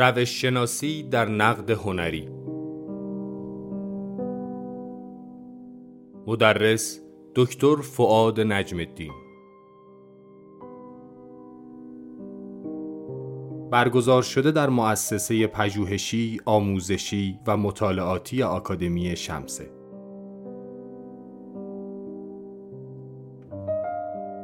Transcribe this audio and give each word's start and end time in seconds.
روش 0.00 0.42
شناسی 0.42 1.02
در 1.02 1.28
نقد 1.28 1.70
هنری. 1.70 2.28
مدرس 6.26 7.00
دکتر 7.34 7.76
فعاد 7.76 8.40
نجم 8.40 8.78
الدین 8.78 9.12
برگزار 13.70 14.22
شده 14.22 14.50
در 14.50 14.68
مؤسسه 14.68 15.46
پژوهشی، 15.46 16.40
آموزشی 16.44 17.38
و 17.46 17.56
مطالعاتی 17.56 18.42
آکادمی 18.42 19.16
شمسه. 19.16 19.70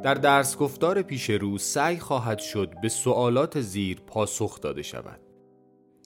در 0.02 0.14
درس 0.14 0.58
گفتار 0.58 1.02
پیش 1.02 1.30
رو 1.30 1.58
سعی 1.58 1.96
خواهد 1.96 2.38
شد 2.38 2.74
به 2.82 2.88
سوالات 2.88 3.60
زیر 3.60 4.00
پاسخ 4.06 4.60
داده 4.60 4.82
شود. 4.82 5.33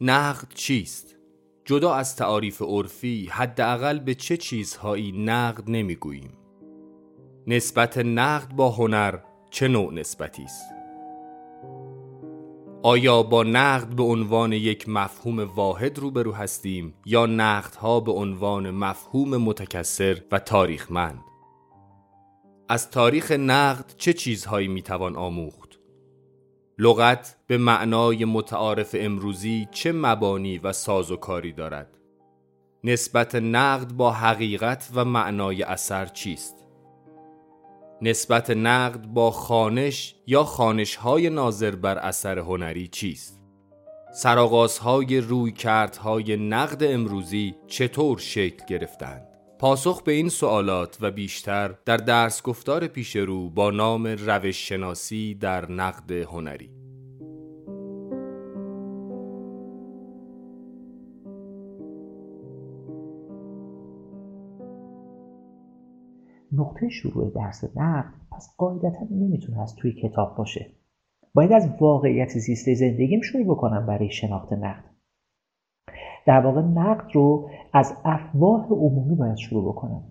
نقد 0.00 0.48
چیست؟ 0.54 1.16
جدا 1.64 1.94
از 1.94 2.16
تعاریف 2.16 2.62
عرفی 2.62 3.28
حداقل 3.30 3.98
به 3.98 4.14
چه 4.14 4.36
چیزهایی 4.36 5.12
نقد 5.12 5.70
نمی‌گوییم؟ 5.70 6.32
نسبت 7.46 7.98
نقد 7.98 8.52
با 8.52 8.70
هنر 8.70 9.18
چه 9.50 9.68
نوع 9.68 9.94
نسبتی 9.94 10.42
است؟ 10.42 10.64
آیا 12.82 13.22
با 13.22 13.42
نقد 13.42 13.96
به 13.96 14.02
عنوان 14.02 14.52
یک 14.52 14.88
مفهوم 14.88 15.40
واحد 15.40 15.98
روبرو 15.98 16.32
هستیم 16.32 16.94
یا 17.06 17.26
نقدها 17.26 18.00
به 18.00 18.12
عنوان 18.12 18.70
مفهوم 18.70 19.36
متکثر 19.36 20.22
و 20.32 20.38
تاریخمند؟ 20.38 21.20
از 22.68 22.90
تاریخ 22.90 23.32
نقد 23.32 23.94
چه 23.96 24.12
چیزهایی 24.12 24.68
می‌توان 24.68 25.16
آموخت؟ 25.16 25.67
لغت 26.80 27.36
به 27.46 27.58
معنای 27.58 28.24
متعارف 28.24 28.96
امروزی 28.98 29.68
چه 29.70 29.92
مبانی 29.92 30.58
و 30.58 30.72
سازوکاری 30.72 31.52
دارد؟ 31.52 31.98
نسبت 32.84 33.34
نقد 33.34 33.92
با 33.92 34.12
حقیقت 34.12 34.90
و 34.94 35.04
معنای 35.04 35.62
اثر 35.62 36.06
چیست؟ 36.06 36.54
نسبت 38.02 38.50
نقد 38.50 39.06
با 39.06 39.30
خانش 39.30 40.14
یا 40.26 40.44
خانشهای 40.44 41.30
ناظر 41.30 41.70
بر 41.70 41.98
اثر 41.98 42.38
هنری 42.38 42.88
چیست؟ 42.88 43.40
سرآغازهای 44.14 45.20
روی 45.20 45.52
کردهای 45.52 46.36
نقد 46.36 46.84
امروزی 46.84 47.54
چطور 47.66 48.18
شکل 48.18 48.66
گرفتند؟ 48.66 49.27
پاسخ 49.58 50.02
به 50.02 50.12
این 50.12 50.28
سوالات 50.28 50.98
و 51.00 51.10
بیشتر 51.10 51.74
در 51.84 51.96
درس 51.96 52.42
گفتار 52.42 52.86
پیش 52.86 53.16
رو 53.16 53.50
با 53.50 53.70
نام 53.70 54.06
روش 54.06 54.68
شناسی 54.68 55.34
در 55.34 55.72
نقد 55.72 56.10
هنری. 56.12 56.70
نقطه 66.52 66.88
شروع 66.88 67.32
درس 67.34 67.64
نقد 67.76 68.14
پس 68.32 68.54
قاعدتا 68.58 69.06
نمی‌تونه 69.10 69.62
از 69.62 69.74
توی 69.74 69.92
کتاب 69.92 70.36
باشه. 70.36 70.66
باید 71.34 71.52
از 71.52 71.68
واقعیت 71.80 72.28
زیست 72.28 72.74
زندگیم 72.74 73.20
شروع 73.20 73.44
بکنم 73.44 73.86
برای 73.86 74.10
شناخت 74.10 74.52
نقد. 74.52 74.87
در 76.26 76.40
واقع 76.40 76.60
نقد 76.60 77.10
رو 77.12 77.48
از 77.72 77.96
افواه 78.04 78.66
عمومی 78.68 79.14
باید 79.14 79.36
شروع 79.36 79.72
بکنم. 79.72 80.02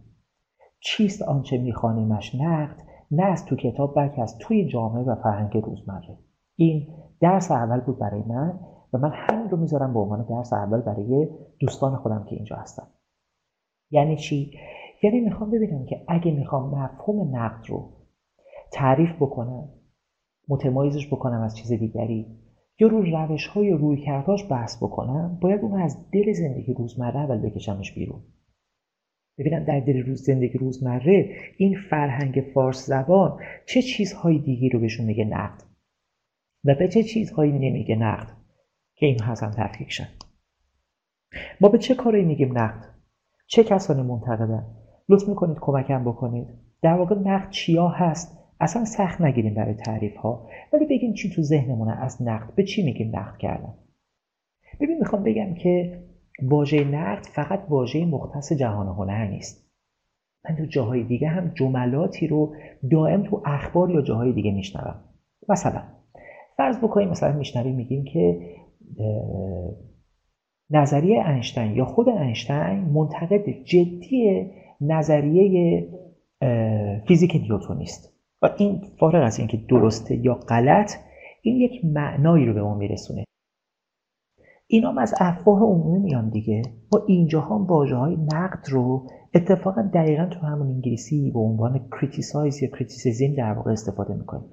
چیست 0.79 1.21
آنچه 1.21 1.57
میخوانیمش 1.57 2.35
نقد؟ 2.35 2.75
نه 3.11 3.23
از 3.23 3.45
تو 3.45 3.55
کتاب 3.55 3.95
بلکه 3.95 4.21
از 4.21 4.37
توی 4.37 4.65
جامعه 4.67 5.03
و 5.03 5.15
فرهنگ 5.15 5.57
روزمره. 5.57 6.17
این 6.55 6.87
درس 7.21 7.51
اول 7.51 7.79
بود 7.79 7.99
برای 7.99 8.23
من 8.27 8.59
و 8.93 8.97
من 8.97 9.11
همین 9.13 9.49
رو 9.49 9.57
می‌ذارم 9.57 9.93
به 9.93 9.99
عنوان 9.99 10.25
درس 10.29 10.53
اول 10.53 10.81
برای 10.81 11.29
دوستان 11.59 11.95
خودم 11.95 12.23
که 12.23 12.35
اینجا 12.35 12.55
هستن. 12.55 12.87
یعنی 13.91 14.17
چی؟ 14.17 14.51
یعنی 15.03 15.19
می‌خوام 15.19 15.51
ببینم 15.51 15.85
که 15.85 16.05
اگه 16.07 16.31
می‌خوام 16.31 16.69
مفهوم 16.69 17.35
نقد 17.35 17.65
رو 17.67 17.89
تعریف 18.71 19.15
بکنم 19.15 19.69
متمایزش 20.49 21.07
بکنم 21.07 21.41
از 21.41 21.57
چیز 21.57 21.71
دیگری 21.71 22.46
یا 22.79 22.87
رو 22.87 23.01
روش 23.01 23.47
های 23.47 23.71
روی 23.71 24.01
کرداش 24.01 24.51
بحث 24.51 24.77
بکنم 24.77 25.37
باید 25.41 25.61
اون 25.61 25.81
از 25.81 26.11
دل 26.11 26.33
زندگی 26.33 26.73
روزمره 26.73 27.17
اول 27.17 27.37
بکشمش 27.37 27.91
بیرون. 27.91 28.23
ببینم 29.37 29.63
در 29.63 29.79
دل 29.79 30.05
روز 30.05 30.23
زندگی 30.23 30.57
روزمره 30.57 31.35
این 31.57 31.77
فرهنگ 31.89 32.51
فارس 32.53 32.85
زبان 32.85 33.39
چه 33.65 33.81
چیزهای 33.81 34.39
دیگی 34.39 34.69
رو 34.69 34.79
بهشون 34.79 35.05
میگه 35.05 35.25
نقد؟ 35.25 35.63
و 36.65 36.75
به 36.75 36.87
چه 36.87 37.03
چیزهایی 37.03 37.51
نمیگه 37.51 37.95
نقد 37.95 38.37
که 38.95 39.05
این 39.05 39.21
هم 39.21 39.51
تفکیک 39.51 39.91
شد 39.91 40.07
ما 41.61 41.69
به 41.69 41.77
چه 41.77 41.95
کاری 41.95 42.23
میگیم 42.23 42.57
نقد؟ 42.57 42.85
چه 43.47 43.63
کسانی 43.63 44.01
منتقدن؟ 44.01 44.65
لطف 45.09 45.29
می‌کنید 45.29 45.57
کمکم 45.61 46.03
بکنید؟ 46.03 46.47
در 46.81 46.93
واقع 46.93 47.15
نقد 47.15 47.49
چیا 47.49 47.87
هست؟ 47.87 48.36
اصلا 48.59 48.85
سخت 48.85 49.21
نگیریم 49.21 49.53
برای 49.53 49.73
تعریف 49.73 50.15
ها 50.15 50.49
ولی 50.73 50.85
بگیم 50.85 51.13
چی 51.13 51.29
تو 51.29 51.41
ذهنمونه 51.41 52.03
از 52.03 52.21
نقد 52.21 52.55
به 52.55 52.63
چی 52.63 52.83
میگیم 52.85 53.15
نقد 53.15 53.37
کردن؟ 53.37 53.73
ببین 54.79 54.97
می‌خوام 54.99 55.23
بگم 55.23 55.53
که 55.53 56.03
واژه 56.41 56.83
نقد 56.83 57.25
فقط 57.25 57.65
واژه 57.69 58.05
مختص 58.05 58.53
جهان 58.53 58.87
هنر 58.87 59.27
نیست. 59.27 59.67
من 60.49 60.55
تو 60.55 60.65
جاهای 60.65 61.03
دیگه 61.03 61.27
هم 61.27 61.51
جملاتی 61.55 62.27
رو 62.27 62.55
دائم 62.91 63.23
تو 63.23 63.41
اخبار 63.45 63.91
یا 63.91 64.01
جاهای 64.01 64.33
دیگه 64.33 64.51
میشنوم. 64.51 65.03
مثلا 65.49 65.83
فرض 66.57 66.77
بکنیم 66.77 67.09
مثلا 67.09 67.37
میشنویم 67.37 67.75
میگیم 67.75 68.03
که 68.03 68.39
نظریه 70.69 71.21
انشتین 71.21 71.75
یا 71.75 71.85
خود 71.85 72.09
انشتین 72.09 72.79
منتقد 72.79 73.49
جدی 73.49 74.51
نظریه 74.81 75.87
فیزیک 77.07 77.35
نیوتونی 77.35 77.83
است 77.83 78.16
و 78.41 78.49
این 78.57 78.81
فارغ 78.99 79.23
از 79.25 79.39
اینکه 79.39 79.57
درسته 79.69 80.15
یا 80.15 80.33
غلط 80.33 80.91
این 81.41 81.55
یک 81.55 81.85
معنایی 81.85 82.45
رو 82.45 82.53
به 82.53 82.61
ما 82.61 82.75
میرسونه. 82.75 83.23
اینا 84.67 84.95
از 85.01 85.13
افواه 85.19 85.61
عمومی 85.61 85.99
میان 85.99 86.29
دیگه. 86.29 86.61
ما 86.91 87.01
اینجا 87.07 87.41
هم 87.41 87.65
واجه 87.65 87.95
های 87.95 88.17
نقد 88.33 88.69
رو 88.69 89.07
اتفاقا 89.33 89.81
دقیقا 89.93 90.25
تو 90.25 90.39
همون 90.39 90.67
انگلیسی 90.67 91.31
به 91.31 91.39
عنوان 91.39 91.89
criticize 91.91 92.63
یا 92.63 92.69
criticism 92.69 93.35
در 93.37 93.53
واقع 93.53 93.71
استفاده 93.71 94.13
می‌کنیم. 94.13 94.49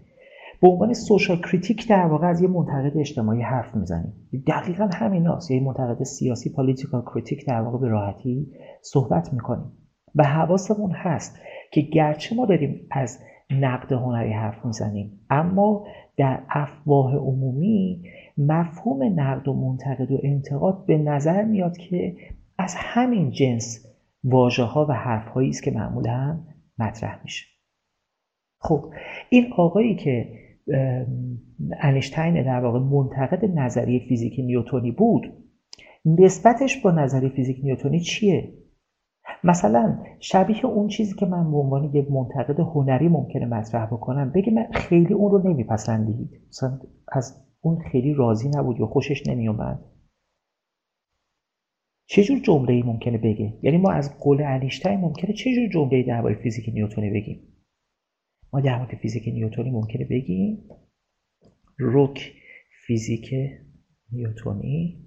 به 0.62 0.68
عنوان 0.68 0.92
social 0.92 1.36
critic 1.36 1.88
در 1.88 2.06
واقع 2.06 2.26
از 2.26 2.42
یه 2.42 2.48
منتقد 2.48 2.98
اجتماعی 2.98 3.42
حرف 3.42 3.74
می‌زنیم. 3.74 4.12
دقیقا 4.46 4.88
همین 4.94 5.26
هاست 5.26 5.50
یه 5.50 5.62
منتقد 5.62 6.02
سیاسی 6.02 6.52
political 6.52 7.02
critic 7.02 7.46
در 7.46 7.60
واقع 7.60 7.78
به 7.78 7.88
راحتی 7.88 8.52
صحبت 8.82 9.32
می‌کنیم. 9.32 9.72
و 10.14 10.24
حواسمون 10.24 10.90
هست 10.90 11.38
که 11.72 11.80
گرچه 11.80 12.36
ما 12.36 12.46
داریم 12.46 12.86
از 12.90 13.18
نقد 13.60 13.92
هنری 13.92 14.32
حرف 14.32 14.64
می‌زنیم. 14.64 15.20
اما 15.30 15.86
در 16.16 16.42
افواه 16.48 17.16
عمومی 17.16 18.02
مفهوم 18.38 19.20
نقد 19.20 19.48
و 19.48 19.54
منتقد 19.54 20.10
و 20.10 20.20
انتقاد 20.22 20.86
به 20.86 20.98
نظر 20.98 21.44
میاد 21.44 21.76
که 21.76 22.16
از 22.58 22.74
همین 22.78 23.30
جنس 23.30 23.86
واژه 24.24 24.62
ها 24.62 24.86
و 24.88 24.92
حرف 24.92 25.28
هایی 25.28 25.48
است 25.48 25.62
که 25.62 25.70
معمولا 25.70 26.40
مطرح 26.78 27.20
میشه. 27.22 27.46
خب 28.60 28.92
این 29.28 29.52
آقایی 29.56 29.94
که 29.96 30.28
انشتین 31.80 32.42
در 32.42 32.60
واقع 32.60 32.78
منتقد 32.78 33.44
نظریه 33.44 34.06
فیزیک 34.08 34.34
نیوتونی 34.38 34.90
بود 34.90 35.32
نسبتش 36.04 36.82
با 36.82 36.90
نظریه 36.90 37.28
فیزیک 37.28 37.60
نیوتونی 37.62 38.00
چیه؟ 38.00 38.52
مثلا 39.44 39.98
شبیه 40.20 40.66
اون 40.66 40.88
چیزی 40.88 41.14
که 41.14 41.26
من 41.26 41.50
به 41.50 41.56
عنوان 41.56 41.84
یک 41.84 42.10
منتقد 42.10 42.60
هنری 42.60 43.08
ممکنه 43.08 43.46
مطرح 43.46 43.86
بکنم 43.86 44.30
بگه 44.30 44.52
من 44.52 44.66
خیلی 44.72 45.14
اون 45.14 45.30
رو 45.30 45.50
نمیپسندید. 45.50 46.40
مثلا 46.48 46.80
از 47.08 47.44
اون 47.60 47.78
خیلی 47.78 48.14
راضی 48.14 48.48
نبود 48.48 48.80
یا 48.80 48.86
خوشش 48.86 49.26
نمیومد 49.26 49.84
چه 52.06 52.22
جمله 52.22 52.72
ای 52.72 52.82
ممکنه 52.82 53.18
بگه؟ 53.18 53.58
یعنی 53.62 53.76
ما 53.76 53.90
از 53.90 54.18
قول 54.18 54.42
انیشتین 54.42 55.00
ممکنه 55.00 55.32
چه 55.32 55.54
جور 55.54 55.68
جمله 55.68 56.02
درباره 56.02 56.34
فیزیک 56.34 56.68
نیوتونی 56.74 57.10
بگیم؟ 57.10 57.40
ما 58.52 58.60
در 58.60 58.78
مورد 58.78 58.94
فیزیک 58.94 59.28
نیوتونی 59.28 59.70
ممکنه 59.70 60.04
بگیم 60.04 60.68
رک 61.78 62.32
فیزیک 62.86 63.34
نیوتونی 64.12 65.04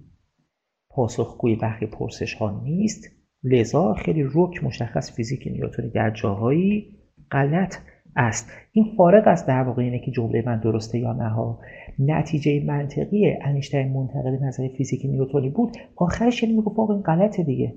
پاسخگوی 0.90 1.56
برخی 1.56 1.86
پرسش 1.86 2.34
ها 2.34 2.60
نیست. 2.64 3.17
لذا 3.44 3.94
خیلی 3.94 4.24
رک 4.34 4.64
مشخص 4.64 5.16
فیزیک 5.16 5.48
نیوتونی 5.52 5.90
در 5.90 6.10
جاهایی 6.10 6.98
غلط 7.30 7.76
است. 8.16 8.50
این 8.72 8.84
فارغ 8.96 9.28
است 9.28 9.48
در 9.48 9.62
واقع 9.62 9.82
اینه 9.82 9.98
که 9.98 10.10
جمله 10.10 10.42
من 10.46 10.60
درسته 10.60 10.98
یا 10.98 11.12
نه 11.12 11.56
نتیجه 11.98 12.64
منطقی 12.64 13.36
انیشتین 13.42 13.92
منتقد 13.92 14.42
نظر 14.42 14.68
فیزیک 14.68 15.06
نیوتونی 15.06 15.50
بود. 15.50 15.76
آخرش 15.96 16.42
یعنی 16.42 16.54
می‌گفت 16.56 16.90
این 16.90 17.02
غلطه 17.02 17.42
دیگه. 17.42 17.74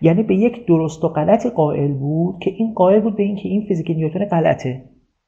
یعنی 0.00 0.22
به 0.22 0.34
یک 0.34 0.66
درست 0.66 1.04
و 1.04 1.08
غلط 1.08 1.46
قائل 1.46 1.92
بود 1.92 2.38
که 2.42 2.50
این 2.50 2.74
قائل 2.74 3.00
بود 3.00 3.16
به 3.16 3.22
اینکه 3.22 3.48
این 3.48 3.66
فیزیک 3.68 3.90
نیوتون 3.90 4.24
غلطه. 4.24 4.84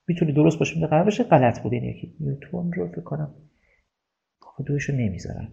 می‌تونه 0.08 0.32
درست 0.32 0.58
باشه 0.58 0.74
می‌تونه 0.74 0.90
غلط 0.90 1.04
باشه 1.04 1.24
غلط 1.24 1.62
بود. 1.62 1.72
این 1.72 1.84
یکی 1.84 2.14
نیوتون 2.20 2.72
رو 2.72 2.88
فکر 2.88 3.00
کنم. 3.00 3.34
دوش 4.66 4.84
رو 4.84 4.96
نمی‌ذارن 4.96 5.48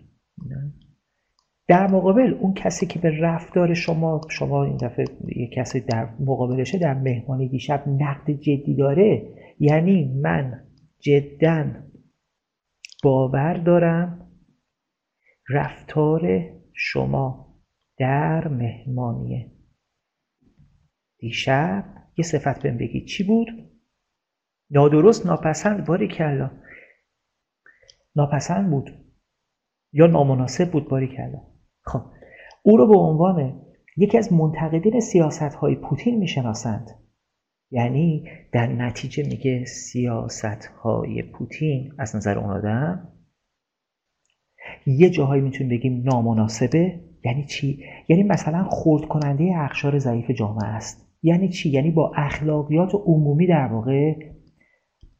در 1.67 1.87
مقابل 1.87 2.33
اون 2.33 2.53
کسی 2.53 2.85
که 2.85 2.99
به 2.99 3.19
رفتار 3.21 3.73
شما 3.73 4.21
شما 4.29 4.63
این 4.63 4.77
دفعه 4.77 5.05
یه 5.35 5.47
کسی 5.47 5.79
در 5.79 6.09
مقابلشه 6.19 6.77
در 6.77 6.93
مهمانی 6.93 7.49
دیشب 7.49 7.83
نقد 7.87 8.31
جدی 8.31 8.75
داره. 8.75 9.35
یعنی 9.59 10.21
من 10.21 10.63
جدا 10.99 11.65
باور 13.03 13.53
دارم 13.53 14.31
رفتار 15.49 16.49
شما 16.73 17.55
در 17.97 18.47
مهمانی 18.47 19.51
دیشب 21.19 21.85
یه 22.17 22.25
صفت 22.25 22.63
بهم 22.63 22.77
بگید 22.77 23.05
چی 23.05 23.23
بود؟ 23.23 23.47
نادرست 24.69 25.25
ناپسند. 25.25 25.85
باری 25.85 26.07
کلا. 26.07 26.51
ناپسند 28.15 28.69
بود. 28.69 28.89
یا 29.93 30.07
نامناسب 30.07 30.71
بود 30.71 30.89
باری 30.89 31.07
کلا. 31.07 31.52
خب 31.83 32.01
او 32.63 32.77
رو 32.77 32.87
به 32.87 32.97
عنوان 32.97 33.61
یکی 33.97 34.17
از 34.17 34.33
منتقدین 34.33 34.99
سیاست 34.99 35.53
های 35.53 35.75
پوتین 35.75 36.17
می‌شناسند. 36.17 36.89
یعنی 37.71 38.27
در 38.51 38.67
نتیجه 38.67 39.23
میگه 39.23 39.65
سیاست 39.65 40.65
های 40.83 41.23
پوتین 41.23 41.93
از 41.97 42.15
نظر 42.15 42.39
اون 42.39 42.49
آدم 42.49 43.07
یه 44.85 45.09
جاهایی 45.09 45.41
می‌تونیم 45.41 45.77
بگیم 45.77 46.03
نامناسبه. 46.05 46.99
یعنی 47.25 47.45
چی؟ 47.45 47.83
یعنی 48.07 48.23
مثلا 48.23 48.63
خورد 48.63 49.05
کننده 49.05 49.53
اخشار 49.55 49.99
ضعیف 49.99 50.31
جامعه 50.31 50.67
است. 50.67 51.09
یعنی 51.23 51.49
چی؟ 51.49 51.69
یعنی 51.69 51.91
با 51.91 52.11
اخلاقیات 52.15 52.95
عمومی 52.95 53.47
در 53.47 53.67
واقع 53.67 54.15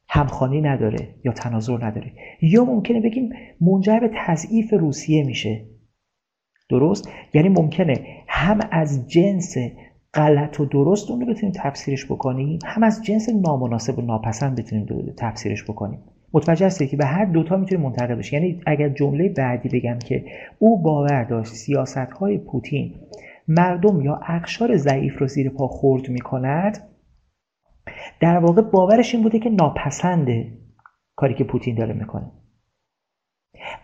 همخانی 0.09 0.61
نداره 0.61 1.15
یا 1.25 1.31
تناظر 1.31 1.85
نداره. 1.85 2.11
یا 2.41 2.65
ممکنه 2.65 3.01
بگیم 3.01 3.29
منجر 3.61 3.99
به 3.99 4.09
تضعیف 4.25 4.73
روسیه 4.73 5.23
میشه. 5.23 5.65
درست؟ 6.69 7.09
یعنی 7.33 7.49
ممکنه 7.49 7.93
هم 8.27 8.59
از 8.71 9.07
جنس 9.07 9.55
غلط 10.13 10.59
و 10.59 10.65
درست 10.65 11.11
اون 11.11 11.21
رو 11.21 11.27
بتونیم 11.27 11.55
تفسیرش 11.55 12.05
بکنیم 12.05 12.59
هم 12.65 12.83
از 12.83 13.03
جنس 13.03 13.29
نامناسب 13.29 13.99
و 13.99 14.01
ناپسند 14.01 14.59
بتونیم 14.59 15.13
تفسیرش 15.17 15.63
بکنیم. 15.63 15.99
متوجه 16.33 16.65
هستید 16.65 16.89
که 16.89 16.97
به 16.97 17.05
هر 17.05 17.25
دوتا 17.25 17.57
می‌تونیم 17.57 17.85
منتقل 17.85 18.15
بشه. 18.15 18.33
یعنی 18.33 18.61
اگر 18.65 18.89
جمله 18.89 19.29
بعدی 19.29 19.69
بگم 19.69 19.99
که 19.99 20.25
او 20.59 20.81
باور 20.81 21.23
داشت 21.23 21.53
سیاست 21.53 21.97
های 21.97 22.37
پوتین 22.37 22.95
مردم 23.47 24.01
یا 24.01 24.19
اقشار 24.27 24.77
ضعیف 24.77 25.17
رو 25.17 25.27
زیر 25.27 25.49
پا 25.49 25.67
خورد 25.67 26.09
می‌کند 26.09 26.89
در 28.19 28.37
واقع 28.37 28.61
باورش 28.61 29.13
این 29.13 29.23
بوده 29.23 29.39
که 29.39 29.49
ناپسنده 29.49 30.57
کاری 31.15 31.33
که 31.33 31.43
پوتین 31.43 31.75
داره 31.75 31.93
می‌کنه. 31.93 32.31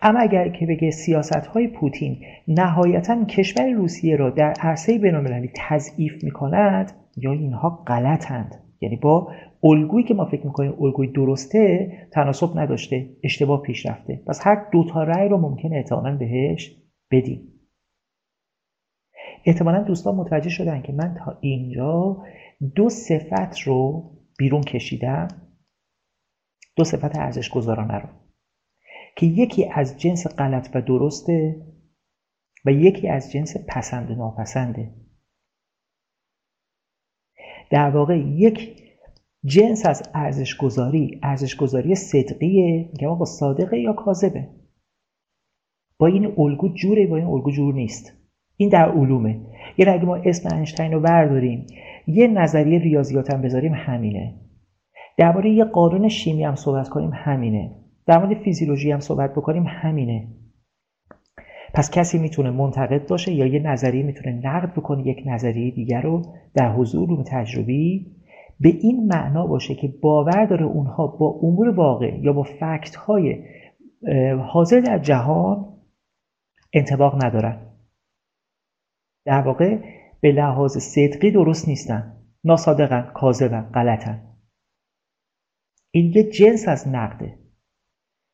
اما 0.02 0.18
اگر 0.20 0.48
که 0.48 0.66
بگه 0.66 0.90
سیاست 0.90 1.46
های 1.46 1.68
پوتین 1.68 2.24
نهایتا 2.48 3.24
کشور 3.24 3.70
روسیه 3.70 4.16
را 4.16 4.30
در 4.30 4.54
عرصه 4.60 4.98
بینالمللی 4.98 5.50
تضعیف 5.56 6.24
می‌کند 6.24 6.92
یا 7.16 7.32
اینها 7.32 7.84
غلطند. 7.86 8.54
یعنی 8.80 8.96
با 8.96 9.32
الگویی 9.64 10.06
که 10.06 10.14
ما 10.14 10.24
فکر 10.24 10.46
می‌کنیم 10.46 10.74
الگوی 10.80 11.06
درسته 11.12 11.92
تناسب 12.12 12.58
نداشته 12.58 13.10
اشتباه 13.24 13.62
پیش 13.62 13.86
رفته. 13.86 14.22
پس 14.26 14.46
هر 14.46 14.66
دو 14.72 14.84
تا 14.84 15.02
رأی 15.02 15.28
رو 15.28 15.38
ممکنه 15.38 15.76
احتمالا 15.76 16.16
بهش 16.16 16.76
بدیم. 17.10 17.40
احتمالا 19.44 19.82
دوستان 19.82 20.14
متوجه 20.14 20.50
شدن 20.50 20.82
که 20.82 20.92
من 20.92 21.14
تا 21.14 21.38
اینجا 21.40 22.22
دو 22.74 22.88
صفت 22.88 23.58
رو 23.58 24.10
بیرون 24.38 24.60
کشیدم. 24.60 25.28
دو 26.76 26.84
صفت 26.84 27.18
ارزش 27.18 27.50
گذارانه 27.50 27.98
رو. 27.98 28.08
که 29.20 29.26
یکی 29.26 29.68
از 29.72 30.00
جنس 30.00 30.26
غلط 30.26 30.68
و 30.74 30.82
درسته 30.82 31.66
و 32.64 32.72
یکی 32.72 33.08
از 33.08 33.32
جنس 33.32 33.56
پسند 33.68 34.10
و 34.10 34.14
ناپسنده. 34.14 34.94
در 37.70 37.90
واقع 37.90 38.18
یک 38.18 38.82
جنس 39.44 39.86
از 39.86 40.02
ارزش 40.14 40.56
گذاری 40.56 41.20
ارزش 41.22 41.56
گذاری 41.56 41.94
صدقیه. 41.94 42.90
که 43.00 43.06
با 43.06 43.24
صادقه 43.24 43.78
یا 43.78 43.92
کاذبه؟ 43.92 44.48
با 45.98 46.06
این 46.06 46.34
الگو 46.38 46.68
جوره 46.68 47.06
با 47.06 47.16
این 47.16 47.26
الگو 47.26 47.50
جور 47.50 47.74
نیست. 47.74 48.12
این 48.56 48.68
در 48.68 48.90
علومه. 48.90 49.40
یه 49.78 49.90
اگه 49.90 50.04
ما 50.04 50.16
اسم 50.16 50.48
انشتین 50.56 50.92
رو 50.92 51.00
برداریم 51.00 51.66
یه 52.06 52.26
نظریه 52.26 52.78
ریاضیات 52.78 53.30
هم 53.30 53.42
بذاریم 53.42 53.72
همینه. 53.74 54.40
درباره 55.16 55.50
یه 55.50 55.64
قانون 55.64 56.08
شیمی 56.08 56.44
هم 56.44 56.54
صحبت 56.54 56.88
کنیم 56.88 57.10
همینه. 57.14 57.79
در 58.10 58.18
مورد 58.18 58.42
فیزیولوژی 58.42 58.92
هم 58.92 59.00
صحبت 59.00 59.32
بکنیم 59.32 59.64
همینه. 59.66 60.28
پس 61.74 61.90
کسی 61.90 62.18
می‌تونه 62.18 62.50
منتقد 62.50 63.08
باشه 63.08 63.32
یا 63.32 63.46
یه 63.46 63.60
نظریه 63.60 64.02
می‌تونه 64.02 64.40
نقد 64.44 64.72
بکنه 64.72 65.06
یک 65.06 65.22
نظریه 65.26 65.70
دیگر 65.70 66.02
رو 66.02 66.22
در 66.54 66.72
حضور 66.72 67.08
علوم 67.08 67.24
تجربی 67.26 68.16
به 68.60 68.68
این 68.68 69.06
معنا 69.06 69.46
باشه 69.46 69.74
که 69.74 69.88
باور 70.02 70.46
داره 70.46 70.64
اونها 70.64 71.06
با 71.06 71.26
امور 71.42 71.68
واقع 71.68 72.18
یا 72.22 72.32
با 72.32 72.42
فکت 72.42 72.94
های 72.96 73.44
حاضر 74.52 74.80
در 74.80 74.98
جهان 74.98 75.76
انتباق 76.72 77.24
ندارن. 77.24 77.66
در 79.24 79.40
واقع 79.40 79.78
به 80.20 80.32
لحاظ 80.32 80.78
صدقی 80.78 81.30
درست 81.30 81.68
نیستن. 81.68 82.16
ناصادقن 82.44 83.12
کاذبن 83.14 83.70
غلطن. 83.74 84.36
این 85.90 86.12
یه 86.14 86.30
جنس 86.30 86.68
از 86.68 86.88
نقده. 86.88 87.39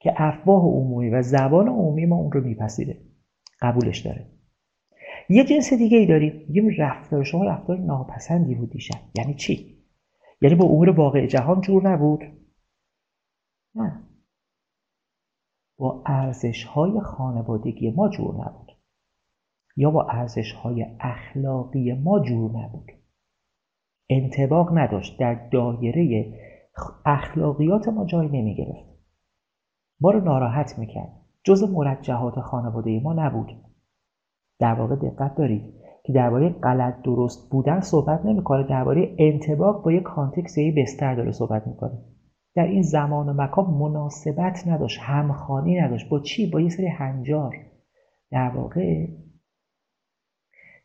که 0.07 0.13
افواه 0.17 0.63
عمومی 0.63 1.11
و 1.11 1.23
زبان 1.23 1.69
عمومی 1.69 2.07
ما 2.07 2.17
اون 2.17 2.33
رو 2.33 2.41
میپذیره. 2.41 3.01
قبولش 3.61 4.07
داره. 4.07 4.31
یه 5.29 5.45
جنس 5.45 5.73
دیگه 5.73 5.99
ای 5.99 6.07
داریم. 6.07 6.47
یه 6.51 6.63
رفتار 6.79 7.25
شما 7.25 7.45
رفتار 7.45 7.79
ناپسندی 7.79 8.55
بود 8.55 8.71
دیشب. 8.71 8.99
یعنی 9.15 9.35
چی؟ 9.35 9.83
یعنی 10.41 10.55
با 10.55 10.65
امور 10.65 10.91
واقع 10.91 11.27
جهان 11.27 11.61
جور 11.61 11.89
نبود؟ 11.89 12.21
نه. 13.75 14.03
با 15.79 16.03
ارزش 16.07 16.65
های 16.65 17.01
خانوادگی 17.01 17.91
ما 17.91 18.09
جور 18.09 18.35
نبود. 18.35 18.73
یا 19.77 19.91
با 19.91 20.07
ارزش 20.11 20.53
های 20.53 20.87
اخلاقی 21.01 21.93
ما 21.93 22.21
جور 22.21 22.51
نبود. 22.51 22.93
انتباق 24.11 24.79
نداشت. 24.79 25.21
در 25.21 25.49
دایره 25.49 26.33
اخلاقیات 27.07 27.89
ما 27.89 28.05
جای 28.05 28.29
نمی 28.29 28.55
گرفت 28.55 28.96
ما 30.01 30.11
رو 30.11 30.21
ناراحت 30.21 30.79
می‌کرد. 30.79 31.13
جز 31.45 31.63
مرجحات 31.63 32.41
خانواده 32.41 33.01
ما 33.01 33.13
نبود. 33.13 33.53
در 34.59 34.75
واقع 34.75 34.97
دقت 34.97 35.35
دارید 35.35 35.75
که 36.05 36.13
درباره 36.13 36.49
غلط 36.49 37.03
درست 37.03 37.51
بودن 37.51 37.81
صحبت 37.81 38.27
نمی‌کنه. 38.27 38.63
درباره 38.69 39.15
انتباق 39.19 39.85
با 39.85 39.93
یک 39.93 40.03
کانتکست 40.03 40.59
یه 40.59 40.75
بستر 40.77 41.15
داره 41.15 41.33
صحبت 41.33 41.67
می‌کنه. 41.67 41.99
در 42.55 42.67
این 42.67 42.83
زمان 42.83 43.29
و 43.29 43.43
مکان 43.43 43.71
مناسبت 43.71 44.67
نداشت 44.67 45.01
همخانی 45.03 45.81
نداشت. 45.81 46.09
با 46.09 46.21
چی؟ 46.21 46.51
با 46.51 46.61
یه 46.61 46.69
سری 46.69 46.87
هنجار. 46.87 47.57
در 48.31 48.49
واقع 48.49 49.07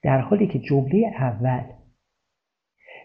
در 0.03 0.21
حالی 0.21 0.47
که 0.47 0.59
جمله 0.59 1.11
اول 1.19 1.63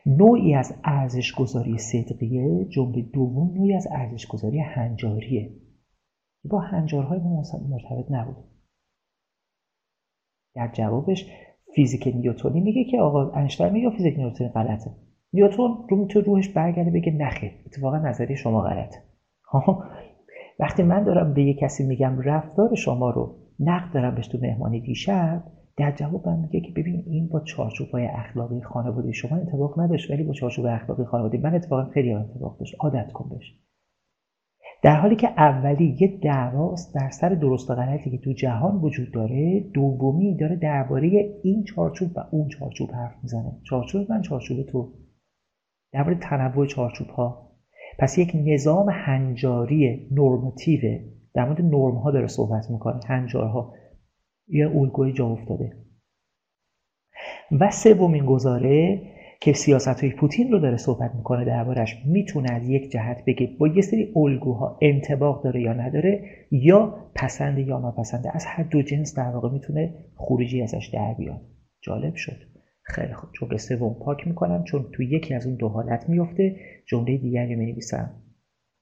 نوعی 0.06 0.54
از 0.54 0.80
ارزش 0.84 1.34
گذاری 1.34 1.78
صدقیه 1.78 2.64
جمله 2.64 3.02
دوم 3.02 3.54
نوعی 3.54 3.74
از 3.74 3.88
ارزش 3.90 4.26
گذاری 4.26 4.60
هنجاریه. 4.60 5.50
با 6.48 6.60
هنجارهای 6.60 7.20
مرتبط 7.68 8.10
نبود. 8.10 8.36
در 10.54 10.70
جوابش 10.72 11.30
فیزیک 11.74 12.06
نیوتونی 12.16 12.60
میگه 12.60 12.84
که 12.84 13.00
آقا 13.00 13.30
انشتین 13.30 13.68
میگه 13.68 13.90
فیزیک 13.90 14.16
نیوتونی 14.16 14.50
غلطه. 14.50 14.90
نیوتون 15.32 15.86
رو 15.88 16.06
تو 16.06 16.20
روحش 16.20 16.48
برگرده 16.48 16.90
بگه 16.90 17.12
نخیر 17.12 17.52
اتفاقا 17.66 17.98
نظری 17.98 18.36
شما 18.36 18.60
غلطه. 18.60 19.02
وقتی 20.60 20.82
من 20.82 21.04
دارم 21.04 21.34
به 21.34 21.44
یه 21.44 21.54
کسی 21.54 21.86
میگم 21.86 22.20
رفتار 22.20 22.74
شما 22.74 23.10
رو 23.10 23.36
نقد 23.60 23.94
دارم 23.94 24.14
بهش 24.14 24.28
تو 24.28 24.38
مهمانی 24.42 24.80
دیشب 24.80 25.44
در 25.76 25.92
جواب 25.92 26.28
من 26.28 26.38
میگه 26.38 26.60
که 26.60 26.72
ببین 26.72 27.04
این 27.06 27.28
با 27.28 27.40
چارچوب 27.40 27.88
های 27.88 28.06
اخلاقی 28.06 28.60
خانواده 28.60 29.12
شما 29.12 29.36
انتباق 29.36 29.80
نداشت 29.80 30.10
ولی 30.10 30.22
با 30.22 30.32
چارچوب 30.32 30.66
اخلاقی 30.66 31.04
خانواده. 31.04 31.38
من 31.38 31.54
اتفاقا 31.54 31.84
خیلی 31.84 32.12
انتباق 32.12 32.58
داشت. 32.58 32.76
عادت 32.80 33.12
کن 33.12 33.28
بهش. 33.28 33.65
در 34.82 34.96
حالی 34.96 35.16
که 35.16 35.28
اولی 35.28 35.96
یه 36.00 36.18
دعواست 36.22 36.94
در 36.94 37.10
سر 37.10 37.28
درست 37.28 37.70
و 37.70 37.74
غلطی 37.74 38.10
که 38.10 38.18
تو 38.18 38.32
جهان 38.32 38.76
وجود 38.76 39.12
داره 39.12 39.60
دومی 39.74 40.36
داره 40.36 40.56
درباره 40.56 41.08
این 41.42 41.64
چارچوب 41.64 42.10
و 42.16 42.20
اون 42.30 42.48
چارچوب 42.48 42.90
حرف 42.92 43.14
می‌زنه. 43.22 43.52
چارچوب 43.62 44.12
من 44.12 44.22
چارچوب 44.22 44.66
تو. 44.66 44.92
درباره 45.92 46.18
تنوع 46.20 46.66
چارچوب 46.66 47.08
ها 47.08 47.50
پس 47.98 48.18
یک 48.18 48.32
نظام 48.34 48.88
هنجاری 48.90 50.08
نرماتیو 50.10 50.80
در 51.34 51.44
مورد 51.44 51.60
نرم 51.60 51.96
ها 51.96 52.10
داره 52.10 52.26
صحبت 52.26 52.70
می‌کنه 52.70 53.00
هنجارها. 53.06 53.72
یه 54.48 54.70
الگوی 54.76 55.12
جا 55.12 55.26
افتاده. 55.26 55.72
و 57.60 57.70
سومین 57.70 58.26
گزاره 58.26 59.02
که 59.40 59.52
سیاست 59.52 60.00
های 60.00 60.10
پوتین 60.10 60.52
رو 60.52 60.58
داره 60.58 60.76
صحبت 60.76 61.14
می‌کنه 61.14 61.44
دربارش 61.44 61.96
می‌تونه 62.06 62.52
از 62.52 62.68
یک 62.68 62.90
جهت 62.90 63.24
بگه 63.26 63.46
با 63.58 63.68
یه 63.68 63.82
سری 63.82 64.12
الگوها 64.16 64.78
انتباق 64.82 65.44
داره 65.44 65.60
یا 65.60 65.72
نداره 65.72 66.24
یا 66.50 67.10
پسند 67.14 67.58
یا 67.58 67.78
ناپسنده. 67.78 68.30
از 68.36 68.44
هر 68.46 68.62
دو 68.62 68.82
جنس 68.82 69.14
در 69.14 69.28
واقع 69.30 69.50
می‌تونه 69.50 69.94
خروجی 70.16 70.62
ازش 70.62 70.90
در 70.92 71.14
بیاد. 71.14 71.40
جالب 71.80 72.14
شد. 72.14 72.42
خیلی 72.82 73.14
خوب. 73.14 73.30
جمله 73.40 73.58
سوم 73.58 73.94
پاک 73.94 74.26
می‌کنم 74.26 74.64
چون 74.64 74.90
تو 74.92 75.02
یکی 75.02 75.34
از 75.34 75.46
اون 75.46 75.56
دو 75.56 75.68
حالت 75.68 76.08
میفته 76.08 76.56
جمله 76.86 77.16
دیگری 77.16 77.54
می 77.54 77.66
نویسم 77.72 78.22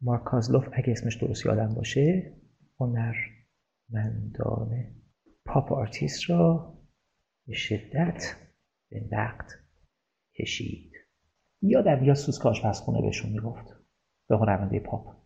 مارک 0.00 0.24
کازلوف 0.24 0.68
اگه 0.72 0.92
اسمش 0.92 1.16
درست 1.16 1.46
یادم 1.46 1.74
باشه 1.74 2.32
هنرمندان 2.80 3.24
pop 5.46 5.72
artist 5.72 6.30
را 6.30 6.74
به 7.46 7.54
شدت 7.54 8.36
به 8.90 9.04
نقد 9.12 9.63
کشید. 10.34 10.92
یادم 11.62 12.04
یا 12.04 12.14
سوسک 12.14 12.46
آشپزخونه 12.46 13.02
بهشون 13.02 13.32
می‌گفت. 13.32 13.64
به 14.28 14.36
هنرمنده 14.36 14.80
پاپ. 14.80 15.16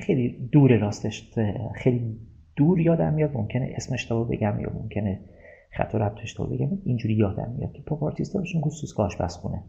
خیلی 0.00 0.48
دور 0.52 0.76
راستش 0.76 1.34
خیلی 1.74 2.18
دور 2.56 2.80
یادم 2.80 3.14
میاد. 3.14 3.36
ممکنه 3.36 3.72
اسم 3.76 3.94
اشتباه 3.94 4.28
بگم 4.28 4.60
یا 4.60 4.70
ممکنه 4.74 5.28
خط 5.72 5.94
و 5.94 5.98
ربط 5.98 6.20
اشتباه 6.22 6.50
بگم. 6.50 6.68
اینجوری 6.84 7.14
یادم 7.14 7.54
میاد 7.58 7.72
که 7.72 7.82
pop 7.82 8.04
artist 8.04 8.36
بهشون 8.36 8.60
گفت 8.60 8.76
سوسک 8.76 9.00
آشپزخونه 9.00 9.64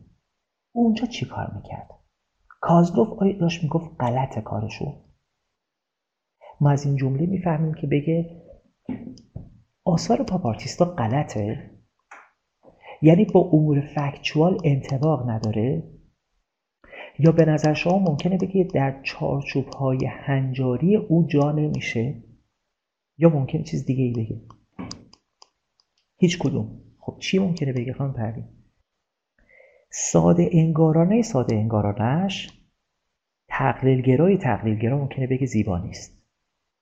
اونجا 0.72 1.06
چی 1.06 1.26
کار 1.26 1.52
می‌کرد؟ 1.56 1.90
کازلوف 2.48 3.10
آیا 3.18 3.38
داشت 3.38 3.64
می‌گفت 3.64 3.92
غلط 4.00 4.40
کارشو. 4.40 5.04
ما 6.62 6.70
از 6.70 6.86
این 6.86 6.96
جمله 6.96 7.26
می‌فهمیم 7.26 7.74
که 7.74 7.88
بگه 7.88 8.42
آثار 9.84 10.24
pop 10.24 10.46
artist 10.46 10.80
ا 10.80 10.86
غلطه. 10.86 11.72
یعنی 13.02 13.26
با 13.26 13.40
امور 13.40 13.82
factual 13.82 14.58
انطباق 14.64 15.30
نداره؟ 15.30 15.84
یا 17.20 17.32
به 17.32 17.46
نظر 17.46 17.74
شما 17.74 18.00
ممکنه 18.00 18.38
بگه 18.38 18.64
در 18.74 19.02
چارچوب 19.04 19.68
های 19.68 20.06
هنجاری 20.06 20.96
او 20.96 21.28
جا 21.28 21.52
نمیشه؟ 21.52 22.24
یا 23.18 23.30
ممکنه 23.30 23.64
چیز 23.64 23.86
دیگه 23.86 24.04
ای 24.04 24.12
بگه؟ 24.12 24.42
هیچ 26.18 26.40
کدوم. 26.40 26.82
خب 27.00 27.18
چی 27.20 27.40
ممکنه 27.40 27.74
بگه 27.74 27.94
خانم 27.94 28.14
پروین؟ 28.14 28.46
ساده 29.90 30.50
انگارانه 30.52 31.22
ساده 31.22 31.56
انگارانش 31.56 32.62
تقلیلگرای 33.48 34.38
تقلیلگرا 34.38 34.98
ممکنه 34.98 35.28
بگه 35.28 35.46
زیبا 35.46 35.78
نیست. 35.78 36.24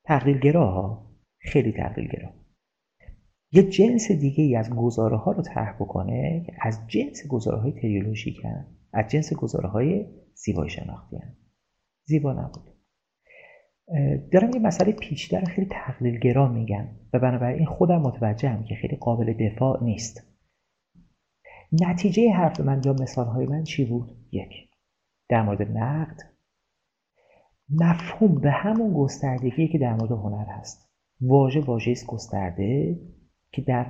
تقلیلگراها 0.03 1.11
خیلی 1.39 1.71
تقلیلگرا. 1.71 2.38
یه 3.51 3.63
جنس 3.63 4.11
دیگه 4.11 4.43
ای 4.43 4.55
از 4.55 4.69
گزاره 4.69 5.17
ها 5.17 5.31
رو 5.31 5.41
طرح 5.41 5.75
بکنه 5.75 6.43
که 6.45 6.53
از 6.61 6.87
جنس 6.87 7.27
گزاره 7.27 7.57
های 7.57 7.71
تریولوژیک 7.71 8.37
از 8.93 9.07
جنس 9.07 9.33
گزاره 9.33 9.69
های 9.69 10.05
زیبای 10.33 10.69
شناختی 10.69 11.17
هن. 11.17 11.35
زیبا 12.05 12.33
نبود. 12.33 12.69
دارم 14.31 14.53
یه 14.53 14.59
مسئله 14.59 14.91
پیچیده 14.91 15.39
رو 15.39 15.45
خیلی 15.45 15.67
تقلیلگرا 15.71 16.47
میگم 16.47 16.87
و 17.13 17.19
بنابراین 17.19 17.65
خودم 17.65 18.01
متوجهم 18.01 18.63
که 18.63 18.75
خیلی 18.75 18.95
قابل 18.95 19.33
دفاع 19.33 19.83
نیست. 19.83 20.23
نتیجه 21.71 22.31
حرف 22.31 22.59
من 22.59 22.81
یا 22.85 22.93
مثال 22.93 23.25
های 23.25 23.45
من 23.45 23.63
چی 23.63 23.85
بود؟ 23.85 24.11
یک. 24.31 24.69
در 25.29 25.41
مورد 25.41 25.77
نقد. 25.77 26.17
مفهوم 27.69 28.41
به 28.41 28.51
همون 28.51 28.93
گستردگی 28.93 29.67
که 29.67 29.77
در 29.77 29.93
مورد 29.93 30.11
هنر 30.11 30.45
هست. 30.45 30.89
واژه 31.21 31.59
واژه 31.59 31.91
است 31.91 32.07
گسترده. 32.07 32.99
که 33.51 33.61
در 33.61 33.85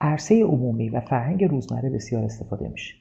عرصه 0.00 0.42
عمومی 0.42 0.88
و 0.88 1.00
فرهنگ 1.00 1.44
روزمره 1.44 1.90
بسیار 1.90 2.24
استفاده 2.24 2.68
میشه. 2.68 2.94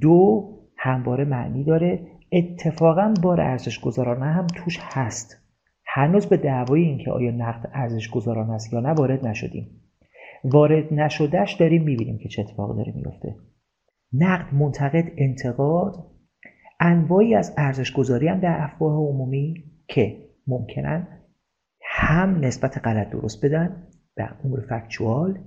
دو 0.00 0.48
همواره 0.76 1.24
معنی 1.24 1.64
داره 1.64 2.06
اتفاقا 2.32 3.14
بار 3.22 3.40
ارزش 3.40 3.80
گذارانه 3.80 4.26
هم 4.26 4.46
توش 4.46 4.78
هست. 4.82 5.38
هنوز 5.86 6.26
به 6.26 6.36
دعوای 6.36 6.82
اینکه 6.82 7.10
آیا 7.10 7.30
نقد 7.30 7.70
ارزش 7.72 8.10
گذاران 8.10 8.50
است 8.50 8.72
یا 8.72 8.80
نه 8.80 8.88
وارد 8.88 9.26
نشدیم. 9.26 9.82
وارد 10.44 10.94
نشدهش 10.94 11.52
داریم 11.52 11.82
می‌بینیم 11.82 12.18
که 12.18 12.28
چه 12.28 12.42
اتفاق 12.42 12.76
داره 12.76 12.92
میفته 12.96 13.36
نقد 14.12 14.54
منتقد 14.54 15.12
انتقاد 15.16 16.06
انواعی 16.80 17.34
از 17.34 17.54
ارزش 17.56 17.92
گذاری 17.92 18.28
هم 18.28 18.40
در 18.40 18.56
افواه 18.60 18.94
عمومی 18.94 19.64
که 19.88 20.28
ممکنن 20.46 21.08
هم 21.82 22.40
نسبت 22.40 22.78
غلط 22.84 23.10
درست 23.10 23.44
بدن 23.44 23.86
در 24.16 24.36
امور 24.44 24.60
فکچوال 24.60 25.38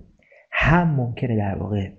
هم 0.51 0.95
ممکنه 0.95 1.37
در 1.37 1.55
واقع 1.55 1.91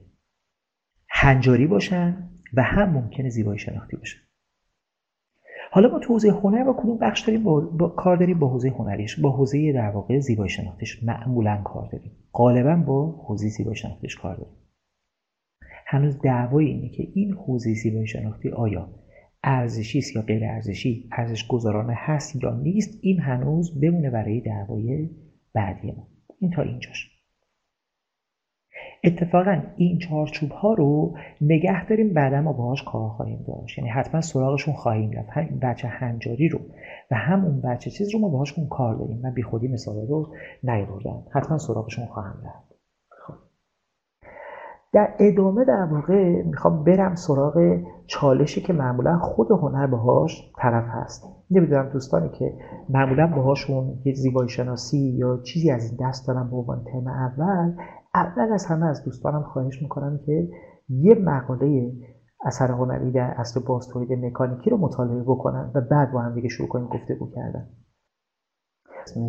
هنجاری 1.08 1.66
باشن 1.66 2.30
و 2.54 2.62
هم 2.62 2.90
ممکنه 2.90 3.28
زیبایی 3.28 3.58
شناختی 3.58 3.96
باشن. 3.96 4.18
حالا 5.70 5.88
ما 5.88 5.98
تو 5.98 6.12
حوزه 6.12 6.30
هنر 6.30 6.64
با 6.64 6.76
کدوم 6.78 6.98
بخش 6.98 7.20
داریم؟ 7.20 7.44
با, 7.44 7.88
کار 7.88 8.16
داریم 8.16 8.38
با 8.38 8.48
حوزه 8.48 8.68
هنریش 8.68 9.20
با 9.20 9.30
حوزه 9.30 9.72
در 9.72 9.90
واقع 9.90 10.18
زیبایی 10.18 10.50
شناختیش. 10.50 11.02
معمولا 11.02 11.62
کار 11.64 11.88
داریم. 11.92 12.12
غالبا 12.32 12.76
با 12.76 13.24
حوزه 13.26 13.48
زیبایی 13.48 13.76
شناختیش 13.76 14.16
کار 14.16 14.36
داریم. 14.36 14.56
هنوز 15.86 16.18
دعوای 16.18 16.66
اینه 16.66 16.88
که 16.88 17.08
این 17.14 17.32
حوزه 17.32 17.74
زیبایی 17.74 18.06
شناختی 18.06 18.50
آیا 18.50 18.88
ارزشی 19.42 19.98
است 19.98 20.16
یا 20.16 20.22
غیر 20.22 20.44
ارزشی 20.44 21.08
ارزش 21.12 21.46
گذارانه 21.46 21.94
هست 21.96 22.42
یا 22.42 22.54
نیست 22.54 22.98
این 23.00 23.20
هنوز 23.20 23.80
بمونه 23.80 24.10
برای 24.10 24.40
دعوای 24.40 25.10
بعدی 25.54 25.90
ما. 25.90 26.08
این 26.40 26.50
تا 26.50 26.62
اینجاش. 26.62 27.10
اتفاقا 29.04 29.62
این 29.76 29.98
چارچوب 29.98 30.50
ها 30.50 30.74
رو 30.74 31.16
نگه 31.40 31.86
داریم 31.86 32.14
بعدا 32.14 32.40
ما 32.40 32.52
باهاش 32.52 32.82
کار 32.82 33.08
خواهیم 33.08 33.44
داشت. 33.48 33.78
یعنی 33.78 33.90
حتما 33.90 34.20
سراغشون 34.20 34.74
خواهیم 34.74 35.10
رفت. 35.10 35.28
هم 35.30 35.46
این 35.50 35.58
بچه 35.58 35.88
هنجاری 35.88 36.48
رو 36.48 36.60
و 37.10 37.14
هم 37.14 37.44
اون 37.44 37.60
بچه 37.60 37.90
چیز 37.90 38.14
رو 38.14 38.20
ما 38.20 38.28
باهاشون 38.28 38.68
کار 38.68 38.94
داریم. 38.94 39.20
من 39.22 39.34
بی 39.34 39.42
خودی 39.42 39.68
مثال 39.68 40.06
رو 40.06 40.34
نیاوردم. 40.62 41.22
حتما 41.32 41.58
سراغشون 41.58 42.06
خواهم 42.06 42.42
رفت. 42.44 42.65
در 44.96 45.14
ادامه 45.18 45.64
در 45.64 45.84
واقع 45.84 46.42
می‌خوام 46.42 46.84
برم 46.84 47.14
سراغ 47.14 47.80
چالشی 48.06 48.60
که 48.60 48.72
معمولا 48.72 49.18
خود 49.18 49.50
هنر 49.50 49.86
باهاش 49.86 50.52
طرف 50.58 50.84
هست. 50.88 51.24
نمی‌دونم 51.50 51.88
دوستانی 51.88 52.28
که 52.38 52.58
معمولا 52.88 53.26
باهاشون 53.26 54.02
یه 54.04 54.14
زیبایی 54.14 54.48
شناسی 54.48 54.98
یا 54.98 55.40
چیزی 55.42 55.70
از 55.70 55.84
این 55.90 56.08
دست 56.08 56.28
دارن 56.28 56.50
به 56.50 56.56
عنوان 56.56 56.84
تم 56.84 57.06
اول 57.06 57.72
اول 58.14 58.52
از 58.52 58.66
همه 58.66 58.86
از 58.86 59.04
دوستانم 59.04 59.42
خواهش 59.42 59.82
می‌کنم 59.82 60.20
که 60.26 60.48
یه 60.88 61.14
مقاله 61.14 61.92
اثر 62.44 62.70
هنری 62.70 63.12
در 63.12 63.34
اصل 63.36 63.60
باز 63.60 63.88
مکانیکی 63.96 64.70
رو 64.70 64.76
مطالعه 64.76 65.22
بکنن 65.22 65.70
و 65.74 65.80
بعد 65.80 66.12
با 66.12 66.20
هم 66.20 66.34
دیگه 66.34 66.48
شروع 66.48 66.68
کنیم 66.68 66.86
گفتگو 66.86 67.30
کردن. 67.34 67.68
اسم 69.02 69.20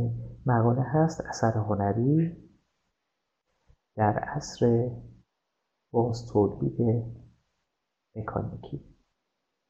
مقاله 0.45 0.81
هست 0.81 1.23
اثر 1.29 1.51
هنری 1.51 2.37
در 3.95 4.19
عصر 4.19 4.89
باز 5.97 6.25
تولید 6.25 7.03
مکانیکی 8.15 8.83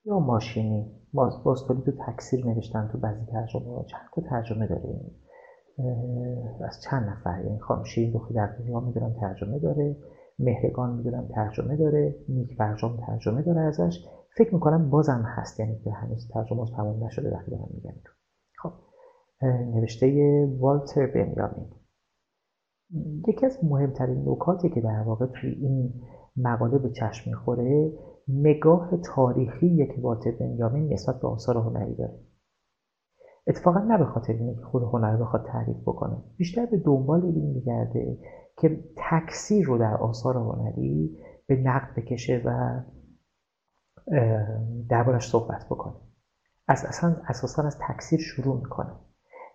یا 0.06 0.20
ماشینی. 0.20 0.92
باز 1.14 1.64
تولید 1.68 1.90
و 1.90 1.92
تکثیر 1.92 2.46
نوشتن 2.46 2.90
تو 2.92 2.98
بعضی 2.98 3.26
ترجمه 3.26 3.84
چند 3.86 4.10
تا 4.16 4.22
ترجمه 4.22 4.68
داره 4.68 5.12
از 6.68 6.82
چند 6.82 7.10
نفر. 7.10 7.44
یعنی 7.46 7.60
خانم 7.60 7.84
شیرین 7.84 8.14
دختر 8.14 8.34
در 8.36 8.48
دنیا 8.48 8.80
می‌دونم 8.80 9.14
ترجمه 9.14 9.60
داره. 9.60 9.98
مهرگان 10.40 10.98
می‌دونم 10.98 11.28
ترجمه 11.28 11.76
داره. 11.78 12.16
نیک 12.30 12.58
برجام 12.58 12.98
ترجمه 12.98 13.42
داره 13.42 13.62
ازش. 13.62 14.06
فکر 14.38 14.54
می‌کنم 14.54 14.90
بازم 14.90 15.24
هست. 15.26 15.60
یعنی 15.60 15.80
که 15.80 15.92
هنوز 15.92 16.28
ترجمه 16.34 16.66
تمام 16.66 17.04
نشده. 17.04 17.32
وقتی 17.32 17.52
دارم 17.52 17.70
میگم 17.74 17.94
خب. 18.58 18.72
نوشته 19.76 20.46
والتر 20.60 21.08
بنیامین. 21.08 21.72
یکی 23.28 23.46
از 23.46 23.60
مهمترین 23.64 24.30
نکاتی 24.30 24.70
که 24.70 24.82
در 24.82 25.04
واقع 25.06 25.26
توی 25.26 25.50
این 25.50 25.94
مقاله 26.38 26.78
به 26.78 26.90
چشم 26.90 27.30
می‌خوره 27.30 27.92
نگاه 28.28 28.98
تاریخی 28.98 29.88
که 29.88 30.02
والتر 30.02 30.32
بنیامین 30.32 30.94
نسبت 30.94 31.20
به 31.20 31.28
آثار 31.28 31.58
هنری 31.58 31.96
داره. 31.96 32.20
اتفاقا 33.48 33.80
نه 33.80 33.98
به 33.98 34.06
خاطر 34.06 34.34
اینکه 34.34 34.62
خود 34.62 34.84
هنر 34.84 35.18
بخواد 35.18 35.46
تعریف 35.46 35.78
بکنه. 35.82 36.18
بیشتر 36.38 36.66
به 36.66 36.78
دنبال 36.78 37.26
این 37.26 37.52
میگرده 37.54 38.18
که 38.58 38.84
تکثیر 38.98 39.66
رو 39.66 39.78
در 39.78 39.98
آثار 39.98 40.38
هنری 40.38 41.18
به 41.48 41.56
نقد 41.56 41.96
بکشه 41.96 42.42
و 42.46 42.80
دربارش 44.90 45.30
صحبت 45.30 45.66
بکنه. 45.66 45.94
از 46.68 46.86
اصلا 46.86 47.16
اساسا 47.28 47.64
از 47.64 47.78
تکثیر 47.88 48.20
شروع 48.20 48.58
می‌کنه. 48.58 48.92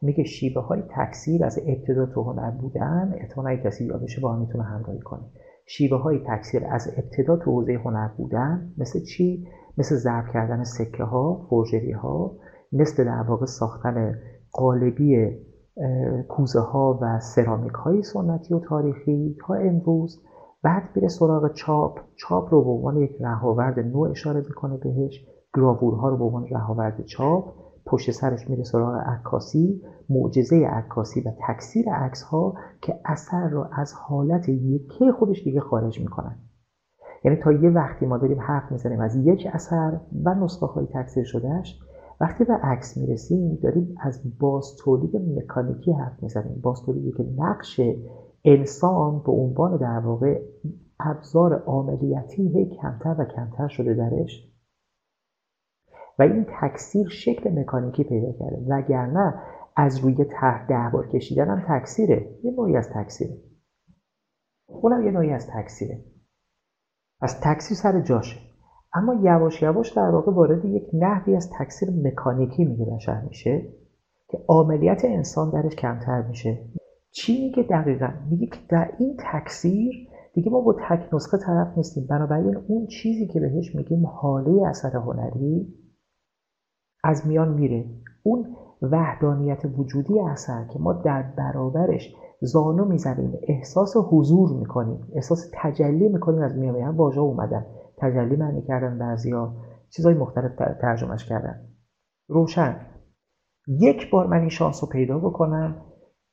میگه 0.03 0.25
شیبه 0.25 0.61
های 0.61 0.83
تکثیر 0.97 1.45
از 1.45 1.59
ابتدا 1.67 2.07
تو 2.07 2.23
هنر 2.23 2.51
بودن 2.51 3.15
احتمالا 3.17 3.57
کسی 3.57 3.85
یادشه 3.85 4.21
با 4.21 4.33
هم 4.33 4.41
می‌تونه 4.41 4.65
همراهی 4.65 5.01
کنه. 5.01 5.23
شیوه 5.67 5.99
های 5.99 6.19
تکثیر 6.27 6.63
از 6.71 6.91
ابتدا 6.97 7.37
تو 7.37 7.51
حوزه 7.51 7.73
هنر 7.85 8.09
بودن 8.17 8.73
مثل 8.79 9.01
چی؟ 9.01 9.47
مثل 9.79 9.97
ضرب 9.97 10.25
کردن 10.33 10.65
سکه 10.65 11.05
ها 11.05 11.47
فورژری 11.51 11.93
ها 11.93 12.37
مثل 12.73 13.05
در 13.05 13.23
واقع 13.23 13.47
ساختن 13.47 14.15
قالبی 14.53 15.37
کوزه 16.29 16.61
ها 16.61 16.99
و 17.03 17.21
سرامیک 17.21 17.73
های 17.73 18.03
سنتی 18.03 18.55
و 18.55 18.61
تاریخی 18.61 19.37
تا 19.47 19.55
امروز. 19.55 20.23
بعد 20.63 20.83
میره 20.95 21.09
سراغ 21.09 21.53
چاپ. 21.53 21.99
چاپ 22.17 22.55
رو 22.55 22.65
به 22.65 22.71
عنوان 22.71 22.97
یک 22.97 23.17
رهاورد 23.21 23.79
نو 23.79 24.01
اشاره 24.01 24.41
می‌کنه 24.41 24.77
بهش. 24.77 25.27
گراوورها 25.55 26.09
رو 26.09 26.17
به 26.17 26.25
عنوان 26.25 26.47
رهاورد 26.51 27.05
چاپ. 27.05 27.55
پشت 27.87 28.11
سرش 28.11 28.51
میره 28.51 28.63
سراغ 28.63 28.95
عکاسی. 28.95 29.83
معجزه 30.11 30.57
عکاسی 30.57 31.21
و 31.21 31.33
تکثیر 31.49 31.93
عکس 31.95 32.23
ها 32.23 32.55
که 32.83 33.01
اثر 33.05 33.49
رو 33.49 33.67
از 33.73 33.93
حالت 33.95 34.49
یکی 34.49 35.13
خودش 35.13 35.45
دیگه 35.45 35.61
خارج 35.61 36.01
می‌کنن. 36.01 36.39
یعنی 37.25 37.37
تا 37.37 37.53
یه 37.53 37.71
وقتی 37.71 38.07
ما 38.07 38.19
داریم 38.19 38.41
حرف 38.41 38.73
می‌زنیم 38.73 39.01
از 39.01 39.17
یک 39.17 39.49
اثر 39.53 40.01
و 40.25 40.35
نسخه 40.35 40.67
های 40.67 40.87
تکثیر 40.87 41.25
شدهش 41.25 41.81
وقتی 42.21 42.45
به 42.45 42.55
عکس 42.55 42.97
می‌رسیم 42.97 43.59
داریم 43.63 43.95
از 44.01 44.39
باز 44.39 44.77
تولید 44.85 45.17
مکانیکی 45.17 45.93
حرف 45.93 46.23
می‌زنیم. 46.23 46.61
باز 46.63 46.83
تولیدی 46.87 47.13
که 47.13 47.25
نقش 47.37 47.81
انسان 48.45 49.23
به 49.27 49.33
عنوان 49.33 49.77
در 49.77 49.99
واقع 49.99 50.43
ابزار 51.01 51.55
عاملیتی 51.55 52.71
کمتر 52.83 53.17
و 53.19 53.25
کمتر 53.25 53.69
شده 53.69 53.95
درش. 53.95 54.49
و 56.19 56.23
این 56.23 56.47
تکثیر 56.61 57.09
شکل 57.09 57.61
مکانیکی 57.61 58.05
پیدا 58.05 58.33
کرده. 58.33 58.65
وگرنه 58.69 59.35
از 59.77 59.99
روی 59.99 60.25
طرح 60.25 60.67
ده 60.67 60.91
بار 60.93 61.09
کشیدن 61.09 61.49
هم 61.49 61.79
تکثیره. 61.79 62.39
یه 62.43 62.51
نوعی 62.51 62.77
از 62.77 62.91
تکثیره. 62.91 63.37
اونم 64.67 65.03
یه 65.07 65.11
نوعی 65.11 65.33
از 65.33 65.47
تکثیره. 65.47 66.05
از 67.21 67.41
تکثیر 67.41 67.77
سر 67.77 68.01
جاشه. 68.01 68.41
اما 68.95 69.15
یواش 69.15 69.63
یواش 69.63 69.93
در 69.93 70.11
واقع 70.11 70.33
وارد 70.33 70.65
یک 70.65 70.87
نحوی 70.95 71.37
از 71.37 71.51
تکثیر 71.59 71.91
مکانیکی 71.91 72.65
میگه 72.65 72.85
بشر 72.85 73.21
میشه 73.21 73.63
که 74.29 74.39
عملیات 74.49 75.05
انسان 75.05 75.51
درش 75.51 75.77
کمتر 75.77 76.23
میشه. 76.23 76.59
چی 77.11 77.45
میگه 77.45 77.63
دقیقا؟ 77.63 78.09
میگه 78.31 78.47
که 78.47 78.59
در 78.69 78.93
این 78.99 79.17
تکثیر 79.33 80.09
دیگه 80.35 80.51
ما 80.51 80.61
با 80.61 80.73
تک 80.89 81.15
نسخه 81.15 81.39
طرف 81.39 81.77
نیستیم. 81.77 82.07
بنابراین 82.07 82.57
اون 82.57 82.87
چیزی 82.87 83.27
که 83.27 83.41
بهش 83.41 83.75
میگیم 83.75 84.07
حاله 84.07 84.67
اثر 84.69 84.97
هنری 84.97 85.75
از 87.05 87.27
میان 87.27 87.49
میره. 87.49 87.85
اون 88.23 88.57
وحدانیت 88.83 89.65
وجودی 89.79 90.21
اثر 90.21 90.65
که 90.65 90.79
ما 90.79 90.93
در 90.93 91.23
برابرش 91.23 92.15
زانو 92.41 92.85
می‌زنیم 92.85 93.33
احساس 93.49 93.97
حضور 93.97 94.59
می‌کنیم 94.59 95.01
احساس 95.15 95.51
تجلی 95.55 96.09
می‌کنیم 96.09 96.43
از 96.43 96.59
میان 96.59 96.77
هم. 96.77 96.97
واژه 96.97 97.21
اومدن. 97.21 97.67
تجلی 97.99 98.37
معنی 98.37 98.63
کردن 98.63 98.99
بعضیا. 98.99 99.55
چیزهای 99.91 100.15
مختلف 100.15 100.53
ترجمهش 100.81 101.25
کردن. 101.25 101.61
روشن. 102.29 102.77
یک 103.69 104.11
بار 104.11 104.27
من 104.27 104.41
این 104.41 104.49
شانس 104.49 104.85
رو 104.85 104.89
پیدا 104.89 105.19
بکنم. 105.19 105.77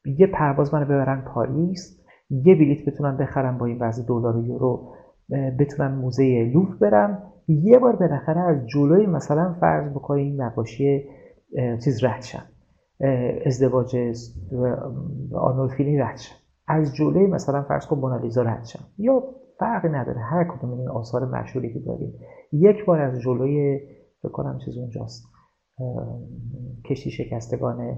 یه 0.06 0.28
پرواز 0.28 0.74
منو 0.74 0.86
ببرن 0.86 1.22
پاریس. 1.34 2.00
یه 2.30 2.56
بلیت 2.56 2.90
بتونم 2.90 3.18
بخرم 3.18 3.58
با 3.58 3.66
این 3.66 3.80
وضع 3.80 4.04
دلار 4.08 4.38
و 4.38 4.46
یورو. 4.46 4.94
بتونم 5.60 5.92
موزه 5.92 6.52
لوف 6.54 6.78
برم. 6.78 7.24
یه 7.48 7.80
بار 7.80 7.96
بالاخره 7.96 8.42
از 8.42 8.68
جلوی 8.68 9.06
مثلا 9.06 9.56
فرض 9.60 9.92
بکنیم 9.92 10.42
نقاشی 10.42 11.10
چیز 11.84 12.04
رد 12.04 12.22
شم 12.22 12.44
ازدواج 13.46 13.98
آنولفینی 15.34 15.98
رد 15.98 16.18
شم 16.18 16.36
از 16.68 16.96
جلوی 16.96 17.28
مثلا 17.28 17.62
فرض 17.62 17.86
کن 17.86 17.98
مونالیزا 17.98 18.42
رد 18.42 18.66
شم 18.66 18.86
یا 18.98 19.24
فرقی 19.60 19.90
نداره 19.90 20.20
هر 20.20 20.44
کدوم 20.44 20.80
این 20.80 20.90
آثار 20.90 21.26
مشهوری 21.26 21.74
که 21.74 21.80
داریم. 21.80 22.14
یک 22.52 22.86
بار 22.86 23.00
از 23.00 23.20
جلوی 23.20 23.80
فکر 24.22 24.32
کنم 24.32 24.60
چیز 24.66 24.78
اونجاست. 24.78 25.24
کشتی 26.86 27.12
شکستگان 27.12 27.98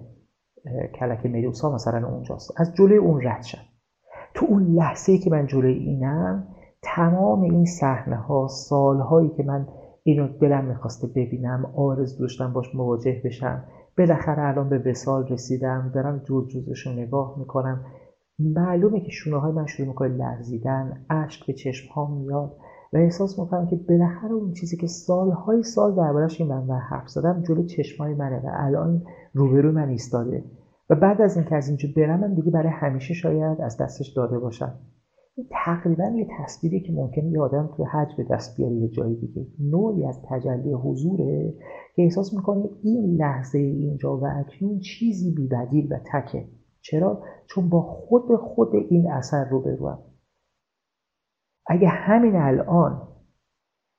کلک 0.99 1.25
مدوسا 1.25 1.71
مثلا 1.71 2.07
اونجاست. 2.07 2.61
از 2.61 2.73
جلوی 2.73 2.97
اون 2.97 3.21
رد 3.23 3.41
شم 3.41 3.61
تو 4.33 4.45
اون 4.49 4.63
لحظه 4.63 5.11
ای 5.11 5.17
که 5.17 5.29
من 5.29 5.47
جلوی 5.47 5.73
اینم 5.73 6.47
تمام 6.81 7.41
این 7.41 7.65
صحنه 7.65 8.15
ها 8.15 8.47
سالهایی 8.47 9.29
که 9.29 9.43
من 9.43 9.67
اینو 10.03 10.27
دلم 10.27 10.65
می‌خواسته 10.65 11.07
ببینم 11.07 11.65
آرز 11.75 12.17
داشتم 12.17 12.53
باش 12.53 12.75
مواجه 12.75 13.21
بشم. 13.25 13.63
بالاخره 13.97 14.47
الان 14.47 14.69
به 14.69 14.77
وسال 14.89 15.27
رسیدم 15.27 15.91
دارم 15.95 16.21
جز 16.25 16.47
جزش 16.47 16.87
رو 16.87 16.93
نگاه 16.93 17.35
می‌کنم. 17.39 17.85
معلومه 18.39 18.99
که 18.99 19.11
شونه 19.11 19.37
های 19.37 19.51
من 19.51 19.65
شروع 19.65 19.87
می‌کنه 19.87 20.17
لرزیدن 20.17 21.05
اشک 21.09 21.45
به 21.47 21.53
چشم 21.53 21.93
ها 21.93 22.15
میاد 22.15 22.57
و 22.93 22.97
احساس 22.97 23.39
می‌کنم 23.39 23.67
که 23.67 23.75
بالاخره 23.75 24.31
اون 24.31 24.51
چیزی 24.53 24.77
که 24.77 24.87
سالهای 24.87 25.63
سال 25.63 25.95
دربارش 25.95 26.41
این 26.41 26.53
من 26.53 26.77
حرف 26.77 27.09
زدم 27.09 27.43
جلو 27.47 27.65
چشمای 27.65 28.13
منه 28.13 28.39
و 28.39 28.49
الان 28.53 29.03
روبرو 29.33 29.71
من 29.71 29.89
ایستاده. 29.89 30.43
و 30.89 30.95
بعد 30.95 31.21
از 31.21 31.37
اینکه 31.37 31.55
از 31.55 31.67
اینجا 31.67 31.89
برم 31.95 32.35
دیگه 32.35 32.51
برای 32.51 32.69
همیشه 32.69 33.13
شاید 33.13 33.61
از 33.61 33.77
دستش 33.77 34.09
داده 34.09 34.39
باشم. 34.39 34.73
تقریبا 35.51 36.03
یه 36.03 36.27
تصویری 36.39 36.79
که 36.79 36.93
ممکنه 36.93 37.31
یه 37.31 37.41
آدم 37.41 37.69
توی 37.75 37.85
حج 37.85 38.15
به 38.17 38.23
دست 38.23 38.57
بیاره 38.57 38.75
یه 38.75 38.87
جایی 38.87 39.15
دیگه. 39.15 39.47
نوعی 39.59 40.05
از 40.05 40.21
تجلی 40.29 40.73
حضوره 40.73 41.53
که 41.95 42.01
احساس 42.01 42.33
می‌کنه 42.33 42.69
این 42.83 43.15
لحظه 43.15 43.59
اینجا 43.59 44.17
و 44.17 44.25
اکنون 44.25 44.79
چیزی 44.79 45.31
بیبدیل 45.31 45.93
و 45.93 45.99
تکه. 46.13 46.47
چرا؟ 46.81 47.23
چون 47.47 47.69
با 47.69 47.81
خود 47.81 48.35
خود 48.35 48.75
این 48.75 49.11
اثر 49.11 49.49
رو 49.49 49.61
بروم 49.61 49.99
اگه 51.67 51.87
همین 51.87 52.35
الان 52.35 53.07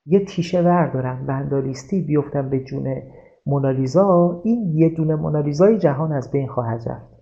یه 0.05 0.25
تیشه 0.25 0.61
وردارم 0.61 1.25
بندالیستی 1.25 2.01
بیفتم 2.01 2.49
به 2.49 2.63
جون 2.63 3.01
مونالیزا 3.45 4.41
این 4.43 4.71
یه 4.75 4.89
دونه 4.89 5.15
مونالیزای 5.15 5.77
جهان 5.79 6.11
از 6.11 6.31
بین 6.31 6.47
خواهد 6.47 6.89
رفت. 6.89 7.13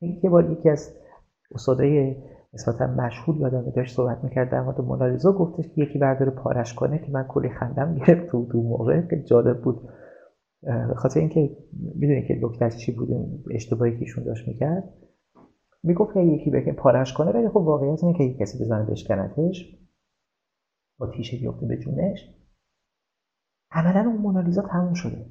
یه 0.00 0.30
بار 0.30 0.50
یکی 0.50 0.68
از 0.68 0.96
استادای 1.54 2.16
نسبتا 2.54 2.86
مشهور 2.86 3.36
یادم 3.36 3.70
داشت 3.70 3.96
صحبت 3.96 4.24
می‌کرد 4.24 4.50
در 4.50 4.60
مورد 4.60 4.80
مونالیزا 4.80 5.32
گفتش 5.32 5.68
که 5.68 5.82
یکی 5.82 5.98
برداره 5.98 6.30
پارش 6.30 6.74
کنه 6.74 6.98
که 6.98 7.12
من 7.12 7.24
کلی 7.28 7.48
خندم 7.48 7.94
گرفت 7.94 8.26
تو 8.26 8.44
دو 8.44 8.62
موقع. 8.62 9.00
که 9.00 9.22
جالب 9.22 9.62
بود. 9.62 9.88
خاطر 10.96 11.20
اینکه 11.20 11.56
می‌دونی 11.94 12.28
که 12.28 12.40
نکتهش 12.42 12.76
چی 12.76 12.92
بود 12.92 13.08
اشتباهی 13.50 13.92
که 13.92 13.98
ایشون 14.00 14.24
داشت 14.24 14.48
می‌کرد. 14.48 14.84
می‌گفت 15.82 16.16
یکی 16.16 16.50
بکن 16.50 16.72
پارش 16.72 17.12
کنه 17.12 17.30
ولی 17.30 17.48
خب 17.48 17.56
واقعیت 17.56 18.04
اینه 18.04 18.18
که 18.18 18.24
یک 18.24 18.38
کسی 18.38 18.64
بزنه 18.64 18.84
بشکنتش 18.84 19.76
با 20.98 21.06
تیشه 21.06 21.36
بیفته 21.36 21.66
به 21.66 21.76
جونش. 21.76 22.34
عملا 23.70 24.10
اون 24.10 24.16
مونالیزا 24.16 24.62
تموم 24.62 24.94
شده. 24.94 25.26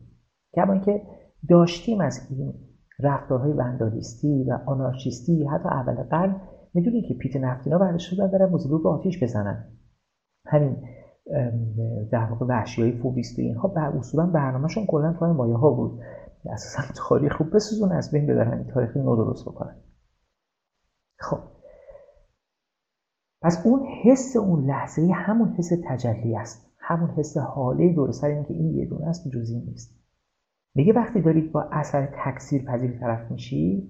کما 0.53 0.73
اینکه 0.73 1.01
داشتیم 1.49 2.01
از 2.01 2.27
این 2.29 2.53
رفتارهای 2.99 3.51
وندالیستی 3.51 4.43
و 4.43 4.59
آنارشیستی 4.65 5.45
حتی 5.45 5.69
اول 5.69 6.03
قرن 6.03 6.41
می‌دونی 6.73 7.01
که 7.01 7.13
پیت 7.13 7.35
نفتینا 7.35 7.77
بعدش 7.77 8.09
شدن 8.09 8.27
برن 8.27 8.49
موزلو 8.49 8.77
رو 8.77 8.89
آتیش 8.89 9.23
بزنن. 9.23 9.67
همین 10.45 10.77
در 12.11 12.27
واقع 12.29 12.45
وحشی 12.45 12.81
های 12.81 12.91
فوبیست 12.91 13.39
اینها 13.39 13.67
بر 13.67 13.97
اصولا 13.97 14.25
برنامهشون 14.25 14.85
کلا 14.85 15.13
تو 15.13 15.25
مایه 15.25 15.55
ها 15.55 15.71
بود. 15.71 15.99
اساسا 16.45 16.93
تاریخ 16.95 17.37
خوب 17.37 17.55
بسوزون 17.55 17.91
از 17.91 18.11
بین 18.11 18.27
ببرن 18.27 18.63
تاریخ 18.63 18.97
نو 18.97 19.15
درست 19.15 19.45
بکنن. 19.45 19.75
خب. 21.19 21.39
پس 23.41 23.65
اون 23.65 23.85
حس 24.03 24.35
اون 24.35 24.65
لحظه 24.65 25.11
همون 25.15 25.49
حس 25.49 25.69
تجلی 25.89 26.35
است. 26.35 26.71
همون 26.79 27.09
حس 27.09 27.37
حاله 27.37 27.93
دور 27.93 28.11
سر 28.11 28.27
این 28.27 28.43
که 28.43 28.53
این 28.53 28.75
یه 28.75 28.85
دونه 28.85 29.07
است 29.07 29.27
جزئی 29.27 29.59
نیست. 29.59 29.99
میگه 30.75 30.93
وقتی 30.93 31.21
دارید 31.21 31.51
با 31.51 31.61
اثر 31.71 32.09
تکثیر 32.25 32.65
پذیر 32.65 32.99
طرف 32.99 33.31
میشی 33.31 33.89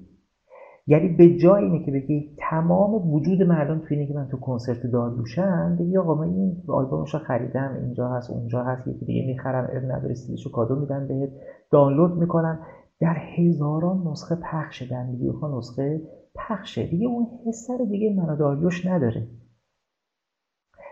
یعنی 0.89 1.08
به 1.08 1.36
جای 1.36 1.63
اینه 1.63 1.86
که 1.86 1.91
بگی 1.91 2.36
تمام 2.49 3.13
وجود 3.13 3.43
مردم 3.43 3.80
توی 3.80 3.97
اینه 3.97 4.08
که 4.08 4.13
من 4.13 4.28
تو 4.28 4.38
کنسرت 4.38 4.86
داریوشم 4.86 5.78
بگی 5.80 5.97
آقا 5.97 6.15
من 6.15 6.28
این 6.28 6.63
آلبومش 6.67 7.13
رو 7.13 7.19
خریدم 7.19 7.78
اینجا 7.82 8.10
هست 8.10 8.30
اونجا 8.30 8.63
هست 8.63 8.88
یکی 8.88 9.06
دیگه 9.06 9.25
می‌خرم 9.25 9.63
اب 9.63 9.91
نداره 9.91 10.15
رو 10.45 10.52
کادو 10.52 10.75
میدم 10.75 11.08
بهت 11.08 11.30
دانلود 11.71 12.17
می‌کنم. 12.17 12.60
در 12.99 13.17
هزاران 13.38 14.08
نسخه 14.08 14.36
پخشه 14.36 14.88
در 14.91 15.04
میلیون 15.04 15.58
نسخه 15.58 16.02
پخشه. 16.36 16.86
دیگه 16.88 17.08
اون 17.08 17.28
حسه 17.45 17.78
رو 17.78 17.86
دیگه 17.86 18.13
من 18.13 18.36
داریوش 18.36 18.86
نداره. 18.86 19.28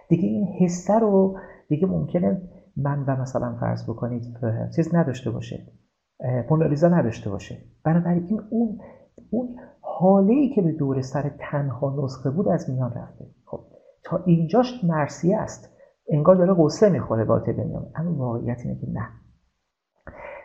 دیگه 0.09 0.27
این 0.27 0.47
حسه 0.59 0.99
رو 0.99 1.37
دیگه 1.69 1.87
ممکنه 1.87 2.41
من 2.77 3.03
و 3.07 3.21
مثلا 3.21 3.55
فرض 3.59 3.89
بکنید 3.89 4.23
چیز 4.75 4.95
نداشته 4.95 5.31
باشه. 5.31 5.65
مونالیزا 6.49 6.87
نداشته 6.87 7.29
باشه. 7.29 7.57
بنابراین 7.83 8.41
اون 8.49 8.77
اون 9.29 9.55
حاله 9.99 10.33
ای 10.33 10.49
که 10.49 10.61
به 10.61 10.71
دور 10.71 11.01
سر 11.01 11.31
تنها 11.39 12.03
نسخه 12.03 12.29
بود 12.29 12.47
از 12.47 12.69
میان 12.69 12.93
رفته. 12.93 13.25
خب 13.45 13.59
تا 14.03 14.23
اینجاش 14.25 14.83
مرسیه 14.83 15.37
است. 15.37 15.69
انگار 16.09 16.35
داره 16.35 16.55
قصه 16.59 16.89
می‌خوره 16.89 17.23
والتر 17.23 17.51
بنیامین. 17.51 17.91
اما 17.95 18.15
واقعیت 18.15 18.61
اینه 18.65 18.79
که 18.79 18.87
نه. 18.91 19.09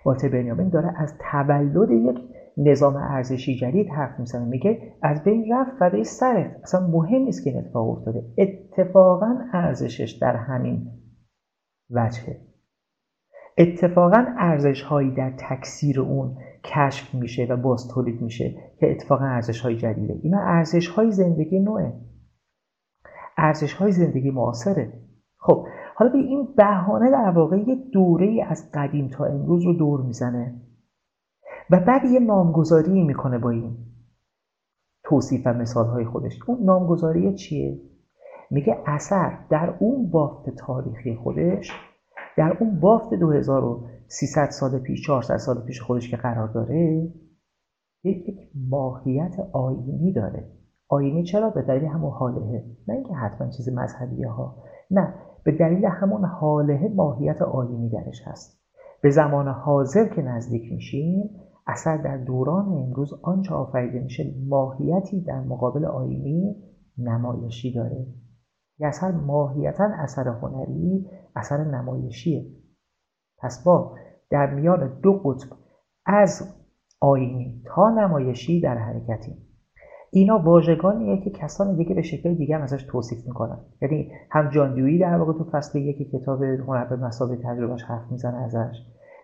والتر 0.05 0.29
بنیامین 0.29 0.69
داره 0.69 0.95
از 0.97 1.15
تولد 1.33 1.91
یک 1.91 2.19
نظام 2.57 2.97
ارزشی 2.97 3.57
جدید 3.57 3.89
حرف 3.89 4.21
می‌زنه. 4.21 4.45
میگه 4.45 4.93
از 5.03 5.25
بین 5.25 5.53
رفت 5.53 5.71
فدای 5.79 6.05
سرت 6.05 6.61
اصلا 6.63 6.87
مهم 6.87 7.23
نیست 7.23 7.45
که 7.45 7.51
این 7.51 7.59
اتفاق 7.59 7.89
افتاده. 7.89 8.23
اتفاقا 8.39 9.39
ارزشش 9.53 10.19
در 10.21 10.37
همین 10.37 10.91
وجهه. 11.91 12.41
اتفاقا 13.59 14.25
ارزش 14.39 14.83
هایی 14.83 15.15
در 15.15 15.33
تکثیر 15.39 16.01
اون 16.01 16.37
کشف 16.65 17.15
میشه 17.15 17.47
و 17.51 17.57
باز 17.57 17.89
تولید 17.89 18.23
میشه 18.23 18.55
که 18.79 18.91
اتفاقا 18.91 19.25
ارزش 19.25 19.61
های 19.61 19.77
جدیده. 19.77 20.19
اینا 20.23 20.41
ارزش 20.41 20.89
های 20.89 21.11
زندگی 21.11 21.61
نوعه. 21.61 21.93
ارزش 23.37 23.73
های 23.73 23.93
زندگی 23.93 24.31
معاصره. 24.31 24.93
خب 25.39 25.67
حالا 25.95 26.13
به 26.13 26.19
این 26.19 26.49
بهانه 26.57 27.11
در 27.11 27.31
واقع 27.31 27.57
یه 27.57 27.77
دوره 27.93 28.47
از 28.49 28.71
قدیم 28.75 29.09
تا 29.09 29.25
امروز 29.25 29.65
رو 29.65 29.73
دور 29.73 30.01
می‌زنه. 30.03 30.61
و 31.71 31.81
بعد 31.81 32.05
یه 32.05 32.21
نامگذاری 32.21 33.05
می‌کنه 33.05 33.39
با 33.39 33.51
این 33.51 33.77
توصیف 35.05 35.43
و 35.47 35.53
مثال 35.53 35.87
های 35.87 36.05
خودش. 36.05 36.39
اون 36.47 36.65
نامگذاری 36.65 37.35
چیه؟ 37.35 37.81
میگه 38.51 38.79
اثر 38.87 39.39
در 39.51 39.75
اون 39.79 40.11
بافت 40.11 40.51
تاریخی 40.51 41.15
خودش 41.15 41.73
در 42.37 42.57
اون 42.61 42.81
بافت 42.81 43.15
2300 44.13 44.51
سال 44.51 44.79
پیش 44.79 45.07
400 45.07 45.37
سال 45.37 45.65
پیش 45.65 45.83
خودش 45.83 46.11
که 46.11 46.17
قرار 46.17 46.49
داره 46.49 47.13
یک 48.05 48.51
ماهیت 48.71 49.37
آینی 49.53 50.13
داره. 50.13 50.49
آینی 50.89 51.25
چرا؟ 51.25 51.51
به 51.51 51.63
دلیل 51.63 51.85
همون 51.85 52.13
حالهه. 52.13 52.65
نه 52.89 52.95
اینکه 52.95 53.15
حتما 53.15 53.51
چیز 53.51 53.69
مذهبیه 53.69 54.29
ها 54.29 54.63
نه 54.91 55.15
به 55.45 55.53
دلیل 55.53 55.85
همون 55.85 56.25
حاله 56.25 56.93
ماهیت 56.95 57.43
آینی 57.43 57.89
درش 57.89 58.23
هست. 58.27 58.63
به 59.03 59.11
زمان 59.11 59.49
حاضر 59.49 60.09
که 60.09 60.23
نزدیک 60.23 60.73
میشیم 60.73 61.31
اثر 61.67 61.97
در 61.97 62.17
دوران 62.17 62.67
امروز 62.67 63.15
آنچه 63.23 63.55
آفریده 63.55 64.01
میشه 64.01 64.35
ماهیتی 64.49 65.21
در 65.21 65.41
مقابل 65.41 65.85
آینی 65.85 66.57
نمایشی 66.99 67.75
داره. 67.75 68.07
یه 68.79 68.87
اثر 68.87 69.11
ماهیتا 69.11 69.85
اثر 69.85 70.29
هنری 70.29 71.07
اثر 71.37 71.65
نمایشیه. 71.65 72.47
پس 73.43 73.65
با 73.65 73.95
در 74.33 74.55
میان 74.55 75.01
دو 75.03 75.13
قطب 75.13 75.49
از 76.07 76.55
آینی 77.01 77.63
تا 77.67 77.91
نمایشی 77.91 78.61
در 78.61 78.79
حرکتیم. 78.79 79.37
اینا 80.11 80.39
واژگانیه 80.39 81.21
که 81.25 81.31
کسان 81.31 81.77
دیگه 81.77 81.95
به 81.95 82.03
شکل 82.03 82.35
دیگه 82.35 82.57
هم 82.57 82.63
ازش 82.63 82.83
توصیف 82.83 83.27
می‌کنن. 83.27 83.59
یعنی 83.83 84.13
هم 84.31 84.51
جان 84.51 84.99
در 84.99 85.17
واقع 85.17 85.33
تو 85.33 85.45
فصل 85.45 85.79
یکی 85.79 86.05
کتاب 86.05 86.43
هنر 86.43 86.85
به 86.85 86.97
مسابقه 86.97 87.37
تجربهش 87.37 87.83
حرف 87.83 88.11
می‌زنه 88.11 88.37
ازش 88.37 88.77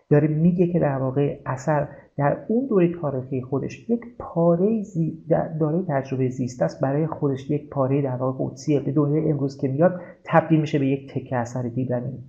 داره 0.09 0.27
میگه 0.27 0.67
که 0.67 0.79
در 0.79 0.97
واقع 0.97 1.39
اثر 1.45 1.87
در 2.17 2.37
اون 2.47 2.67
دوره 2.67 2.91
تاریخی 3.01 3.41
خودش 3.41 3.89
یک 3.89 4.01
پاره 4.19 4.83
زی... 4.83 5.25
داره 5.59 5.83
تجربه 5.87 6.29
زیست 6.29 6.61
است. 6.61 6.81
برای 6.81 7.07
خودش 7.07 7.49
یک 7.49 7.69
پاره 7.69 8.01
در 8.01 8.15
واقع 8.15 8.45
قدسیه 8.45 8.79
به 8.79 8.91
دنیای 8.91 9.31
امروز 9.31 9.57
که 9.57 9.67
میاد 9.67 10.01
تبدیل 10.23 10.61
میشه 10.61 10.79
به 10.79 10.87
یک 10.87 11.13
تکه 11.13 11.35
اثر 11.35 11.61
دیدنی. 11.61 12.23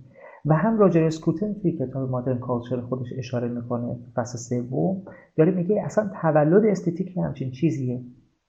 و 0.45 0.53
هم 0.53 0.77
راجر 0.77 1.03
اسکوتن 1.03 1.53
توی 1.53 1.71
کتاب 1.71 2.09
مادرن 2.09 2.39
کالچر 2.39 2.81
خودش 2.81 3.07
اشاره 3.17 3.47
می‌کنه 3.47 3.99
فصل 4.15 4.37
سوم 4.37 5.03
داره 5.37 5.51
میگه 5.51 5.81
اصلا 5.85 6.11
تولد 6.21 6.65
استتیک 6.65 7.17
همچین 7.17 7.51
چیزیه. 7.51 8.03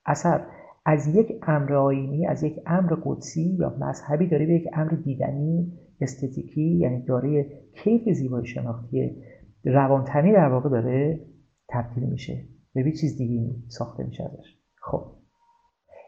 اثر 0.06 0.46
از 0.86 1.14
یک 1.14 1.32
امر 1.42 1.74
آینی 1.74 2.26
از 2.26 2.42
یک 2.42 2.60
امر 2.66 2.94
قدسی 3.04 3.56
یا 3.58 3.76
مذهبی 3.80 4.28
داره 4.28 4.46
به 4.46 4.54
یک 4.54 4.68
امر 4.72 4.90
دیدنی 4.90 5.72
استتیکی 6.00 6.76
یعنی 6.76 7.02
داره 7.02 7.46
کیف 7.84 8.08
زیبایی 8.08 8.46
شناختی 8.46 9.22
روانتنی 9.64 10.32
در 10.32 10.48
واقع 10.48 10.68
داره 10.68 11.20
تبدیل 11.68 12.04
میشه. 12.04 12.44
به 12.74 12.92
چیز 12.92 13.18
دیگه 13.18 13.54
ساخته 13.68 14.04
میشه 14.04 14.24
ازش. 14.24 14.58
خب. 14.82 15.04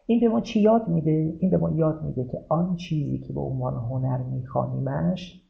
این 0.07 0.21
به 0.21 0.29
ما 0.29 0.41
چی 0.41 0.61
یاد 0.61 0.89
میده؟ 0.89 1.37
این 1.41 1.51
به 1.51 1.57
ما 1.57 1.71
یاد 1.71 2.03
میده 2.03 2.25
که 2.25 2.39
آن 2.49 2.77
چیزی 2.77 3.19
که 3.19 3.33
به 3.33 3.41
عنوان 3.41 3.75
هنر 3.75 4.23
میخوانیمش 4.23 5.44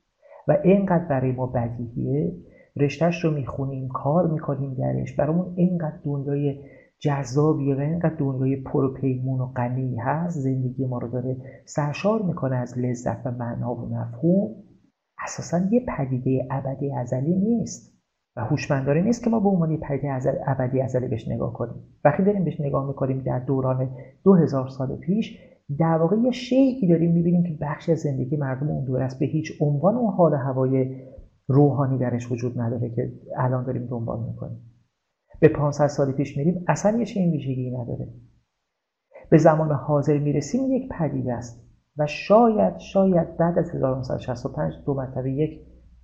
و 0.48 0.58
اینقدر 0.64 1.04
برای 1.04 1.32
ما 1.32 1.46
بدیهیه. 1.46 2.32
رشتهش 2.76 3.24
رو 3.24 3.30
می‌خونیم 3.30 3.88
کار 3.88 4.26
می‌کنیم 4.26 4.74
درش. 4.74 5.16
برامون 5.16 5.54
اینقدر 5.56 5.96
دنیای 6.04 6.60
جذابیه 6.98 7.76
و 7.76 7.80
اینقدر 7.80 8.14
دنیای 8.14 8.56
پر 8.56 8.84
و 8.84 9.46
غنی 9.56 9.96
هست. 9.96 10.40
زندگی 10.40 10.86
ما 10.86 10.98
رو 10.98 11.08
داره 11.08 11.36
سرشار 11.64 12.22
می‌کنه 12.22 12.56
از 12.56 12.78
لذت 12.78 13.26
و 13.26 13.30
معنا 13.30 13.74
و 13.74 13.94
مفهوم. 13.94 14.54
اساسا 15.24 15.60
یه 15.70 15.86
پدیده 15.98 16.48
ابدی 16.50 16.92
ازلی 16.92 17.34
نیست 17.34 17.94
و 18.36 18.40
هوشمندانه 18.44 19.02
نیست 19.02 19.24
که 19.24 19.30
ما 19.30 19.40
به 19.40 19.48
عنوان 19.48 19.70
یه 19.70 19.78
پدیده 19.88 20.40
ابدی 20.46 20.80
ازلی 20.80 21.08
بهش 21.08 21.28
نگاه 21.28 21.52
کنیم. 21.52 21.82
وقتی 22.04 22.24
داریم 22.24 22.44
بهش 22.44 22.60
نگاه 22.60 22.86
می‌کنیم 22.86 23.22
در 23.26 23.38
دوران 23.38 23.90
دو 24.24 24.34
هزار 24.34 24.68
سال 24.68 24.96
پیش 24.96 25.38
در 25.78 25.96
واقع 25.96 26.16
یه 26.16 26.30
شیعی 26.30 26.88
داریم 26.88 27.12
می‌بینیم 27.12 27.42
که 27.42 27.58
بخشی 27.60 27.92
از 27.92 27.98
زندگی 27.98 28.36
مردم 28.36 28.68
اون 28.68 28.84
دور 28.84 29.02
است. 29.02 29.18
به 29.18 29.26
هیچ 29.26 29.52
عنوان 29.60 29.94
اون 29.94 30.12
حال 30.12 30.34
هوای 30.34 30.96
روحانی 31.46 31.98
درش 31.98 32.32
وجود 32.32 32.60
نداره 32.60 32.90
که 32.90 33.12
الان 33.36 33.64
داریم 33.64 33.86
دنبال 33.86 34.26
می‌کنیم. 34.26 34.60
به 35.40 35.48
500 35.48 35.86
سال 35.86 36.12
پیش 36.12 36.36
میریم 36.36 36.64
اصلا 36.68 36.98
یه 36.98 37.04
چنین 37.04 37.30
ویژگی 37.30 37.70
نداره. 37.70 38.14
به 39.30 39.38
زمان 39.38 39.72
حاضر 39.72 40.18
می‌رسیم 40.18 40.72
یک 40.72 40.88
پدیده 40.98 41.32
است. 41.32 41.64
و 41.98 42.06
شاید 42.06 42.78
شاید 42.78 43.36
بعد 43.36 43.58
از 43.58 43.70
1965 43.70 44.72
دو 44.86 44.94
مرتبه 44.94 45.32
یک 45.32 45.60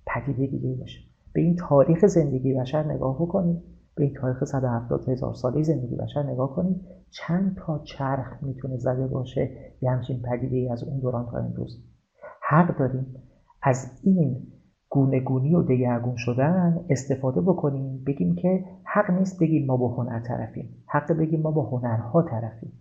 پدیده 0.07 0.47
دیگه 0.47 0.75
باشه. 0.79 0.99
به 1.33 1.41
این 1.41 1.55
تاریخ 1.55 2.05
زندگی 2.05 2.53
بشر 2.53 2.83
نگاه 2.83 3.15
بکنیم. 3.15 3.63
به 3.95 4.03
این 4.03 4.13
تاریخ 4.13 4.43
170 4.43 5.09
هزار 5.09 5.33
ساله 5.33 5.63
زندگی 5.63 5.95
بشر 5.95 6.23
نگاه 6.23 6.55
کنیم 6.55 6.85
چند 7.09 7.55
تا 7.57 7.79
چرخ 7.83 8.43
می‌تونه 8.43 8.77
زده 8.77 9.07
باشه 9.07 9.51
یه 9.81 9.91
همچین 9.91 10.21
پدیده 10.21 10.55
ای 10.55 10.69
از 10.69 10.83
اون 10.83 10.99
دوران 10.99 11.25
تا 11.31 11.37
امروز. 11.37 11.83
حق 12.49 12.77
داریم 12.77 13.15
از 13.61 13.99
این 14.03 14.47
گونه 14.89 15.19
گونی 15.19 15.55
و 15.55 15.63
دگرگون 15.63 16.15
شدن 16.15 16.85
استفاده 16.89 17.41
بکنیم 17.41 18.03
بگیم 18.07 18.35
که 18.35 18.65
حق 18.83 19.11
نیست 19.11 19.39
بگیم 19.39 19.65
ما 19.65 19.77
با 19.77 19.87
هنر 19.87 20.19
طرفیم. 20.19 20.83
حق 20.87 21.13
بگیم 21.13 21.41
ما 21.41 21.51
با 21.51 21.63
هنرها 21.63 22.21
طرفیم. 22.21 22.73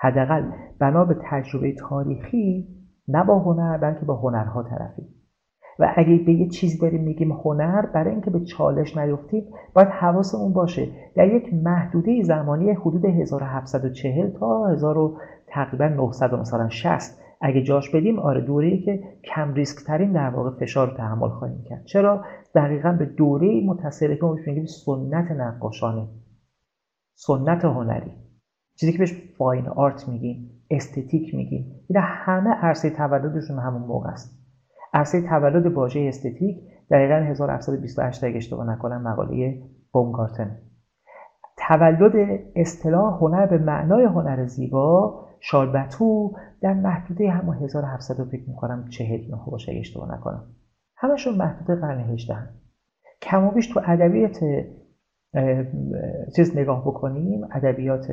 حداقل 0.00 0.50
بنا 0.78 1.04
به 1.04 1.16
تجربه 1.30 1.72
تاریخی 1.72 2.68
نه 3.08 3.24
با 3.24 3.38
هنر 3.38 3.78
بلکه 3.78 4.06
با 4.06 4.16
هنرها 4.16 4.62
طرفیم. 4.62 5.21
و 5.82 5.92
اگه 5.96 6.16
به 6.16 6.32
یه 6.32 6.48
چیزی 6.48 6.78
داریم 6.78 7.00
میگیم 7.00 7.32
هنر 7.32 7.86
برای 7.86 8.10
اینکه 8.10 8.30
به 8.30 8.40
چالش 8.40 8.96
نیفتیم 8.96 9.44
باید 9.74 9.88
حواسمون 9.88 10.52
باشه. 10.52 10.88
در 11.14 11.34
یک 11.34 11.54
محدوده 11.54 12.22
زمانی 12.22 12.70
حدود 12.70 13.04
1740 13.04 14.30
تا 14.30 14.66
1000 14.66 15.12
تقریبا 15.46 15.88
900 15.88 16.34
مثلا 16.34 16.68
60 16.68 17.18
اگه 17.40 17.62
جاش 17.62 17.90
بدیم 17.90 18.18
آره 18.18 18.40
دوره 18.40 18.78
که 18.78 19.02
کم 19.24 19.54
ریسک 19.54 19.86
ترین 19.86 20.12
در 20.12 20.30
واقع 20.30 20.50
فشار 20.50 20.90
رو 20.90 20.96
تحمل 20.96 21.28
خواهیم 21.28 21.62
کرد. 21.68 21.84
چرا؟ 21.84 22.24
دقیقا 22.54 22.92
به 22.92 23.04
دوره 23.04 23.66
متصله 23.66 24.16
که 24.16 24.22
ما 24.22 24.36
میگیم 24.46 24.66
سنت 24.66 25.30
نقاشانه. 25.30 26.08
سنت 27.14 27.64
هنری. 27.64 28.12
چیزی 28.76 28.92
که 28.92 28.98
بهش 28.98 29.12
فاین 29.38 29.68
آرت 29.68 30.08
میگیم 30.08 30.50
استتیک 30.70 31.34
میگیم. 31.34 31.74
این 31.88 32.00
همه 32.02 32.50
عرصه 32.50 32.90
تولدشون 32.90 33.58
همون 33.58 33.82
موقع 33.82 34.10
است. 34.10 34.41
عرصه 34.92 35.20
تولد 35.20 35.66
واژه 35.66 36.00
استتیک 36.00 36.56
دقیقا 36.90 37.14
1728 37.14 38.24
اگه 38.24 38.36
اشتباه 38.36 38.66
نکنم 38.66 39.02
مقاله 39.02 39.62
بومگارتن. 39.92 40.58
تولد 41.56 42.40
اصطلاح 42.56 43.14
هنر 43.20 43.46
به 43.46 43.58
معنای 43.58 44.04
هنر 44.04 44.46
زیبا 44.46 45.20
شالبتو 45.40 46.32
در 46.60 46.74
محدوده 46.74 47.30
همون 47.30 47.56
1700 47.56 48.24
فکر 48.24 48.48
می‌کنم 48.48 48.88
49 48.88 49.42
باشه 49.50 49.72
اگه 49.72 49.80
اشتباه 49.80 50.14
نکنم. 50.14 50.46
همشون 50.96 51.34
محدوده 51.34 51.74
قرن 51.80 52.00
18 52.00 52.36
کم 53.22 53.44
و 53.44 53.50
بیش 53.50 53.66
تو 53.66 53.80
ادبیات 53.84 54.40
چیز 56.36 56.56
نگاه 56.56 56.82
بکنیم 56.86 57.48
ادبیات 57.52 58.06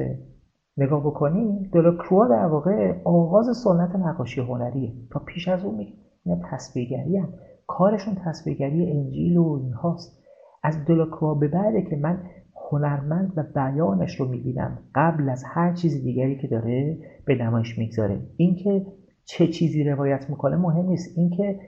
نگاه 0.77 0.99
بکنیم 0.99 1.69
دلوکروا 1.73 2.27
در 2.27 2.45
واقع 2.45 3.01
آغاز 3.03 3.57
سنت 3.57 3.95
نقاشی 3.95 4.41
هنریه. 4.41 4.93
تا 5.11 5.19
پیش 5.19 5.47
از 5.47 5.65
اون 5.65 5.75
میگه 5.75 5.93
اینا 6.25 6.41
تصویرگری 6.51 7.17
هم. 7.17 7.33
کارشون 7.67 8.15
تصویرگری 8.25 8.91
انجیل 8.91 9.37
و 9.37 9.59
اینهاست. 9.63 10.19
از 10.63 10.85
دلوکروا 10.85 11.33
به 11.33 11.47
بعده 11.47 11.81
که 11.81 11.95
من 11.95 12.23
هنرمند 12.71 13.33
و 13.35 13.43
بیانش 13.55 14.19
رو 14.19 14.27
می‌بینم 14.27 14.83
قبل 14.95 15.29
از 15.29 15.43
هر 15.45 15.73
چیز 15.73 16.03
دیگری 16.03 16.37
که 16.37 16.47
داره 16.47 16.97
به 17.25 17.35
نمایش 17.35 17.77
می‌گذاره. 17.77 18.21
اینکه 18.37 18.85
چه 19.25 19.47
چیزی 19.47 19.83
روایت 19.83 20.29
می‌کنه 20.29 20.55
مهم 20.55 20.85
نیست. 20.85 21.17
اینکه 21.17 21.59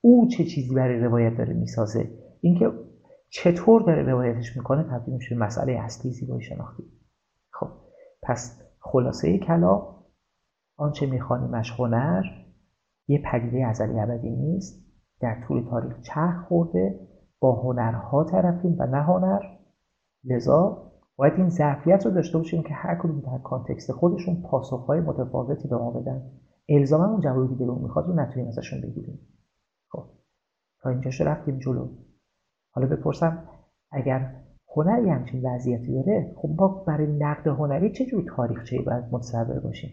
او 0.00 0.28
چه 0.28 0.44
چیزی 0.44 0.74
برای 0.74 1.00
روایت 1.00 1.36
داره 1.36 1.54
می‌سازه. 1.54 2.10
اینکه 2.40 2.70
چطور 3.28 3.82
داره 3.82 4.02
روایتش 4.02 4.56
می‌کنه 4.56 4.82
تبدیل 4.82 5.14
میشه 5.14 5.34
مسئله 5.34 5.72
اصلی 5.72 6.12
زیبایی 6.12 6.42
شناختی. 6.42 6.82
خب 7.52 7.68
پس 8.22 8.62
خلاصه 8.80 9.38
کلام 9.38 10.04
آنچه 10.76 11.06
میخوانیمش 11.06 11.70
هنر 11.78 12.22
یه 13.10 13.22
پدیده 13.32 13.66
ازلی 13.66 14.00
ابدی 14.00 14.30
نیست. 14.30 14.86
در 15.20 15.44
طول 15.48 15.68
تاریخ 15.70 16.00
چرخ 16.00 16.44
خورده. 16.48 17.00
با 17.40 17.62
هنرها 17.62 18.24
طرفیم 18.24 18.76
و 18.78 18.86
نه 18.86 19.02
هنر. 19.02 19.40
لذا 20.24 20.90
باید 21.16 21.32
این 21.36 21.48
ظرفیت 21.48 22.06
رو 22.06 22.12
داشته 22.12 22.38
باشیم 22.38 22.62
که 22.62 22.74
هر 22.74 22.94
کدوم 22.94 23.20
در 23.20 23.38
کانتکست 23.38 23.92
خودشون 23.92 24.42
پاسخهای 24.42 25.00
متفاوتی 25.00 25.68
به 25.68 25.76
ما 25.76 25.90
بدن. 25.90 26.30
الزاما 26.68 27.06
اون 27.06 27.20
جوابی 27.20 27.48
که 27.48 27.54
دلمون 27.54 27.82
می‌خواد 27.82 28.06
رو 28.06 28.14
نتونیم 28.14 28.48
ازشون 28.48 28.80
بگیریم. 28.80 29.18
خب. 29.88 30.04
تا 30.82 30.90
اینجاش 30.90 31.20
رفتیم 31.20 31.58
جلو. 31.58 31.88
حالا 32.70 32.86
بپرسم 32.86 33.48
اگر 33.92 34.34
هنری 34.76 35.08
همچین 35.10 35.46
وضعیتی 35.46 35.94
داره 35.94 36.34
خب 36.36 36.50
ما 36.58 36.84
برای 36.86 37.06
نقد 37.06 37.46
هنری 37.46 37.92
چه 37.92 38.06
جور 38.06 38.24
تاریخچه‌ای 38.36 38.82
باید 38.82 39.04
متصور 39.10 39.60
باشیم؟ 39.60 39.90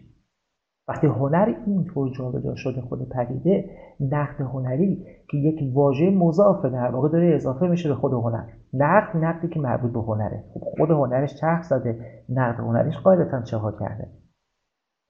وقتی 0.88 1.06
هنر 1.06 1.54
اینطور 1.66 2.10
جابجا 2.18 2.54
شده 2.54 2.80
خود 2.80 3.08
پدیده 3.08 3.70
نقد 4.00 4.40
هنری 4.40 5.04
که 5.30 5.36
یک 5.38 5.74
واژه 5.74 6.10
مضاف 6.10 6.64
در 6.64 6.90
واقع 6.90 7.08
داره 7.08 7.34
اضافه 7.34 7.66
میشه 7.66 7.88
به 7.88 7.94
خود 7.94 8.12
هنر. 8.12 8.44
نقد 8.72 9.16
نقدی 9.16 9.48
که 9.48 9.60
مربوط 9.60 9.92
به 9.92 10.00
هنره. 10.00 10.44
خب 10.54 10.60
خود 10.60 10.90
هنرش 10.90 11.34
چرخ 11.40 11.62
زده. 11.62 12.00
نقد 12.28 12.60
هنریش 12.60 12.96
قاعدتا 12.96 13.42
چه 13.42 13.56
ها 13.56 13.72
کرده؟ 13.72 14.08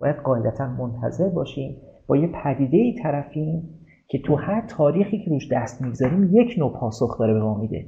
باید 0.01 0.17
قاعدتا 0.17 0.67
منتظر 0.67 1.29
باشیم. 1.29 1.77
با 2.07 2.17
یه 2.17 2.29
پدیده 2.45 2.77
ای 2.77 2.95
طرفیم 3.03 3.79
که 4.09 4.19
تو 4.19 4.37
هر 4.37 4.67
تاریخی 4.69 5.25
که 5.25 5.31
روش 5.31 5.53
دست 5.53 5.83
می‌گذاریم 5.83 6.31
یک 6.33 6.55
نوع 6.59 6.73
پاسخ 6.73 7.19
داره 7.19 7.35
به 7.35 7.41
ما 7.41 7.59
میده. 7.59 7.87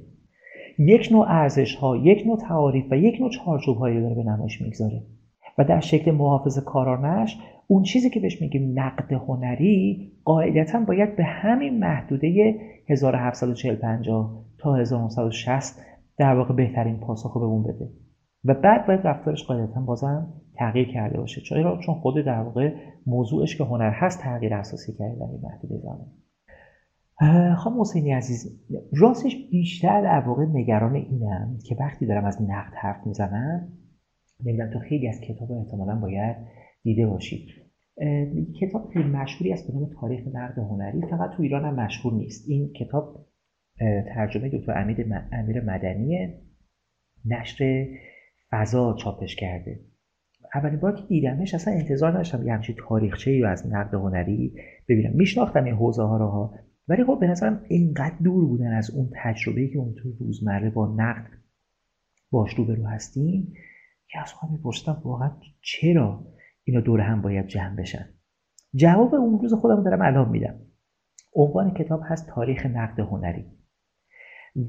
یک 0.79 1.09
نوع 1.13 1.27
ارزش 1.29 1.77
ها 1.77 1.97
یک 1.97 2.27
نوع 2.27 2.37
تعاریف 2.37 2.85
و 2.91 2.95
یک 2.95 3.21
نوع 3.21 3.31
چارچوب 3.31 3.77
هایی 3.77 4.01
داره 4.01 4.15
به 4.15 4.23
نمایش 4.23 4.63
می‌گذاره. 4.63 5.03
و 5.59 5.65
در 5.65 5.81
شکل 5.81 6.11
محافظ 6.11 6.59
کارانش 6.65 7.39
اون 7.71 7.83
چیزی 7.83 8.11
که 8.11 8.21
بهش 8.21 8.43
میگیم 8.43 8.73
نقد 8.79 9.13
هنری 9.13 10.13
قاعدتا 10.25 10.81
باید 10.81 11.17
به 11.17 11.25
همین 11.25 11.79
محدوده 11.79 12.55
1740 12.89 13.77
تا 14.59 14.75
1960 14.75 15.81
در 16.19 16.35
واقع 16.35 16.55
بهترین 16.55 17.01
پاسخ 17.01 17.33
رو 17.33 17.41
به 17.41 17.47
اون 17.47 17.63
بده. 17.63 17.91
و 18.45 18.55
بعد 18.55 18.87
باید 18.87 19.01
رفتارش 19.05 19.45
قاعدتا 19.45 19.81
بازم 19.81 20.33
تغییر 20.55 20.89
کرده 20.89 21.19
باشه. 21.19 21.41
چرا؟ 21.41 21.79
چون 21.79 21.95
خود 21.95 22.25
در 22.25 22.41
واقع 22.41 22.75
موضوعش 23.07 23.59
که 23.59 23.65
هنر 23.65 23.91
هست 23.91 24.21
تغییر 24.21 24.55
اساسی 24.55 24.93
کرده 24.93 25.15
در 25.15 25.27
این 25.33 25.41
محدوده 25.43 25.79
زمان. 25.79 26.07
خانم 27.55 27.81
حسینی 27.81 28.13
عزیز 28.13 28.61
راستش 28.93 29.49
بیشتر 29.51 30.03
در 30.03 30.29
واقع 30.29 30.45
نگران 30.45 30.95
اینم 30.95 31.59
که 31.67 31.77
وقتی 31.81 32.07
دارم 32.07 32.25
از 32.25 32.43
نقد 32.43 32.73
حرف 32.75 33.07
می‌زنم 33.07 33.69
نمی‌دونم 34.45 34.71
تو 34.73 34.79
خیلی 34.79 35.09
از 35.09 35.21
کتاب 35.21 35.53
احتمالا 35.53 35.95
باید 35.95 36.37
دیده 36.83 37.07
باشید 37.07 37.60
کتاب 38.61 38.91
خیلی 38.93 39.09
مشهوری 39.09 39.53
است 39.53 39.67
به 39.67 39.73
نام 39.73 39.91
تاریخ 40.01 40.21
نقد 40.35 40.59
هنری. 40.59 41.01
فقط 41.11 41.31
تو 41.37 41.43
ایران 41.43 41.65
هم 41.65 41.75
مشهور 41.75 42.15
نیست. 42.15 42.49
این 42.49 42.73
کتاب 42.73 43.27
ترجمه 44.15 44.49
دکتر 44.49 44.79
امیر 44.79 45.15
امیر 45.33 45.61
مدنی 45.61 46.35
نشر 47.25 47.87
فضا 48.51 48.95
چاپش 48.95 49.37
کرده. 49.37 49.81
اولین 50.55 50.81
بار 50.81 50.95
که 50.95 51.03
دیدمش 51.09 51.55
اصلا 51.55 51.75
انتظار 51.75 52.13
نداشتم 52.13 52.47
یه 52.47 52.53
همچین 52.53 52.77
تاریخچه 52.89 53.31
ای 53.31 53.45
از 53.45 53.67
نقد 53.73 53.95
هنری 53.95 54.55
ببینم. 54.89 55.13
میشناختم 55.15 55.65
این 55.65 55.75
حوزه 55.75 56.03
ها 56.03 56.17
رو. 56.17 56.55
ولی 56.89 57.05
خب 57.05 57.19
به 57.21 57.27
نظرم 57.27 57.65
اینقدر 57.69 58.17
دور 58.25 58.47
بودن 58.47 58.73
از 58.73 58.91
اون 58.91 59.11
تجربه 59.15 59.69
که 59.69 59.79
اون 59.79 59.95
تو 59.95 60.13
روزمره 60.19 60.71
با 60.71 60.95
نقد 60.97 61.31
باش 62.31 62.55
روبرو 62.55 62.87
هستیم 62.87 63.53
که 64.09 64.19
از 64.21 64.33
خودم 64.33 64.53
میپرسیدم 64.53 65.03
واقعا 65.05 65.31
چرا 65.61 66.27
اینا 66.71 66.81
دور 66.81 67.01
هم 67.01 67.23
باید 67.23 67.47
جمع 67.47 67.77
بشن. 67.77 68.09
جواب 68.75 69.15
اون 69.15 69.39
روز 69.39 69.55
خودم 69.55 69.83
دارم 69.83 70.03
الان 70.03 70.29
میدم. 70.29 70.61
عنوان 71.35 71.75
کتاب 71.75 72.01
هست 72.05 72.29
تاریخ 72.29 72.67
نقد 72.67 73.01
هنری. 73.01 73.47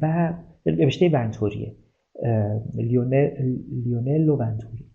و 0.01 0.33
نوشته 0.65 1.09
ونتوریه. 1.13 1.75
لیونل 2.73 4.29
ونتوری. 4.29 4.91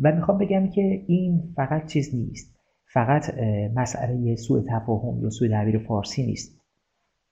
و 0.00 0.12
می‌خوام 0.12 0.38
بگم 0.38 0.70
که 0.70 1.04
این 1.06 1.52
فقط 1.56 1.86
چیز 1.86 2.14
نیست. 2.14 2.58
فقط 2.92 3.34
مسئله 3.74 4.36
سوء 4.36 4.62
تفاهم 4.68 5.22
یا 5.22 5.30
سوء 5.30 5.48
تعبیر 5.48 5.78
فارسی 5.78 6.26
نیست. 6.26 6.60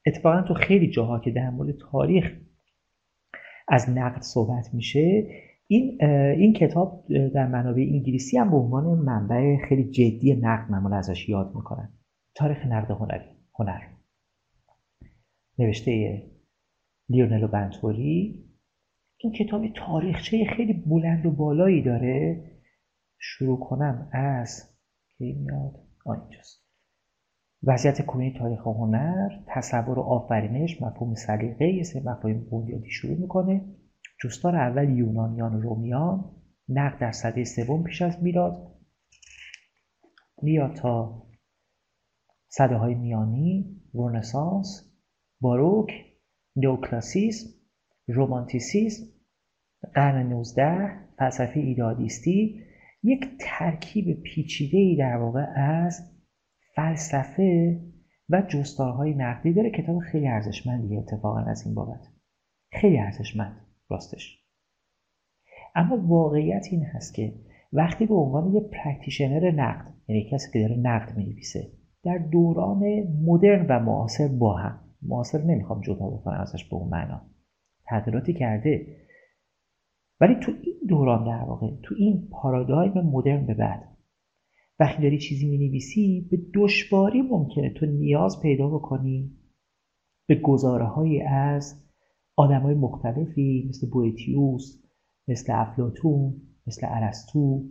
اتفاقا 0.06 0.42
تو 0.42 0.54
خیلی 0.54 0.90
جاها 0.90 1.20
که 1.20 1.30
در 1.30 1.50
مورد 1.50 1.74
تاریخ 1.90 2.32
از 3.68 3.90
نقد 3.90 4.22
صحبت 4.22 4.74
میشه 4.74 5.28
این 5.68 6.05
این 6.38 6.52
کتاب 6.52 7.05
در 7.35 7.46
منابع 7.46 7.83
انگلیسی 7.83 8.38
هم 8.38 8.50
به 8.50 8.57
عنوان 8.57 8.85
منبع 8.85 9.57
خیلی 9.68 9.90
جدی 9.90 10.35
نقد 10.35 10.70
معمول 10.70 10.92
ازش 10.92 11.29
یاد 11.29 11.55
می‌کنن. 11.55 11.92
تاریخ 12.35 12.66
نقد 12.66 12.90
هنری 12.90 13.31
هنر. 13.59 13.81
نوشته 15.59 16.22
لیونلو 17.09 17.48
بنتوری. 17.48 18.44
این 19.18 19.33
کتاب 19.33 19.66
تاریخچه 19.76 20.44
خیلی 20.57 20.72
بلند 20.72 21.26
و 21.26 21.31
بالایی 21.31 21.83
داره. 21.83 22.44
شروع 23.18 23.61
کنم 23.61 24.09
از 24.12 24.76
که 25.18 25.24
میاد. 25.24 25.72
اینجاست. 26.07 26.66
وضعیت 27.62 28.07
کنونی 28.07 28.38
تاریخ 28.38 28.66
هنر 28.66 29.29
تصور 29.46 29.98
و 29.98 30.02
آفرینش 30.02 30.83
مفهوم 30.83 31.14
سلیقه 31.14 31.68
یه 31.68 31.83
سه 31.83 32.02
مفاهیم 32.05 32.48
بنیادی 32.52 32.90
شروع 32.90 33.18
می‌کنه. 33.18 33.75
جستار 34.22 34.57
اول 34.57 34.98
یونانیان 34.98 35.55
و 35.55 35.61
رومیان 35.61 36.37
نقد 36.68 36.98
در 36.98 37.12
صده 37.12 37.44
سوم 37.44 37.85
پیش 37.85 38.02
از 38.02 38.22
میلاد 38.22 38.76
میاد 40.42 40.74
تا 40.74 41.22
صده 42.48 42.76
های 42.76 42.94
میانی 42.94 43.81
رونسانس 43.92 44.92
باروک 45.40 45.92
نوکلاسیسم 46.57 47.50
رومانتیسیسم 48.09 49.07
قرن 49.94 50.26
19 50.26 50.98
فلسفه 51.18 51.61
ایدالیستی 51.61 52.62
یک 53.02 53.26
ترکیب 53.40 54.22
پیچیده 54.22 54.79
ای 54.79 54.96
در 54.96 55.16
واقع 55.16 55.46
از 55.57 56.12
فلسفه 56.74 57.81
و 58.29 58.42
جستارهای 58.42 59.14
نقدی 59.14 59.52
داره 59.52 59.70
کتاب 59.70 59.98
خیلی 59.98 60.29
ارزشمندیه 60.29 60.98
اتفاقا 60.98 61.40
از 61.40 61.66
این 61.66 61.74
بابت. 61.74 62.09
خیلی 62.72 62.98
ارزشمند. 62.98 63.65
راستش. 63.88 64.46
اما 65.75 66.07
واقعیت 66.07 66.66
این 66.70 66.83
هست 66.83 67.14
که 67.14 67.35
وقتی 67.72 68.07
به 68.07 68.14
عنوان 68.14 68.55
یه 68.55 68.61
practitioner 68.61 69.50
نقد 69.51 69.94
یعنی 70.09 70.29
کسی 70.31 70.53
که 70.53 70.61
داره 70.61 70.77
نقد 70.77 71.16
می‌نویسه 71.16 71.72
در 72.03 72.18
دوران 72.18 72.83
مدرن 73.25 73.66
و 73.68 73.81
معاصر 73.81 74.29
با 74.29 74.57
هم 74.57 74.81
معاصر 75.03 75.42
نمی‌خوام 75.42 75.81
جدا 75.81 76.11
بکنم 76.11 76.40
ازش 76.40 76.64
به 76.64 76.77
اون 76.77 76.88
معنا 76.88 77.31
تغییراتی 77.87 78.35
کرده 78.35 78.96
ولی 80.20 80.35
تو 80.35 80.53
این 80.62 80.75
دوران 80.88 81.25
در 81.25 81.44
واقع 81.44 81.66
تو 81.83 81.94
این 81.99 82.29
پارادایم 82.31 82.92
مدرن 82.92 83.46
به 83.46 83.55
بعد 83.55 83.96
وقتی 84.81 85.03
داری 85.03 85.18
چیزی 85.18 85.46
می 85.46 86.29
به 86.31 86.38
دشواری 86.55 87.22
ممکنه 87.22 87.70
تو 87.70 87.87
نیاز 87.87 88.40
پیدا 88.42 88.68
بکنی 88.68 89.38
به 90.29 90.35
گزاره 90.35 91.29
از 91.29 91.86
آدم 92.37 92.61
های 92.61 92.75
مختلفی 92.75 93.66
مثل 93.68 93.90
بویتیوس 93.90 94.83
مثل 95.29 95.53
افلاتون 95.53 96.42
مثل 96.66 96.87
ارسطو 96.90 97.64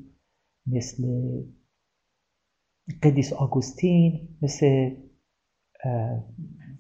مثل 0.68 1.04
قدیس 3.04 3.34
آگوستین 3.34 4.38
مثل 4.42 4.96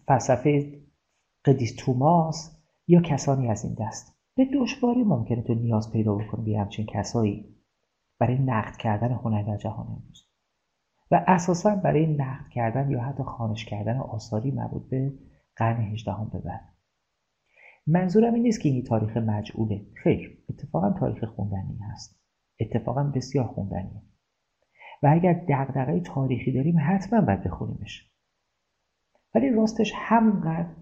فلسفه 0.08 0.82
قدیس 1.46 1.76
توماس 1.78 2.62
یا 2.88 3.02
کسانی 3.02 3.50
از 3.50 3.66
این 3.66 3.76
دست. 3.80 4.16
به 4.38 4.46
دشواری 4.46 5.04
ممکنه 5.04 5.42
تو 5.42 5.54
نیاز 5.54 5.92
پیدا 5.92 6.16
بکنی 6.16 6.54
به 6.54 6.60
همچین 6.60 6.86
کسایی 6.86 7.56
برای 8.20 8.38
نقد 8.38 8.78
کردن 8.78 9.12
هنر 9.12 9.44
در 9.44 9.58
جهان 9.58 9.88
امروز. 9.88 10.30
و 11.12 11.26
اساسا 11.28 11.76
برای 11.76 12.08
نقد 12.08 12.50
کردن 12.50 12.92
یا 12.92 13.02
حتی 13.02 13.24
خانش 13.24 13.66
کردن 13.66 13.98
آثاری 13.98 14.52
مربوط 14.52 14.90
به 14.90 15.14
قرن 15.56 15.82
هجدهم 15.82 16.30
به 16.30 16.40
بعد. 16.40 16.75
منظورم 17.88 18.34
این 18.34 18.44
نیست 18.44 18.62
که 18.62 18.70
این 18.70 18.84
تاریخ 18.84 19.18
مجعوله. 19.18 19.86
خیر 20.04 20.44
اتفاقا 20.50 20.92
تاریخ 21.00 21.24
خوندنی 21.24 21.78
هست. 21.92 22.20
اتفاقا 22.60 23.04
بسیار 23.04 23.48
خوندنیه. 23.48 24.02
و 25.04 25.08
اگر 25.08 25.34
دقدقه 25.50 26.00
تاریخی 26.00 26.52
داریم 26.52 26.76
حتما 26.80 27.22
باید 27.22 27.44
بخونیمش. 27.44 28.12
ولی 29.36 29.50
راستش 29.50 29.92
همونقدر 29.96 30.76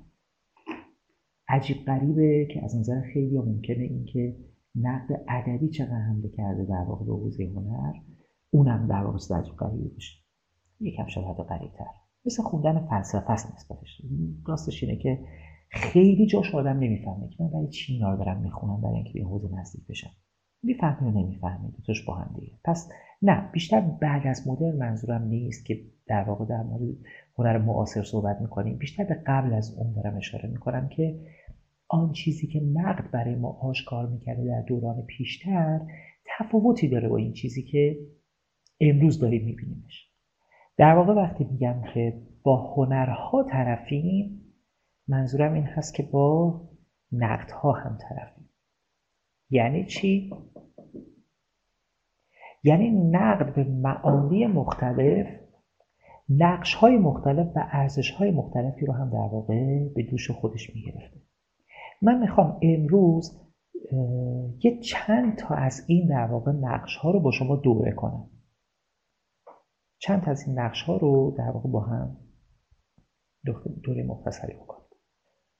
عجیب 1.47 1.77
غریبه 1.85 2.47
که 2.53 2.63
از 2.63 2.75
نظر 2.75 3.01
خیلی 3.13 3.37
ممکنه 3.37 3.83
اینکه 3.83 4.35
نقد 4.75 5.23
ادبی 5.27 5.69
چقدر 5.69 6.01
حمله 6.01 6.29
کرده 6.29 6.65
در 6.65 6.83
واقع 6.87 7.05
به 7.05 7.11
حوزه 7.11 7.43
هنر 7.43 7.93
اونم 8.49 8.87
در 8.87 9.03
واقع 9.03 9.17
عجیب 9.35 9.55
غریبه 9.55 9.89
بشه 9.95 10.23
یکم 10.79 11.07
شاید 11.07 11.27
حتی 11.27 11.43
غریبتر. 11.43 11.85
مثل 12.25 12.43
خوندن 12.43 12.87
فلسفه 12.87 13.31
است 13.31 13.53
نسبتش. 13.53 14.01
راستش 14.47 14.83
اینه 14.83 14.95
که 14.95 15.19
خیلی 15.73 16.25
جاش 16.25 16.55
آدم 16.55 16.79
نمی‌فهمه 16.79 17.29
که 17.29 17.43
من 17.43 17.49
برای 17.49 17.67
چی 17.67 17.93
اینا 17.93 18.11
رو 18.11 18.17
دارم 18.17 18.41
می‌خونم 18.41 18.81
برای 18.81 18.95
اینکه 18.95 19.13
به 19.13 19.25
حوزه 19.25 19.55
نزدیک 19.55 19.87
بشم. 19.89 20.11
می‌فهمی 20.63 21.07
یا 21.07 21.21
نمی‌فهمی 21.21 21.71
دوتاش 21.71 22.01
با 22.05 22.15
هم 22.15 22.35
پس 22.65 22.91
نه 23.21 23.49
بیشتر 23.51 23.81
بعد 23.81 24.27
از 24.27 24.47
مدرن 24.47 24.75
منظورم 24.75 25.23
نیست 25.23 25.65
که 25.65 25.81
در 26.07 26.23
واقع 26.23 26.45
در 26.45 26.63
مورد 26.63 26.95
هنر 27.37 27.57
معاصر 27.57 28.03
صحبت 28.03 28.41
می‌کنیم. 28.41 28.77
بیشتر 28.77 29.03
به 29.03 29.23
قبل 29.27 29.53
از 29.53 29.77
اون 29.77 29.93
دارم 29.93 30.17
اشاره 30.17 30.49
می‌کنم 30.49 30.89
که 30.89 31.19
آن 31.87 32.11
چیزی 32.11 32.47
که 32.47 32.59
نقد 32.59 33.11
برای 33.11 33.35
ما 33.35 33.49
آشکار 33.49 34.07
می‌کرده 34.07 34.45
در 34.45 34.61
دوران 34.61 35.01
پیشتر 35.01 35.81
تفاوتی 36.25 36.87
داره 36.87 37.09
با 37.09 37.17
این 37.17 37.33
چیزی 37.33 37.63
که 37.63 37.97
امروز 38.79 39.19
داریم 39.19 39.45
میبینیمش. 39.45 40.09
در 40.77 40.93
واقع 40.93 41.13
وقتی 41.13 41.43
میگم 41.43 41.81
که 41.93 42.21
با 42.43 42.73
هنرها 42.75 43.43
طرفیم 43.43 44.42
منظورم 45.07 45.53
این 45.53 45.63
هست 45.63 45.93
که 45.93 46.03
با 46.03 46.61
نقدها 47.11 47.71
هم 47.71 47.97
طرفیم. 47.97 48.49
یعنی 49.49 49.85
چی؟ 49.85 50.33
یعنی 52.63 52.91
نقد 52.91 53.55
به 53.55 53.63
معانی 53.63 54.47
مختلف 54.47 55.27
نقش 56.29 56.73
های 56.73 56.97
مختلف 56.97 57.47
و 57.55 57.67
ارزش 57.71 58.11
های 58.11 58.31
مختلفی 58.31 58.85
رو 58.85 58.93
هم 58.93 59.09
در 59.09 59.29
واقع 59.33 59.89
به 59.95 60.03
دوش 60.03 60.31
خودش 60.31 60.75
می‌گرفته. 60.75 61.21
من 62.01 62.19
می‌خوام 62.19 62.59
امروز 62.61 63.39
یه 64.63 64.79
چند 64.79 65.37
تا 65.37 65.55
از 65.55 65.83
این 65.87 66.07
در 66.07 66.25
واقع 66.25 66.51
نقش 66.51 66.97
ها 66.97 67.11
رو 67.11 67.19
با 67.19 67.31
شما 67.31 67.55
دوره 67.55 67.91
کنم. 67.91 68.29
چند 69.97 70.23
تا 70.23 70.31
از 70.31 70.47
این 70.47 70.59
نقش 70.59 70.83
ها 70.83 70.97
رو 70.97 71.35
در 71.37 71.51
واقع 71.51 71.69
با 71.69 71.79
هم 71.79 72.17
دوره 73.83 74.03
مختصری 74.03 74.53
بکنم. 74.53 74.82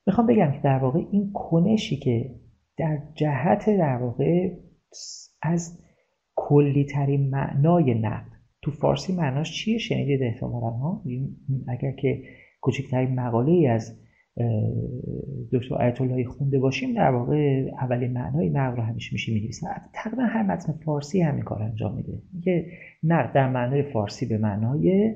می‌خوام 0.07 0.27
بگم 0.27 0.51
که 0.51 0.59
در 0.63 0.77
واقع 0.77 0.99
این 1.11 1.31
کنشی 1.33 1.97
که 1.97 2.35
در 2.77 2.99
جهت 3.15 3.69
در 3.69 3.97
واقع 3.97 4.49
از 5.41 5.79
کلی 6.35 6.85
ترین 6.85 7.29
معنای 7.29 7.93
نقد 7.93 8.31
تو 8.61 8.71
فارسی 8.71 9.15
معناش 9.15 9.51
چیه؟ 9.51 9.77
شنیدید 9.77 10.23
احتمالا 10.23 10.69
ها؟ 10.69 11.03
اگر 11.67 11.91
که 11.91 12.23
کوچکترین 12.61 13.19
مقاله 13.19 13.51
ای 13.51 13.67
از 13.67 13.99
دکتر 15.53 15.75
آیت 15.75 16.01
اللهی 16.01 16.25
خونده 16.25 16.59
باشیم 16.59 16.93
در 16.93 17.11
واقع 17.11 17.69
اولین 17.81 18.13
معنای 18.13 18.49
نقد 18.49 18.77
رو 18.77 18.83
همیشه 18.83 19.09
میشه 19.13 19.33
می‌نویسن 19.33 19.67
تقریبا 19.93 20.23
هر 20.23 20.43
متن 20.43 20.73
فارسی 20.85 21.21
همین 21.21 21.43
کار 21.43 21.63
انجام 21.63 21.95
میده. 21.95 22.21
میگه 22.33 22.71
نقد 23.03 23.33
در 23.33 23.49
معنای 23.49 23.83
فارسی 23.83 24.25
به 24.25 24.37
معنای 24.37 25.15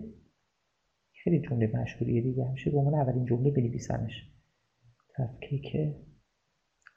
خیلی 1.23 1.39
جمله 1.39 1.71
مشهوریه 1.81 2.21
دیگه 2.21 2.45
همیشه 2.45 2.71
به 2.71 2.77
عنوان 2.77 2.93
اولین 2.93 3.25
جمله 3.25 3.51
بنویسنش. 3.51 4.36
تفکیک 5.17 5.77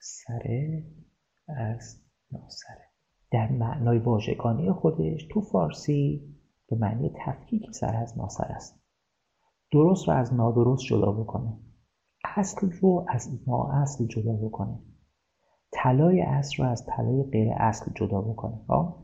سره 0.00 0.84
از 1.48 2.02
ناسره. 2.32 2.90
در 3.30 3.52
معنای 3.52 3.98
واژگانی 3.98 4.72
خودش 4.72 5.28
تو 5.30 5.40
فارسی 5.40 6.34
به 6.68 6.76
معنی 6.76 7.12
تفکیک 7.26 7.70
سر 7.70 7.96
از 7.96 8.18
ناسر 8.18 8.44
است. 8.44 8.82
درست 9.72 10.08
رو 10.08 10.14
از 10.14 10.34
نادرست 10.34 10.84
جدا 10.84 11.12
بکنه. 11.12 11.58
اصل 12.24 12.70
رو 12.80 13.06
از 13.08 13.48
نااصل 13.48 14.06
جدا 14.06 14.32
بکنه. 14.32 14.78
طلای 15.72 16.22
اصل 16.22 16.62
رو 16.62 16.70
از 16.70 16.86
طلای 16.86 17.22
غیر 17.22 17.52
اصل 17.56 17.92
جدا 17.94 18.20
بکنه. 18.20 18.64
خب؟ 18.68 18.94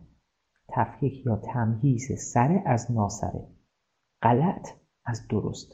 تفکیک 0.69 1.27
یا 1.27 1.37
تمهیز 1.37 2.33
سره 2.33 2.63
از 2.67 2.93
ناسره. 2.93 3.49
غلط 4.23 4.69
از 5.05 5.29
درست. 5.31 5.73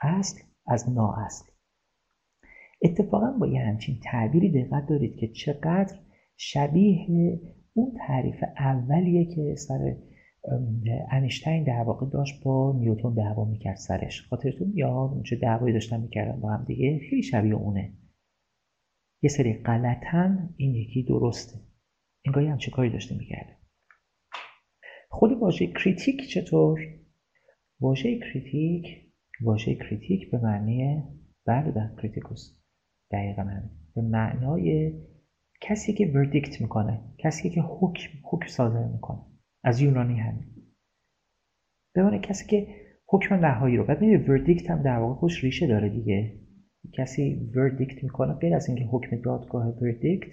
اصل 0.00 0.40
از 0.66 0.90
نااصل. 0.90 1.47
اتفاقا 2.82 3.30
با 3.40 3.46
یه 3.46 3.60
همچین 3.60 3.98
تعبیری 4.02 4.64
دقت 4.64 4.86
دارید 4.88 5.16
که 5.16 5.28
چقدر 5.28 5.98
شبیه 6.36 7.40
اون 7.74 7.94
تعریف 8.06 8.44
اولیه 8.58 9.24
که 9.34 9.54
سر 9.54 9.96
انیشتین 11.10 11.64
در 11.64 11.82
واقع 11.82 12.06
داشت 12.10 12.44
با 12.44 12.76
نیوتون 12.78 13.14
دعوا 13.14 13.44
می‌کرد 13.44 13.76
سرش. 13.76 14.26
خاطرتون 14.28 14.72
یا 14.74 15.22
چه 15.26 15.36
دعوایی 15.36 15.72
داشتن 15.72 16.00
می‌کردن 16.00 16.40
با 16.40 16.50
هم 16.50 16.64
دیگه 16.64 17.00
خیلی 17.10 17.22
شبیه 17.22 17.54
اونه. 17.54 17.92
یه 19.22 19.30
سری 19.30 19.52
غلطن 19.52 20.54
این 20.56 20.74
یکی 20.74 21.02
درسته. 21.02 21.58
انگاری 22.26 22.46
هم 22.46 22.58
چه 22.58 22.70
کاری 22.70 22.90
داشته 22.90 23.16
می‌کرده. 23.18 23.56
خود 25.10 25.32
واژه 25.32 25.66
critic 25.66 26.28
چطور؟ 26.28 26.80
واژه 27.80 28.18
critic 28.18 28.86
واژه 29.42 29.74
critic 29.74 30.30
به 30.30 30.38
معنی 30.38 31.02
بله 31.46 31.70
در 31.70 31.90
kritikos. 32.02 32.57
دقیقا 33.10 33.42
همین. 33.42 33.70
به 33.94 34.02
معنای 34.02 34.92
کسی 35.60 35.92
که 35.92 36.06
verdict 36.06 36.60
می‌کنه 36.60 37.00
کسی 37.18 37.50
که 37.50 37.60
حکم 37.60 38.10
حکم 38.22 38.46
صادر 38.46 38.84
می‌کنه. 38.84 39.18
از 39.64 39.80
یونانی 39.80 40.14
همین. 40.14 40.46
به 41.94 42.02
معنای 42.02 42.18
کسی 42.18 42.46
که 42.46 42.74
حکم 43.06 43.34
نهایی 43.34 43.76
رو 43.76 43.84
بعد 43.84 44.28
verdict 44.28 44.70
هم 44.70 44.82
در 44.82 44.98
واقع 44.98 45.14
خودش 45.14 45.44
ریشه 45.44 45.66
داره 45.66 45.88
دیگه. 45.88 46.40
کسی 46.92 47.50
verdict 47.54 48.04
می‌کنه 48.04 48.32
غیر 48.32 48.54
از 48.54 48.68
اینکه 48.68 48.84
حکم 48.84 49.16
دادگاه 49.16 49.66
verdict 49.66 50.30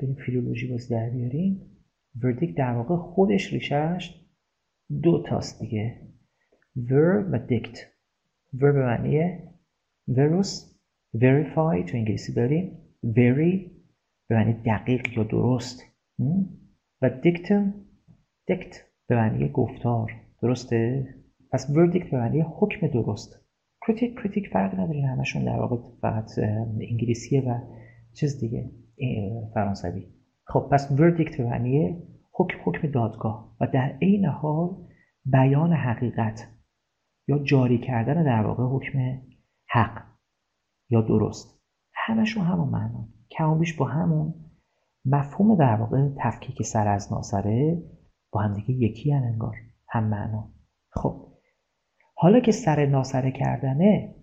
بریم 0.00 0.14
فیلولوژی 0.14 0.70
باز 0.70 0.88
در 0.88 1.10
بیاریم 1.10 1.60
verdict 2.22 2.54
در 2.54 2.72
واقع 2.72 2.96
خودش 2.96 3.52
ریشهش 3.52 4.24
دو 5.02 5.22
تاست 5.22 5.60
دیگه. 5.60 6.00
ver 6.76 7.28
و 7.32 7.38
dict 7.38 7.78
ver 8.54 8.72
به 8.72 8.82
معنی 8.82 9.38
verus 10.08 10.77
verify 11.16 11.84
تو 11.86 11.96
انگلیسی 11.96 12.32
داریم 12.32 12.78
very 13.04 13.70
به 14.28 14.34
معنی 14.34 14.52
دقیق 14.52 15.18
یا 15.18 15.22
درست. 15.24 15.82
و 17.02 17.10
dictum 17.10 17.74
dict 18.46 18.84
به 19.08 19.16
معنی 19.16 19.48
گفتار. 19.48 20.12
درسته؟ 20.42 21.06
پس 21.52 21.70
verdict 21.70 22.10
به 22.10 22.16
معنی 22.18 22.40
حکم 22.40 22.86
درست. 22.86 23.44
critic 23.86 24.14
critic 24.14 24.48
فرق 24.48 24.80
نداره. 24.80 25.06
همشون 25.06 25.44
در 25.44 25.58
واقع 25.58 25.76
فقط 26.00 26.30
انگلیسیه 26.90 27.40
و 27.40 27.58
چیز 28.14 28.40
دیگه. 28.40 28.70
فرانسوی. 29.54 30.06
خب 30.44 30.68
پس 30.72 30.90
وردیکت 30.98 31.36
به 31.36 31.44
معنی 31.44 32.02
حکم 32.32 32.58
حکم 32.64 32.90
دادگاه. 32.90 33.56
و 33.60 33.66
در 33.66 33.98
عین 34.02 34.24
حال 34.24 34.70
بیان 35.24 35.72
حقیقت 35.72 36.48
یا 37.28 37.38
جاری 37.38 37.78
کردن 37.78 38.24
در 38.24 38.46
واقع 38.46 38.64
حکم 38.64 39.20
حق. 39.70 40.07
یا 40.90 41.00
درست؟ 41.00 41.60
همشون 41.94 42.44
همون 42.44 42.68
معنا. 42.68 43.08
کم 43.30 43.60
با 43.78 43.86
همون 43.86 44.34
مفهوم 45.04 45.56
در 45.56 45.76
واقع 45.76 46.08
تفکیک 46.16 46.62
سر 46.62 46.88
از 46.88 47.12
ناسره 47.12 47.82
با 48.32 48.40
هم 48.40 48.54
دیگه 48.54 48.70
یکی 48.70 49.10
هن 49.10 49.22
انگار. 49.22 49.54
هم 49.88 50.04
معنا. 50.04 50.48
خب. 50.90 51.28
حالا 52.14 52.40
که 52.40 52.52
سر 52.52 52.86
ناسره 52.86 53.30
کردنه 53.30 54.14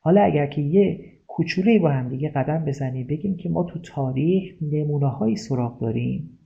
حالا 0.00 0.22
اگر 0.22 0.46
که 0.46 0.60
یه 0.60 1.14
کوچولی 1.26 1.78
با 1.78 1.90
هم 1.90 2.08
دیگه 2.08 2.28
قدم 2.28 2.64
بزنیم 2.64 3.06
بگیم 3.06 3.36
که 3.36 3.48
ما 3.48 3.64
تو 3.64 3.78
تاریخ 3.78 4.54
نمونه 4.62 5.08
هایی 5.08 5.36
سراغ 5.36 5.80
داریم. 5.80 6.38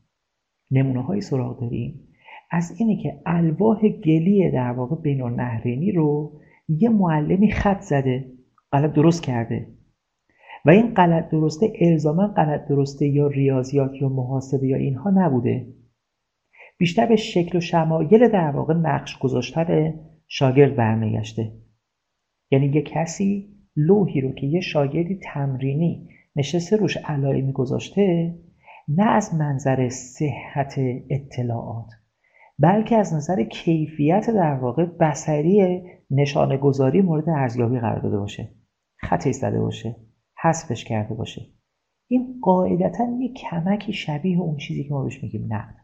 نمونه 0.70 1.02
هایی 1.02 1.20
سراغ 1.20 1.60
داریم. 1.60 2.08
از 2.50 2.74
اینه 2.78 3.02
که 3.02 3.20
الواح 3.26 3.88
گلی 3.88 4.50
در 4.50 4.70
واقع 4.70 4.96
بین 4.96 5.22
النهرینی 5.22 5.92
رو 5.92 6.40
یه 6.68 6.88
معلمی 6.88 7.52
خط 7.52 7.80
زده. 7.80 8.37
غلط 8.72 8.92
درست 8.92 9.22
کرده. 9.22 9.68
و 10.64 10.70
این 10.70 10.94
غلط 10.94 11.28
درسته 11.28 11.72
الزاما 11.80 12.26
غلط 12.26 12.68
درسته 12.68 13.06
یا 13.06 13.26
ریاضیات 13.26 13.90
یا 14.00 14.08
محاسبه 14.08 14.66
یا 14.66 14.76
اینها 14.76 15.10
نبوده. 15.10 15.66
بیشتر 16.78 17.06
به 17.06 17.16
شکل 17.16 17.58
و 17.58 17.60
شمایل 17.60 18.28
در 18.28 18.50
واقع 18.50 18.74
نقش 18.74 19.18
گذاشتن 19.18 19.94
شاگرد 20.26 20.76
برمیگشته. 20.76 21.52
یعنی 22.50 22.66
یه 22.66 22.82
کسی 22.82 23.54
لوحی 23.76 24.20
رو 24.20 24.32
که 24.32 24.46
یه 24.46 24.60
شاگردی 24.60 25.20
تمرینی 25.22 26.08
نشسته 26.36 26.76
روش 26.76 26.96
علائمی 26.96 27.52
گذاشته 27.52 28.34
نه 28.88 29.10
از 29.10 29.34
منظر 29.34 29.88
صحت 29.88 30.74
اطلاعات 31.10 31.86
بلکه 32.58 32.96
از 32.96 33.14
نظر 33.14 33.44
کیفیت 33.44 34.30
در 34.30 34.54
واقع 34.54 34.84
بسری 34.84 35.82
نشانه 36.10 36.56
گذاری 36.56 37.00
مورد 37.00 37.28
ارزیابی 37.28 37.78
قرار 37.78 38.00
داده 38.00 38.18
باشه. 38.18 38.48
خطی 39.00 39.32
زده 39.32 39.60
باشه 39.60 39.96
حذفش 40.42 40.84
کرده 40.84 41.14
باشه. 41.14 41.42
این 42.08 42.38
قاعدتا 42.42 43.04
یه 43.20 43.32
کمکی 43.32 43.92
شبیه 43.92 44.40
اون 44.40 44.56
چیزی 44.56 44.84
که 44.84 44.90
ما 44.94 45.02
بهش 45.02 45.22
میگیم 45.22 45.52
نقد. 45.52 45.74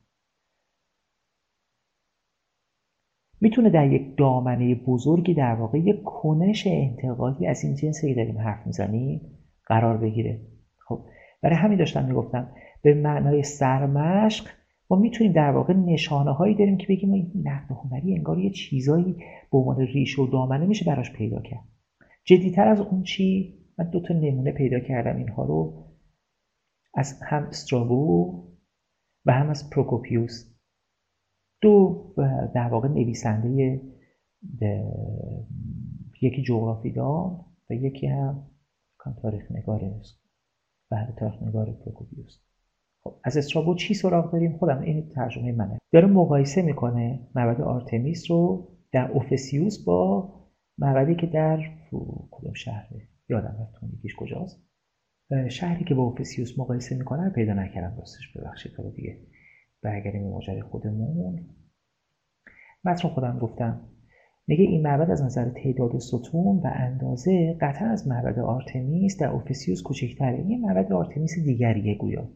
می‌تونه 3.40 3.70
در 3.70 3.92
یک 3.92 4.16
دامنه 4.16 4.74
بزرگی 4.74 5.34
در 5.34 5.54
واقع 5.54 5.78
یک 5.78 6.02
کنش 6.02 6.66
انتقادی 6.66 7.46
از 7.46 7.64
این 7.64 7.74
جنسی 7.74 8.08
که 8.08 8.14
داریم 8.14 8.38
حرف 8.38 8.66
می‌زنیم 8.66 9.20
قرار 9.66 9.96
بگیره. 9.96 10.40
خب 10.88 11.06
برای 11.42 11.56
همین 11.56 11.78
داشتم 11.78 12.04
می‌گفتم 12.04 12.52
به 12.82 12.94
معنای 12.94 13.42
سرمشق 13.42 14.46
ما 14.90 14.96
می‌تونیم 14.96 15.32
در 15.32 15.50
واقع 15.50 15.74
نشانه 15.74 16.32
هایی 16.32 16.54
داریم 16.54 16.76
که 16.76 16.86
بگیم 16.86 17.12
این 17.12 17.32
نقد 17.44 17.72
هنری 17.72 18.14
انگار 18.16 18.38
یه 18.38 18.50
چیزایی 18.50 19.16
به 19.52 19.58
عنوان 19.58 19.80
ریشه 19.80 20.22
و 20.22 20.26
دامنه 20.26 20.66
میشه 20.66 20.84
براش 20.84 21.12
پیدا 21.12 21.40
کرد. 21.40 21.73
جدیتر 22.24 22.68
از 22.68 22.80
اون 22.80 23.02
چی 23.02 23.58
من 23.78 23.90
دو 23.90 24.00
تا 24.00 24.14
نمونه 24.14 24.52
پیدا 24.52 24.80
کردم 24.80 25.16
اینها 25.16 25.44
رو 25.44 25.84
از 26.94 27.20
هم 27.22 27.42
استرابو 27.42 28.44
و 29.26 29.32
هم 29.32 29.50
از 29.50 29.70
پروکوپیوس. 29.70 30.54
دو 31.60 32.04
در 32.54 32.68
واقع 32.68 32.88
نویسنده 32.88 33.80
یکی 36.22 36.42
جغرافیدان 36.42 37.44
و 37.70 37.74
یکی 37.74 38.06
هم 38.06 38.50
تاریخ 39.22 39.52
نگار 39.52 40.00
بله 40.90 41.14
تاریخ 41.18 41.42
نگار 41.42 41.72
پروکوپیوس. 41.72 42.38
خب 43.00 43.14
از 43.24 43.36
استرابو 43.36 43.74
چی 43.74 43.94
سراغ 43.94 44.32
داریم؟ 44.32 44.56
خودم 44.58 44.80
این 44.80 45.08
ترجمه 45.08 45.52
منه. 45.52 45.78
داره 45.92 46.06
مقایسه 46.06 46.62
می‌کنه 46.62 47.28
معبد 47.34 47.60
آرتمیس 47.60 48.30
رو 48.30 48.68
در 48.92 49.10
اوفسیوس 49.10 49.84
با 49.84 50.32
معبدی 50.78 51.14
که 51.14 51.26
در 51.26 51.60
کدوم 52.30 52.52
شهره 52.52 53.08
یادم 53.28 53.56
رفت 53.60 53.94
یکیش 53.94 54.14
کجاست. 54.14 54.62
شهری 55.48 55.84
که 55.84 55.94
با 55.94 56.02
اوفسیوس 56.02 56.58
مقایسه 56.58 56.96
می‌کنه 56.96 57.30
پیدا 57.30 57.52
نکردم 57.52 57.96
راستش 57.98 58.36
ببخشید 58.36 58.72
حالا 58.76 58.90
دیگه 58.90 59.20
برگردیم 59.82 60.22
به 60.22 60.28
ماجرای 60.28 60.62
خودمون. 60.62 61.46
متن 62.84 63.08
خودم 63.08 63.38
گفتم. 63.38 63.88
میگه 64.46 64.64
این 64.64 64.82
معبد 64.82 65.10
از 65.10 65.22
نظر 65.22 65.50
تعداد 65.50 65.98
ستون 65.98 66.56
و 66.64 66.70
اندازه 66.74 67.56
قطعا 67.60 67.88
از 67.88 68.08
معبد 68.08 68.38
آرتمیس 68.38 69.20
در 69.20 69.28
اوفیسیوس 69.28 69.82
کوچکتره. 69.82 70.46
یه 70.46 70.58
معبد 70.58 70.92
آرتمیس 70.92 71.38
دیگریه 71.44 71.94
گویا. 71.94 72.28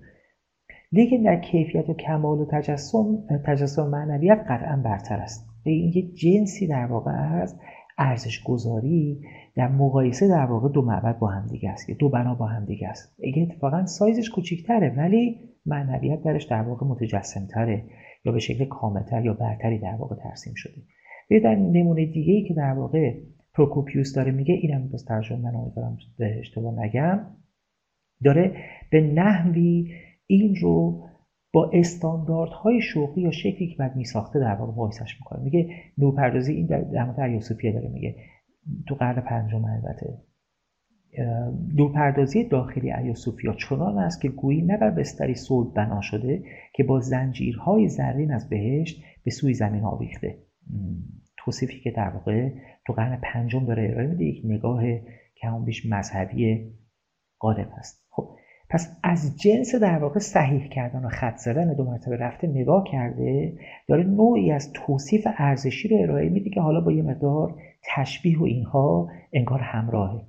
لیکن 0.92 1.22
در 1.22 1.40
کیفیت 1.40 1.88
و 1.88 1.94
کمال 1.94 2.38
و 2.38 2.46
تجسم 2.52 3.26
تجسم 3.46 3.88
معنویت 3.88 4.38
قطعا 4.48 4.76
برتر 4.76 5.16
است. 5.16 5.48
این 5.64 5.92
یه 5.94 6.02
جنسی 6.02 6.66
در 6.66 6.86
واقع 6.86 7.10
از 7.10 7.60
ارزش 7.98 8.42
گذاری 8.42 9.20
در 9.56 9.68
مقایسه 9.68 10.28
در 10.28 10.46
واقع 10.46 10.68
دو 10.68 10.82
معبد 10.82 11.18
با 11.18 11.26
هم 11.26 11.46
دیگه 11.46 11.70
است 11.70 11.90
دو 11.90 12.08
بنا 12.08 12.34
با 12.34 12.46
هم 12.46 12.64
دیگه 12.64 12.88
است. 12.88 13.16
اگه 13.24 13.42
اتفاقا 13.42 13.86
سایزش 13.86 14.30
کوچیکتره 14.30 14.94
ولی 14.96 15.40
معنویت 15.66 16.22
درش 16.22 16.44
در 16.44 16.62
واقع 16.62 16.86
متجسمتره 16.86 17.84
یا 18.24 18.32
به 18.32 18.38
شکل 18.38 18.64
کاملتر 18.64 19.24
یا 19.24 19.34
برتری 19.34 19.78
در 19.78 19.94
واقع 19.94 20.16
ترسیم 20.16 20.52
شده. 20.56 20.82
یه 21.30 21.40
در 21.40 21.54
نمونه 21.54 22.06
دیگه 22.06 22.32
ای 22.32 22.48
که 22.48 22.54
در 22.54 22.72
واقع 22.72 23.14
پروکوپیوس 23.54 24.14
داره 24.14 24.32
میگه 24.32 24.54
اینم 24.54 24.88
باز 24.88 25.04
ترجمه 25.04 25.38
من 25.38 25.54
امیدوارم 25.54 25.98
اشتباه 26.40 26.84
نگم 26.84 27.20
داره 28.24 28.56
به 28.90 29.00
نحوی 29.00 29.94
این 30.26 30.56
رو 30.56 31.07
با 31.52 31.70
استانداردهای 31.72 32.80
شوقی 32.80 33.20
یا 33.20 33.30
شکلی 33.30 33.68
که 33.68 33.76
بعد 33.78 33.96
میساخته 33.96 34.38
در 34.38 34.54
واقع 34.54 34.72
مقایسش 34.72 35.16
می‌کنه. 35.20 35.42
میگه 35.42 35.70
نورپردازی 35.98 36.52
این 36.52 36.66
در 36.66 37.04
مورد 37.04 37.20
ایوسوفیا 37.20 37.72
داره 37.72 37.88
میگه. 37.88 38.16
تو 38.88 38.94
قرن 38.94 39.20
پنجم 39.20 39.64
البته. 39.64 40.18
نورپردازی 41.74 42.44
داخلی 42.44 42.92
ایوسوفیا 42.92 43.52
چنان 43.52 43.98
است 43.98 44.20
که 44.20 44.28
گویی 44.28 44.62
نه 44.62 44.76
بر 44.76 44.90
بستری 44.90 45.34
صلب 45.34 45.74
بنا 45.74 46.00
شده 46.00 46.42
که 46.74 46.84
با 46.84 47.00
زنجیرهای 47.00 47.88
زرین 47.88 48.32
از 48.32 48.48
بهشت 48.48 49.02
به 49.24 49.30
سوی 49.30 49.54
زمین 49.54 49.84
آویخته. 49.84 50.38
توصیفی 51.36 51.80
که 51.80 51.90
در 51.90 52.08
واقع 52.08 52.50
تو 52.86 52.92
قرن 52.92 53.20
پنجم 53.22 53.64
داره 53.64 53.88
ارائه 53.90 54.06
میده 54.06 54.24
یک 54.24 54.42
نگاه 54.44 54.82
کم 55.42 55.64
بیش 55.64 55.86
مذهبی 55.86 56.72
غالب 57.40 57.68
است 57.76 58.06
خب 58.10 58.37
پس 58.70 58.98
از 59.02 59.40
جنس 59.40 59.74
در 59.74 59.98
واقع 59.98 60.18
صحیح 60.18 60.68
کردن 60.68 61.04
و 61.04 61.08
خط 61.08 61.36
زدن 61.36 61.74
دو 61.74 61.84
مرتبه 61.84 62.16
رفته 62.16 62.46
نگاه 62.46 62.84
کرده 62.84 63.58
داره 63.88 64.04
نوعی 64.04 64.52
از 64.52 64.72
توصیف 64.72 65.26
ارزشی 65.36 65.88
رو 65.88 65.96
ارائه 66.02 66.28
میده 66.28 66.50
که 66.50 66.60
حالا 66.60 66.80
با 66.80 66.92
یه 66.92 67.02
مقدار 67.02 67.54
تشبیه 67.94 68.40
و 68.40 68.44
اینها 68.44 69.10
انگار 69.32 69.60
همراهه. 69.60 70.22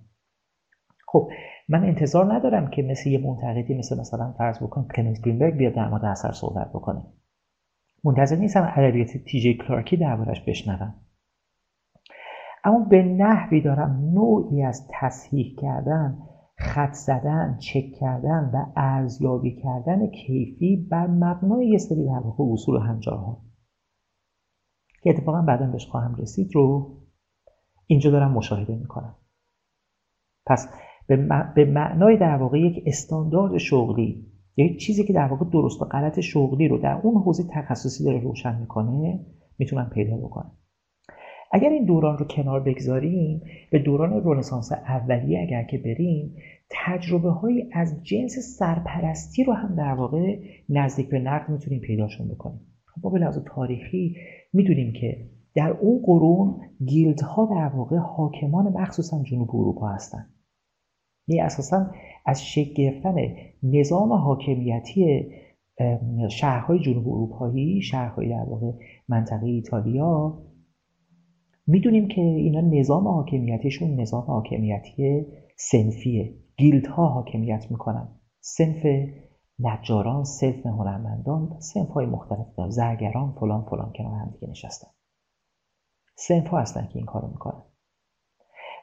خب 1.08 1.32
من 1.70 1.84
انتظار 1.84 2.34
ندارم 2.34 2.70
که 2.70 2.82
مثل 2.82 3.10
یه 3.10 3.20
منتقدی 3.20 3.74
مثل 3.74 4.00
مثلا 4.00 4.32
فرض 4.38 4.64
بکن 4.64 4.88
کلنز 4.96 5.22
گرینبرگ 5.22 5.56
بیاد 5.56 5.74
در 5.74 5.90
مورد 5.90 6.06
اثر 6.06 6.32
صحبت 6.32 6.70
بکنه. 6.70 7.04
منتظر 8.04 8.36
نیستم 8.36 8.74
ادبیات 8.76 9.18
تیجی 9.18 9.54
کلارکی 9.54 9.98
دربارش 9.98 10.42
بشنوم. 10.42 10.94
اما 12.64 12.80
به 12.80 13.04
نحوی 13.04 13.62
دارم 13.62 14.12
نوعی 14.14 14.64
از 14.64 14.88
تصحیح 14.92 15.56
کردن 15.56 16.18
خط 16.60 16.94
زدن 16.94 17.58
چک 17.58 17.92
کردن 18.00 18.52
و 18.54 18.66
ارزیابی 18.76 19.56
کردن 19.56 20.08
کیفی 20.08 20.88
بر 20.92 21.08
مبنای 21.08 21.68
یه 21.68 21.78
سری 21.78 22.06
در 22.06 22.20
واقع 22.20 22.44
اصول 22.54 22.76
و 22.76 22.80
هنجارها. 22.80 23.42
که 25.04 25.10
اتفاقا 25.10 25.42
بعدا 25.42 25.68
بهش 25.68 25.88
خواهم 25.88 26.16
رسید 26.16 26.56
رو 26.56 26.98
اینجا 27.88 28.12
دارم 28.12 28.32
مشاهده 28.32 28.76
می‌کنم. 28.76 29.16
پس 30.46 30.68
به 31.56 31.66
معنای 31.66 32.18
در 32.18 32.38
واقع 32.38 32.60
یک 32.60 32.84
استاندارد 32.86 33.58
شغلی 33.58 34.32
یک 34.58 34.80
چیزی 34.80 35.04
که 35.04 35.14
در 35.14 35.28
واقع 35.28 35.46
درست 35.46 35.82
و 35.82 35.86
غلط 35.86 36.20
شغلی 36.20 36.68
رو 36.68 36.78
در 36.78 37.02
اون 37.04 37.22
حوزه 37.22 37.44
تخصصی 37.54 38.04
داره 38.04 38.20
روشن 38.20 38.60
می‌کنه 38.60 39.26
می‌تونم 39.58 39.90
پیدا 39.90 40.18
بکنم. 40.18 40.58
اگر 41.52 41.70
این 41.70 41.86
دوران 41.86 42.18
رو 42.18 42.26
کنار 42.26 42.60
بگذاریم 42.60 43.42
به 43.72 43.80
دوران 43.80 44.22
رنسانس 44.26 44.72
اولیه 44.72 45.40
اگر 45.40 45.64
که 45.64 45.78
بریم 45.78 46.36
تجربه 46.70 47.32
های 47.32 47.70
از 47.74 48.04
جنس 48.04 48.58
سرپرستی 48.58 49.44
رو 49.44 49.54
هم 49.54 49.76
در 49.76 49.94
واقع 49.94 50.40
نزدیک 50.70 51.10
به 51.10 51.20
نقد 51.20 51.50
می‌تونیم 51.50 51.82
پیداشون 51.82 52.28
بکنیم. 52.28 52.62
خب 52.86 53.12
به 53.12 53.20
لحاظ 53.20 53.40
تاریخی 53.46 54.16
می‌دونیم 54.54 54.94
که 54.94 55.30
در 55.56 55.70
اون 55.70 56.02
قرون 56.06 56.62
گیلدها 56.86 57.46
در 57.46 57.76
واقع 57.76 57.98
حاکمان 57.98 58.68
مخصوصا 58.68 59.24
جنوب 59.24 59.56
اروپا 59.56 59.88
هستند 59.88 60.34
یعنی 61.28 61.42
اساسا 61.42 61.92
از 62.26 62.46
شکل 62.46 62.74
گرفتن 62.74 63.16
نظام 63.64 64.14
حاکمیتی 64.14 65.32
شهرهای 66.30 66.80
جنوب 66.80 67.08
اروپایی 67.08 67.82
شهرهای 67.82 68.30
در 68.30 68.46
واقع 68.50 68.72
منطقه 69.08 69.46
ایتالیا 69.46 70.38
می‌دونیم 71.72 72.08
که 72.08 72.22
اینا 72.22 72.62
نظام 72.62 73.08
حاکمیتیشون 73.08 74.00
نظام 74.00 74.24
حاکمیتی 74.24 75.26
سنفیه. 75.58 76.34
گیلدها 76.58 77.08
حاکمیت 77.08 77.72
می‌کنن. 77.72 78.08
سنف 78.40 78.86
نجاران 79.60 80.24
سنف 80.24 80.66
هنرمندان 80.66 81.60
سنف 81.60 81.90
های 81.90 82.06
مختلف 82.06 82.56
دارن. 82.58 82.70
زرگران 82.70 83.36
فلان 83.40 83.66
فلان 83.70 83.94
کنار 83.98 84.14
هم 84.14 84.30
دیگه 84.34 84.52
نشستن. 84.52 84.88
سنف 86.16 86.48
ها 86.48 86.60
هستن 86.60 86.88
که 86.88 86.96
این 86.96 87.06
کارو 87.06 87.28
می‌کنن. 87.28 87.64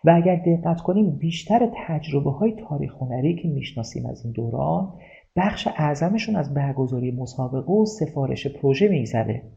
و 0.05 0.11
اگر 0.11 0.37
دقت 0.37 0.81
کنیم 0.81 1.17
بیشتر 1.19 1.71
تجربه 1.87 2.31
های 2.31 2.53
تاریخ 2.69 2.95
هنری 3.01 3.43
که 3.43 3.49
می‌شناسیم 3.49 4.07
از 4.07 4.25
این 4.25 4.33
دوران 4.33 4.99
بخش 5.37 5.69
اعظمشون 5.77 6.37
از 6.37 6.55
برگزاری 6.55 7.11
مسابقه 7.11 7.73
و 7.73 7.85
سفارش 7.85 8.47
پروژه 8.47 8.89
میگذره. 8.89 9.56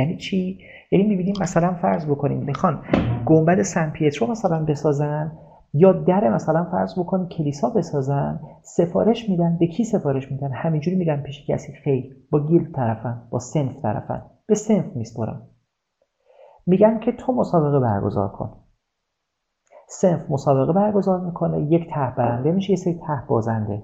یعنی 0.00 0.16
چی؟ 0.16 0.58
یعنی 0.90 1.06
می‌بینیم 1.06 1.34
مثلا 1.40 1.74
فرض 1.74 2.06
بکنیم 2.06 2.38
می‌خوان 2.38 2.82
گنبد 3.26 3.62
سن 3.62 3.90
پیترو 3.90 4.30
مثلا 4.30 4.64
بسازن 4.64 5.32
یا 5.74 5.92
در 5.92 6.34
مثلا 6.34 6.64
فرض 6.64 6.98
بکنیم 6.98 7.28
کلیسا 7.28 7.70
بسازن 7.70 8.40
سفارش 8.62 9.28
میدن. 9.28 9.56
به 9.58 9.66
کی 9.66 9.84
سفارش 9.84 10.32
میدن؟ 10.32 10.52
همینجوری 10.52 10.96
میرن 10.96 11.22
پیش 11.22 11.46
کسی. 11.46 11.72
خیر. 11.72 12.16
با 12.30 12.46
گیل 12.46 12.72
طرفن 12.72 13.22
با 13.30 13.38
سنف 13.38 13.82
طرفن. 13.82 14.22
به 14.46 14.54
سنف 14.54 14.96
میسپرن. 14.96 15.42
میگن 16.66 16.98
که 16.98 17.12
تو 17.12 17.32
مسابقه 17.32 17.80
برگزار 17.80 18.28
کن. 18.28 18.56
سنف 19.88 20.30
مسابقه 20.30 20.72
برگزار 20.72 21.20
می‌کنه. 21.20 21.60
یک 21.60 21.90
ته 21.94 22.14
برنده 22.16 22.52
میشه 22.52 22.70
یه 22.70 22.76
سری 22.76 22.94
ته 22.94 23.22
بازنده. 23.28 23.82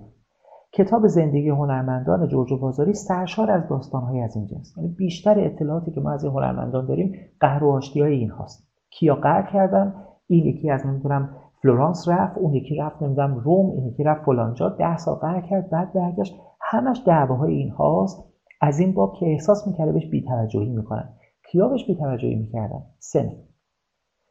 کتاب 0.77 1.07
زندگی 1.07 1.49
هنرمندان 1.49 2.29
جورج 2.29 2.53
بازاری 2.61 2.93
سرشار 2.93 3.51
از 3.51 3.69
داستانهای 3.69 4.21
از 4.21 4.37
این 4.37 4.47
جنس 4.47 4.75
یعنی 4.77 4.89
بیشتر 4.89 5.41
اطلاعاتی 5.41 5.91
که 5.91 6.01
ما 6.01 6.13
از 6.13 6.25
این 6.25 6.33
هنرمندان 6.33 6.87
داریم 6.87 7.15
قهر 7.41 7.65
و 7.65 7.71
آشتی 7.71 8.01
های 8.01 8.13
این 8.13 8.31
هاست. 8.31 8.69
کیا 8.91 9.15
قهر 9.15 9.53
کردن؟ 9.53 9.95
این 10.27 10.47
یکی 10.47 10.71
از 10.71 10.87
نمی‌دونم 10.87 11.37
فلورانس 11.63 12.09
رفت 12.09 12.39
اون 12.39 12.55
یکی 12.55 12.77
رفت 12.77 13.03
نمی‌دونم 13.03 13.35
روم 13.35 13.71
این 13.71 13.87
یکی 13.87 14.05
رفت 14.05 14.25
فلانجا. 14.25 14.69
ده 14.69 14.97
سال 14.97 15.15
قهر 15.15 15.41
کرد 15.41 15.71
بعد 15.71 15.93
برگشت. 15.93 16.35
همش 16.61 17.03
دعواهای 17.07 17.55
این 17.55 17.71
هاست. 17.71 18.25
از 18.61 18.81
این 18.81 18.95
باب 18.95 19.15
که 19.21 19.27
احساس 19.27 19.67
می‌کرده 19.67 19.93
بهش 19.93 20.07
بیتوجهی 20.11 20.69
می‌کنن. 20.69 21.09
کیا 21.51 21.69
بهش 21.69 21.87
بیتوجهی 21.87 22.35
می‌کردن؟ 22.35 22.83
سن 22.99 23.33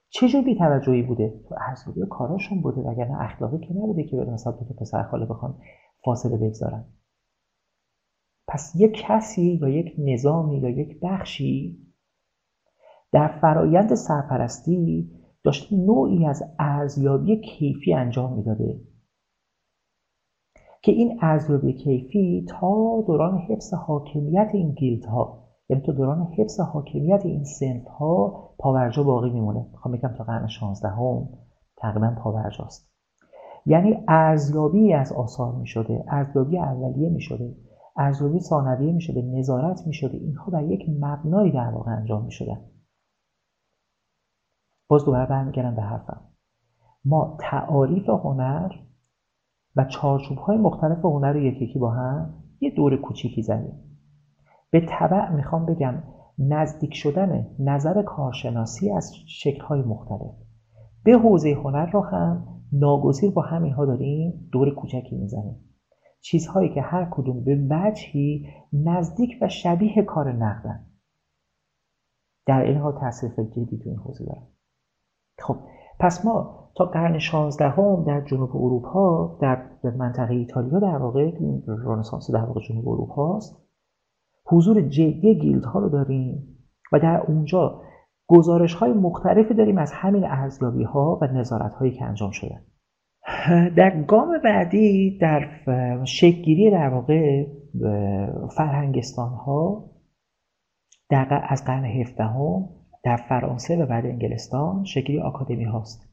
چه 0.10 0.28
جور 0.28 0.44
بیتوجهی 0.44 1.02
بوده؟ 1.02 1.34
تو 1.50 1.56
ارزیابی 1.70 2.02
کاراشون 2.10 2.62
بوده 2.62 2.82
وگرنه 2.82 3.22
اخلاقی 3.22 3.58
که 3.60 3.74
نبوده 3.74 4.04
که 4.04 4.18
مثلا 4.18 4.54
دو 4.54 4.76
پسر 4.82 5.04
خاله 5.04 5.26
بخوان. 5.26 5.56
فاصله 6.06 6.38
بگذارن. 6.38 6.86
پس 8.48 8.74
یک 8.76 9.04
کسی 9.08 9.60
یا 9.62 9.70
یک 9.70 9.96
نظامی 9.98 10.60
یا 10.60 10.70
یک 10.70 11.00
بخشی 11.02 11.86
در 13.12 13.28
فرایند 13.28 13.96
سرپرستی 13.96 15.12
داشت 15.44 15.74
نوعی 15.74 16.26
از 16.26 16.44
ارزیابی 16.60 17.42
کیفی 17.42 17.94
انجام 17.94 18.34
می‌داده. 18.34 18.82
که 20.82 20.92
این 20.92 21.20
ارزیابی 21.22 21.74
کیفی 21.74 22.46
تا 22.50 23.02
دوران 23.08 23.38
حفظ 23.38 23.74
حاکمیت 23.74 24.50
این 24.54 24.72
گیلدها 24.72 25.46
یعنی 25.70 25.84
تا 25.84 25.92
دوران 25.92 26.28
حفظ 26.38 26.60
حاکمیت 26.60 27.26
این 27.26 27.44
سنف 27.44 27.88
ها 27.88 28.50
پاورجا 28.60 29.04
باقی 29.04 29.30
میمونه. 29.30 29.66
می‌خوام 29.72 29.98
بگم 29.98 30.14
تا 30.18 30.24
قرن 30.24 30.48
16 30.48 30.90
هم 30.90 31.30
تقریبا 31.78 32.16
پاورجاست. 32.24 32.95
یعنی 33.66 34.04
ارزیابی 34.08 34.94
از 34.94 35.12
آثار 35.12 35.56
می 35.56 35.68
شده 35.68 36.04
ارزیابی 36.08 36.60
اولیه 36.60 37.10
می 37.10 37.22
شده 37.22 37.56
ارزیابی 37.98 38.40
ثانویه 38.40 38.94
می 38.94 39.02
شده 39.02 39.22
نظارت 39.22 39.88
می 39.88 39.94
شده 39.94 40.18
اینها 40.18 40.52
بر 40.52 40.64
یک 40.64 40.90
مبنایی 41.00 41.52
در 41.52 41.70
واقع 41.70 41.92
انجام 41.92 42.26
می 42.26 42.32
شده 42.32 42.58
باز 44.88 45.06
دوباره 45.06 45.26
برمیگردم 45.26 45.76
به 45.76 45.82
حرفم. 45.82 46.22
ما 47.06 47.38
تعاریف 47.40 48.10
هنر 48.10 48.72
و 49.76 49.86
چارچوب 49.86 50.38
های 50.38 50.58
مختلف 50.58 51.06
هنر 51.06 51.34
رو 51.34 51.40
یکی 51.40 51.66
یکی 51.66 51.80
با 51.80 51.92
هم 51.92 52.34
یه 52.60 52.70
دور 52.70 52.98
کوچیکی 52.98 53.42
زدیم. 53.42 54.00
به 54.72 54.86
طبع 54.90 55.32
می‌خوام 55.32 55.66
بگم 55.66 56.04
نزدیک 56.40 56.94
شدن 56.94 57.48
نظر 57.60 58.04
کارشناسی 58.04 58.92
از 58.92 59.14
شکل 59.28 59.62
های 59.62 59.82
مختلف. 59.82 60.36
به 61.04 61.12
حوزه 61.12 61.54
هنر 61.54 61.86
رو 61.86 62.02
هم 62.02 62.55
ناگزیر 62.80 63.32
با 63.32 63.42
همینها 63.42 63.86
داریم 63.86 64.50
دور 64.52 64.76
کوچکی 64.76 65.16
می‌زنیم. 65.16 65.66
چیزهایی 66.22 66.74
که 66.74 66.82
هر 66.82 67.08
کدوم 67.12 67.44
به 67.44 67.68
وجهی 67.70 68.48
نزدیک 68.74 69.38
و 69.42 69.50
شبیه 69.50 70.04
کار 70.04 70.32
نقدن. 70.32 70.86
در 72.46 72.62
این 72.64 72.78
حال 72.78 73.00
تاثیر 73.00 73.30
جدی 73.30 73.78
تو 73.78 73.90
این 73.90 74.00
حوزه 74.00 74.26
دارن. 74.26 74.48
خب 75.40 75.58
پس 76.00 76.26
ما 76.26 76.70
تا 76.76 76.86
قرن 76.86 77.20
16 77.20 77.70
هم 77.70 78.04
در 78.04 78.22
جنوب 78.22 78.50
اروپا 78.56 79.38
در 79.42 79.66
منطقه 79.98 80.34
ایتالیا 80.34 80.80
در 80.80 80.98
واقع 80.98 81.32
رنسانس 81.68 82.32
در 82.32 82.46
واقع 82.46 82.62
جنوب 82.62 82.90
اروپا 82.90 83.38
است 83.38 83.66
حضور 84.46 84.82
جدی 84.82 85.40
گیلد 85.40 85.66
ها 85.66 85.80
رو 85.80 85.90
داریم 85.90 86.58
و 86.94 87.00
در 87.00 87.24
اونجا 87.28 87.82
گزارش 88.28 88.74
های 88.74 88.94
مختلفی 88.94 89.54
داریم 89.54 89.78
از 89.78 89.92
همین 89.94 90.24
ارزیابی 90.24 90.84
ها 90.84 91.20
و 91.22 91.26
نظارت 91.26 91.74
هایی 91.74 91.92
که 91.92 92.06
انجام 92.06 92.32
شدن 92.32 92.66
در 93.78 94.02
گام 94.02 94.38
بعدی 94.44 95.18
در 95.18 95.50
شکلگیری 96.06 96.72
در 96.72 96.90
واقع 96.90 97.46
فرهنگستان 98.58 99.30
ها 99.30 99.90
از 101.50 101.66
قرن 101.66 101.86
17 101.86 102.24
هم 102.24 102.70
در 103.04 103.18
فرانسه 103.18 103.78
و 103.78 103.86
بعد 103.86 104.06
انگلستان 104.06 104.84
شکلی 104.84 105.20
آکادمی 105.20 105.64
هاست. 105.64 106.10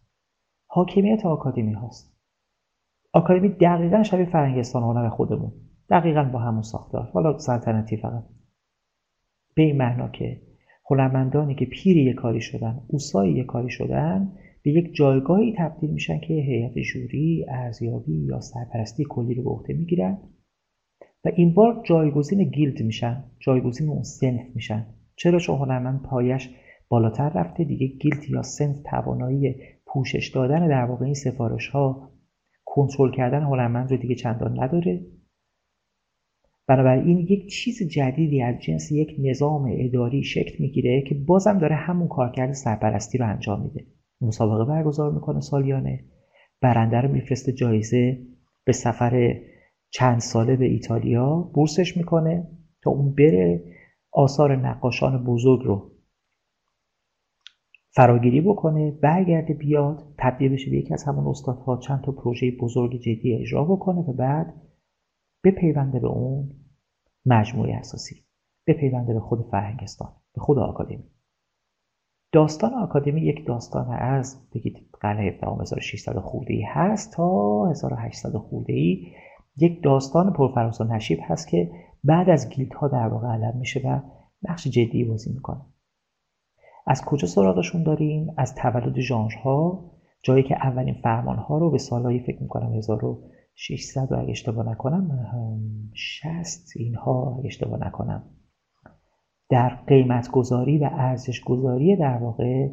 حاکمیت 0.66 1.26
آکادمی 1.26 1.72
هاست. 1.72 2.18
آکادمی 3.12 3.48
دقیقا 3.48 4.02
شبیه 4.02 4.24
فرهنگستان 4.24 4.82
هنر 4.82 5.08
خودمون. 5.08 5.52
دقیقا 5.90 6.24
با 6.24 6.38
همون 6.38 6.62
ساختار. 6.62 7.10
حالا 7.14 7.38
سلطنتی 7.38 7.96
فقط. 7.96 8.24
به 9.54 9.62
این 9.62 9.76
معنا 9.76 10.08
که 10.08 10.40
هنرمندانی 10.90 11.54
که 11.54 11.64
پیر 11.64 11.96
یک 11.96 12.14
کاری 12.14 12.40
شدن 12.40 12.80
اوسای 12.86 13.32
یک 13.32 13.46
کاری 13.46 13.70
شدن 13.70 14.32
به 14.62 14.70
یک 14.70 14.94
جایگاهی 14.94 15.54
تبدیل 15.58 15.90
میشن 15.90 16.20
که 16.20 16.34
هیئت 16.34 16.78
ژوری 16.78 17.46
ارزیابی 17.48 18.26
یا 18.26 18.40
سرپرستی 18.40 19.04
کلی 19.08 19.34
رو 19.34 19.42
به 19.42 19.50
عهده 19.50 19.74
می‌گیرن 19.74 20.18
و 21.24 21.30
این 21.36 21.54
بار 21.54 21.82
جایگزین 21.84 22.44
guild 22.44 22.82
میشن 22.82 23.24
جایگزین 23.40 23.88
اون 23.88 24.02
صنف 24.02 24.46
میشن. 24.54 24.86
چرا؟ 25.16 25.38
چون 25.38 25.58
هنرمند 25.58 26.02
پایش 26.02 26.50
بالاتر 26.88 27.28
رفته 27.28 27.64
دیگه 27.64 27.86
guild 27.86 28.30
یا 28.30 28.42
صنف 28.42 28.76
توانایی 28.90 29.54
پوشش 29.86 30.30
دادن 30.34 30.68
در 30.68 30.84
واقع 30.84 31.04
این 31.04 31.14
سفارش 31.14 31.68
ها 31.68 32.10
کنترل 32.64 33.10
کردن 33.10 33.42
هنرمند 33.42 33.90
رو 33.90 33.96
دیگه 33.96 34.14
چندان 34.14 34.62
نداره. 34.62 35.06
بنابراین 36.66 37.18
یک 37.18 37.50
چیز 37.50 37.82
جدیدی 37.82 38.42
از 38.42 38.54
جنس 38.58 38.92
یک 38.92 39.16
نظام 39.18 39.70
اداری 39.78 40.22
شکل 40.22 40.56
می‌گیره 40.58 41.02
که 41.08 41.14
بازم 41.14 41.58
داره 41.58 41.74
همون 41.74 42.08
کارکرد 42.08 42.52
سرپرستی 42.52 43.18
رو 43.18 43.28
انجام 43.28 43.62
میده. 43.62 43.86
مسابقه 44.20 44.64
برگزار 44.64 45.12
می‌کنه 45.12 45.40
سالیانه. 45.40 46.04
برنده 46.60 47.00
رو 47.00 47.12
میفرسته 47.12 47.52
جایزه 47.52 48.18
به 48.64 48.72
سفر 48.72 49.40
چند 49.90 50.18
ساله 50.18 50.56
به 50.56 50.64
ایتالیا. 50.64 51.50
بورسش 51.54 51.96
می‌کنه 51.96 52.48
تا 52.82 52.90
اون 52.90 53.14
بره 53.14 53.64
آثار 54.12 54.56
نقاشان 54.56 55.24
بزرگ 55.24 55.60
رو 55.64 55.92
فراگیری 57.94 58.40
بکنه 58.40 58.90
برگرده 58.90 59.54
بیاد 59.54 60.14
تبدیل 60.18 60.52
بشه 60.52 60.70
به 60.70 60.76
یکی 60.76 60.94
از 60.94 61.04
همون 61.04 61.26
استادها 61.26 61.76
چند 61.76 62.02
تا 62.04 62.12
پروژه 62.12 62.50
بزرگ 62.60 63.00
جدی 63.00 63.34
اجرا 63.40 63.64
بکنه 63.64 64.00
و 64.00 64.12
بعد 64.12 64.54
بپیونده 65.44 66.00
به 66.00 66.08
اون 66.08 66.50
مجموعه 67.26 67.74
اساسی 67.74 68.24
بپیونده 68.66 69.14
به 69.14 69.20
خود 69.20 69.48
فرهنگستان 69.50 70.12
به 70.34 70.40
خود 70.40 70.58
آکادمی. 70.58 71.04
داستان 72.32 72.74
آکادمی 72.74 73.20
یک 73.20 73.46
داستان 73.46 73.94
از 73.94 74.48
بگید 74.54 74.88
17 75.02 75.46
1600 75.60 76.18
خورده 76.18 76.54
ای 76.54 76.62
هست 76.62 77.12
تا 77.12 77.66
1800 77.70 78.36
خورده 78.36 78.72
ای. 78.72 79.06
یک 79.56 79.82
داستان 79.82 80.32
پرفراز 80.32 80.80
و 80.80 80.84
نشیب 80.84 81.18
هست 81.22 81.48
که 81.48 81.70
بعد 82.04 82.30
از 82.30 82.48
ها 82.80 82.88
در 82.88 83.08
واقع 83.08 83.28
علم 83.28 83.56
میشه 83.58 83.80
و 83.80 84.00
نقش 84.48 84.68
جدی 84.68 85.04
بازی 85.04 85.32
می‌کنه. 85.32 85.60
از 86.86 87.04
کجا 87.04 87.26
سراغشون 87.26 87.82
داریم؟ 87.82 88.34
از 88.36 88.54
تولد 88.54 89.00
ژانرها 89.00 89.90
جایی 90.22 90.42
که 90.42 90.56
اولین 90.66 90.94
فرمانها 91.02 91.58
رو 91.58 91.70
به 91.70 91.78
سالهای 91.78 92.20
فکر 92.20 92.42
می‌کنم 92.42 92.72
1600 93.56 94.12
و 94.12 94.14
اگه 94.14 94.30
اشتباه 94.30 94.68
نکنم 94.68 95.08
60 95.94 96.70
اینها 96.76 97.36
اگه 97.38 97.46
اشتباه 97.46 97.86
نکنم. 97.86 98.24
در 99.50 99.68
قیمت 99.68 100.30
گذاری 100.30 100.78
و 100.78 100.88
ارزش 100.92 101.40
گذاری 101.40 101.96
در 101.96 102.16
واقع 102.16 102.68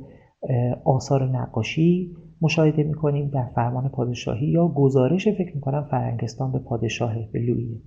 آثار 0.86 1.30
نقاشی 1.30 2.16
مشاهده 2.42 2.84
می‌کنیم 2.84 3.30
در 3.30 3.46
فرمان 3.56 3.90
پادشاهی 3.90 4.48
یا 4.48 4.68
گزارش 4.68 5.28
فکر 5.28 5.56
می‌کنم 5.56 5.88
فرنگستان 5.92 6.52
به 6.52 6.60
پادشاه 6.60 7.16
به 7.34 7.40
لویه 7.40 7.82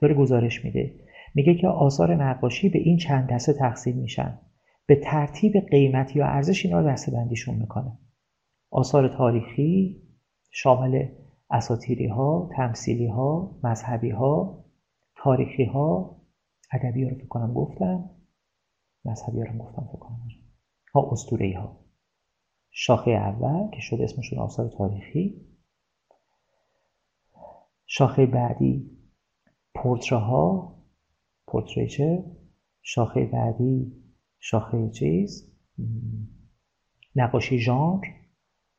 داره 0.00 0.14
گزارش 0.14 0.64
میده. 0.64 0.94
میگه 1.34 1.54
که 1.54 1.68
آثار 1.68 2.14
نقاشی 2.14 2.68
به 2.68 2.78
این 2.78 2.96
چند 2.96 3.28
دسته 3.28 3.52
تقسیم 3.52 3.96
میشن. 3.96 4.38
به 4.86 4.96
ترتیب 4.96 5.52
قیمت 5.70 6.16
یا 6.16 6.26
ارزش 6.26 6.66
اینا 6.66 6.80
رو 6.80 6.88
دسته 6.88 7.12
بندیشون 7.12 7.54
می‌کنه. 7.54 7.98
آثار 8.70 9.16
تاریخی 9.18 10.02
شامل 10.50 11.06
اساتیری 11.50 12.06
ها 12.06 12.50
تمثیلی 12.56 13.06
ها 13.06 13.58
مذهبی 13.62 14.10
ها 14.10 14.64
تاریخی 15.16 15.64
ها 15.64 16.16
ادبی 16.72 17.04
رو 17.04 17.16
فکر 17.16 17.26
کنم 17.26 17.54
گفتم. 17.54 18.10
مذهبی 19.04 19.38
ها 19.38 19.44
رو 19.44 19.58
گفتم 19.58 19.88
فکر 19.92 19.98
کنم. 19.98 20.28
ها 21.54 21.80
شاخه 22.70 23.10
اول 23.10 23.70
که 23.70 23.80
شده 23.80 24.04
اسمشون 24.04 24.38
آثار 24.38 24.70
تاریخی. 24.78 25.46
شاخه 27.86 28.26
بعدی 28.26 28.90
پورتره 29.74 30.18
ها 30.18 30.76
portraiture 31.46 32.22
شاخه 32.82 33.24
بعدی 33.24 33.92
شاخه 34.38 34.90
چیز؟ 34.90 35.52
نقاشی 37.16 37.58
ژانر. 37.58 38.00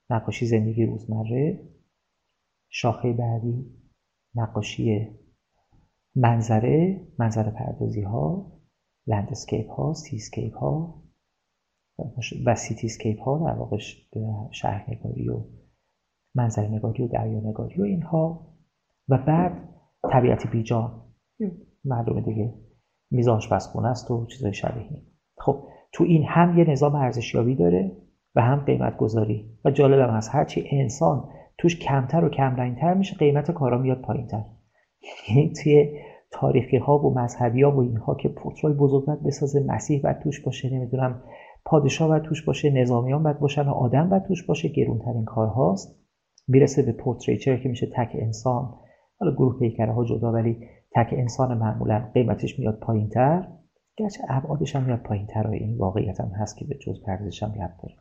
نقاشی 0.10 0.46
زندگی 0.46 0.86
روزمره. 0.86 1.77
شاخه 2.70 3.14
بعدی 3.14 3.66
نقاشی 4.36 5.08
منظره 6.16 7.08
منظره 7.20 7.52
پردازی 7.52 8.02
ها 8.02 8.52
landscape 9.08 9.70
ها 9.70 9.94
seascape 9.94 10.56
ها 10.56 11.04
و 12.46 12.56
cityscape 12.56 13.20
ها 13.20 13.38
در 13.38 13.60
واقع 13.60 13.78
شهرنگاری 14.52 15.30
و 15.30 15.44
منظره 16.38 16.68
نگاری 16.68 17.04
و 17.04 17.08
دریا 17.08 17.40
نگاری 17.40 17.82
و 17.82 17.84
اینها. 17.84 18.48
و 19.10 19.18
بعد 19.18 19.70
طبیعت 20.12 20.48
بیجان. 20.48 21.02
معلومه 21.86 22.22
دیگه. 22.22 22.54
میز 23.12 23.28
آشپزخونه 23.28 23.88
است 23.88 24.12
و 24.12 24.26
چیزای 24.26 24.54
شبیه 24.54 24.84
این. 24.84 25.04
خب 25.38 25.68
تو 25.92 26.04
این 26.04 26.24
هم 26.28 26.58
یه 26.58 26.70
نظام 26.70 26.96
ارزشیابی 26.96 27.56
داره 27.56 27.98
و 28.36 28.42
هم 28.42 28.66
قیمت 28.66 28.98
گذاری 28.98 29.58
و 29.66 29.72
جالبم 29.72 30.14
هست 30.14 30.36
هرچی 30.36 30.68
انسان 30.72 31.30
توش 31.58 31.80
کمتر 31.80 32.26
و 32.26 32.30
کمرنگتر 32.30 32.94
میشه 32.94 33.16
قیمت 33.16 33.52
کارا 33.52 33.78
میاد 33.78 34.02
پایینتر. 34.02 34.44
یعنی 35.30 35.54
توی 35.64 36.00
تاریخی 36.32 36.78
ها 36.78 36.98
و 36.98 37.20
مذهبی 37.20 37.64
ها 37.64 37.72
و 37.72 37.80
اینها 37.80 38.16
که 38.16 38.30
پورترای 38.30 38.74
بزرگ 38.74 39.06
باید 39.06 39.24
بسازه 39.24 39.64
مسیح 39.68 40.02
باید 40.02 40.20
توش 40.20 40.46
باشه 40.46 40.70
نمی‌دونم 40.70 41.24
پادشاه 41.66 42.08
باید 42.08 42.24
توش 42.24 42.46
باشه 42.46 42.70
نظامیان 42.70 43.24
باید 43.24 43.40
باشن 43.40 43.68
آدم 43.68 44.10
باید 44.10 44.24
توش 44.24 44.46
باشه 44.46 44.70
گرونترین 44.70 45.26
کار 45.26 45.48
هاست 45.48 46.00
می‌رسه 46.48 46.82
به 46.82 46.92
پورتریچر 46.92 47.58
که 47.58 47.70
میشه 47.70 47.88
تک 47.96 48.12
انسان. 48.14 48.74
حالا 49.20 49.34
گروه 49.34 49.60
پیکره 49.60 49.94
ها 49.94 50.06
جدا 50.06 50.32
ولی 50.32 50.58
تک 50.96 51.14
انسان 51.18 51.58
معمولا 51.58 52.10
قیمتش 52.14 52.60
میاد 52.60 52.80
پایینتر. 52.80 53.48
گرچه 53.98 54.24
ابعادش 54.30 54.76
هم 54.76 54.84
میاد 54.84 55.00
پایینتر 55.00 55.48
و 55.48 55.52
این 55.52 55.78
واقعیت 55.78 56.20
هم 56.22 56.32
هست 56.40 56.58
که 56.58 56.66
به 56.66 56.76
جز 56.76 57.04
پردازش 57.06 57.44
هم 57.44 57.50
داره 57.50 57.96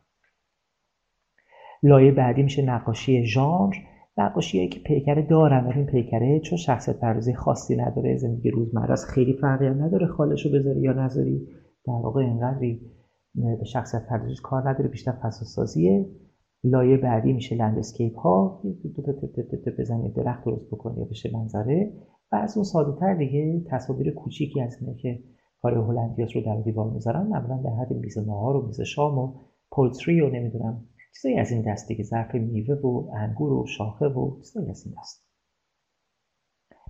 لایه 1.83 2.11
بعدی 2.11 2.43
میشه 2.43 2.65
نقاشی 2.65 3.25
ژانر. 3.25 3.75
نقاشی 4.17 4.69
که 4.69 4.79
پیکره 4.79 5.21
دارن 5.21 5.65
ولی 5.65 5.77
این 5.77 5.85
پیکره 5.85 6.39
چون 6.39 6.57
شخصیت 6.57 6.99
پردازی 6.99 7.33
خاصی 7.33 7.75
نداره 7.75 8.17
زندگی 8.17 8.49
روزمره 8.49 8.91
از 8.91 9.05
خیلی 9.05 9.33
فرقی 9.33 9.67
هم 9.67 9.83
نداره 9.83 10.07
خالش 10.07 10.45
رو 10.45 10.51
بذاری 10.51 10.81
یا 10.81 10.93
نذاری. 10.93 11.47
در 11.85 11.93
واقع 11.93 12.21
اینقدری 12.21 12.81
به 13.59 13.65
شخصیت 13.65 14.05
پردازی 14.09 14.35
کار 14.43 14.69
نداره 14.69 14.89
بیشتر 14.89 15.11
فضاسازیه 15.11 16.05
لایه 16.63 16.97
بعدی 16.97 17.33
میشه 17.33 17.55
landscape 17.55 18.19
ها 18.19 18.61
دو 18.95 19.01
تا 19.65 19.71
بزنی 19.79 20.09
درخت 20.09 20.45
درست 20.45 20.67
بکنی 20.67 20.99
یا 20.99 21.05
بشه 21.05 21.31
منظره. 21.33 21.93
و 22.31 22.35
از 22.35 22.57
اون 22.57 22.63
ساده 22.63 22.99
تر 22.99 23.13
دیگه 23.13 23.61
تصاویر 23.71 24.11
کوچیکی 24.11 24.61
از 24.61 24.77
اینه 24.81 24.95
که 24.95 25.19
کار 25.61 25.77
هلندیاس 25.77 26.35
رو 26.35 26.41
در 26.41 26.61
دیوار 26.61 26.89
می‌ذارن. 26.89 27.27
معمولا 27.27 27.61
در 27.63 27.69
حد 27.69 27.93
میز 27.93 28.17
نهار 28.17 28.55
و 28.55 28.67
میز 28.67 28.81
شام 28.81 29.17
و 29.17 29.33
poultry 29.71 30.21
و 30.21 30.29
نمی‌دونم 30.29 30.83
چیزایی 31.17 31.39
از 31.39 31.51
این 31.51 31.73
دسته 31.73 31.95
که 31.95 32.03
ظرف 32.03 32.35
میوه 32.35 32.75
و 32.75 33.11
انگور 33.15 33.53
و 33.53 33.65
شاخه 33.65 34.05
و 34.05 34.41
چیزایی 34.41 34.69
از 34.69 34.85
این 34.85 34.95
دست 34.97 35.27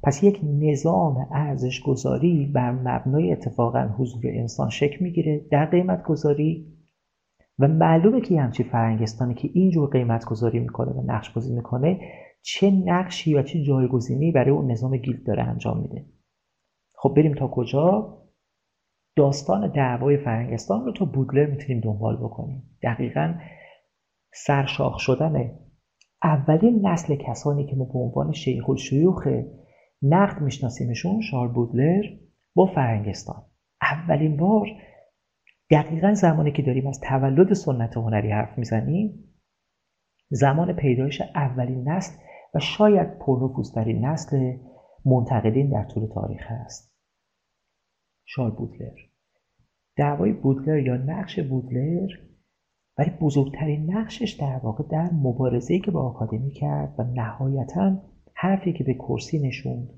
پس 0.04 0.24
یک 0.24 0.40
نظام 0.44 1.28
ارزش 1.32 1.82
گذاری 1.82 2.46
بر 2.46 2.72
مبنای 2.72 3.32
اتفاقا 3.32 3.96
حضور 3.98 4.22
انسان 4.26 4.70
شکل 4.70 5.04
می‌گیره 5.04 5.46
در 5.52 5.66
قیمت 5.66 6.04
گذاری 6.04 6.78
و 7.60 7.68
معلومه 7.68 8.22
که 8.22 8.42
همچی 8.42 8.64
فرنگستانی 8.64 9.34
که 9.34 9.50
اینجور 9.54 9.90
قیمت 9.90 10.26
گذاری 10.26 10.60
می‌کنه 10.60 10.92
و 10.92 11.02
نقش 11.06 11.30
بازی 11.30 11.56
می‌کنه 11.56 12.00
چه 12.42 12.72
نقشی 12.72 13.34
و 13.34 13.44
چه 13.44 13.62
جایگزینی 13.62 14.32
برای 14.32 14.52
اون 14.52 14.72
نظام 14.72 14.98
گیلد 14.98 15.26
داره 15.26 15.44
انجام 15.44 15.82
میده. 15.82 16.06
خب 16.96 17.14
بریم 17.18 17.34
تا 17.34 17.48
کجا؟ 17.48 18.18
داستان 19.16 19.72
دعوای 19.72 20.18
فرنگستان 20.18 20.86
رو 20.86 20.92
تا 20.92 21.06
بودلر 21.06 21.46
می‌تونیم 21.46 21.82
دنبال 21.82 22.18
بکنیم. 22.18 22.78
دقیقا 22.84 23.34
سرشاخ 24.34 25.00
شدن 25.00 25.60
اولین 26.24 26.88
نسل 26.88 27.16
کسانی 27.16 27.66
که 27.66 27.76
ما 27.76 27.86
به 27.86 28.00
عنوان 28.00 28.32
شیخ 28.32 28.70
الشیوخ 28.70 29.28
نقد 30.02 30.42
میشناسیمشون 30.42 31.22
شارل 31.22 31.52
بودلر 31.54 32.04
با 32.56 32.66
فرنگستان. 32.66 33.46
اولین 33.82 34.38
بار 34.38 34.68
دقیقا 35.72 36.14
زمانی 36.14 36.52
که 36.52 36.62
داریم 36.62 36.88
از 36.88 37.00
تولد 37.00 37.54
سنت 37.54 37.98
هنری 37.98 38.32
حرف 38.32 38.58
می‌زنیم 38.58 39.24
زمان 40.30 40.74
پیدایش 40.74 41.22
اولین 41.36 41.90
نسل 41.90 42.18
و 42.54 42.60
شاید 42.60 43.20
پرنفوذترین 43.20 44.06
نسل 44.06 44.58
منتقدین 45.06 45.70
در 45.70 45.84
طول 45.84 46.08
تاریخ 46.14 46.48
است. 46.50 46.98
شارل 48.26 48.56
بودلر. 48.56 48.96
دعوای 49.98 50.34
بودلر 50.34 50.80
یا 50.80 50.98
نقش 50.98 51.40
بودلر 51.40 52.08
ولی 52.98 53.10
بزرگترین 53.22 53.94
نقشش 53.94 54.32
در 54.32 54.60
واقع 54.64 54.84
در 54.90 55.10
مبارزه 55.14 55.80
که 55.80 55.92
با 55.92 56.02
آکادمی 56.02 56.52
کرد 56.52 56.96
و 56.98 57.04
نهایتا 57.04 57.98
حرفی 58.34 58.74
که 58.74 58.84
به 58.84 58.94
کرسی 58.94 59.40
نشوند 59.40 59.90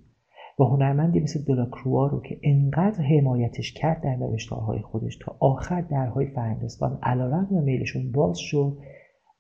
و 0.60 0.64
هنرمندی 0.64 1.20
مثل 1.20 1.43
دلاکروا 1.43 2.08
رو 2.08 2.22
که 2.22 2.39
انقدر 2.43 3.04
حمایتش 3.04 3.74
کرد 3.74 4.02
در 4.04 4.16
نوشتارهای 4.16 4.82
خودش 4.82 5.18
تا 5.18 5.38
آخر 5.39 5.82
درهای 5.82 6.28
فرنگستان 6.28 7.00
علیرغم 7.04 7.64
میلشون 7.64 8.12
باز 8.12 8.38
شد 8.38 8.78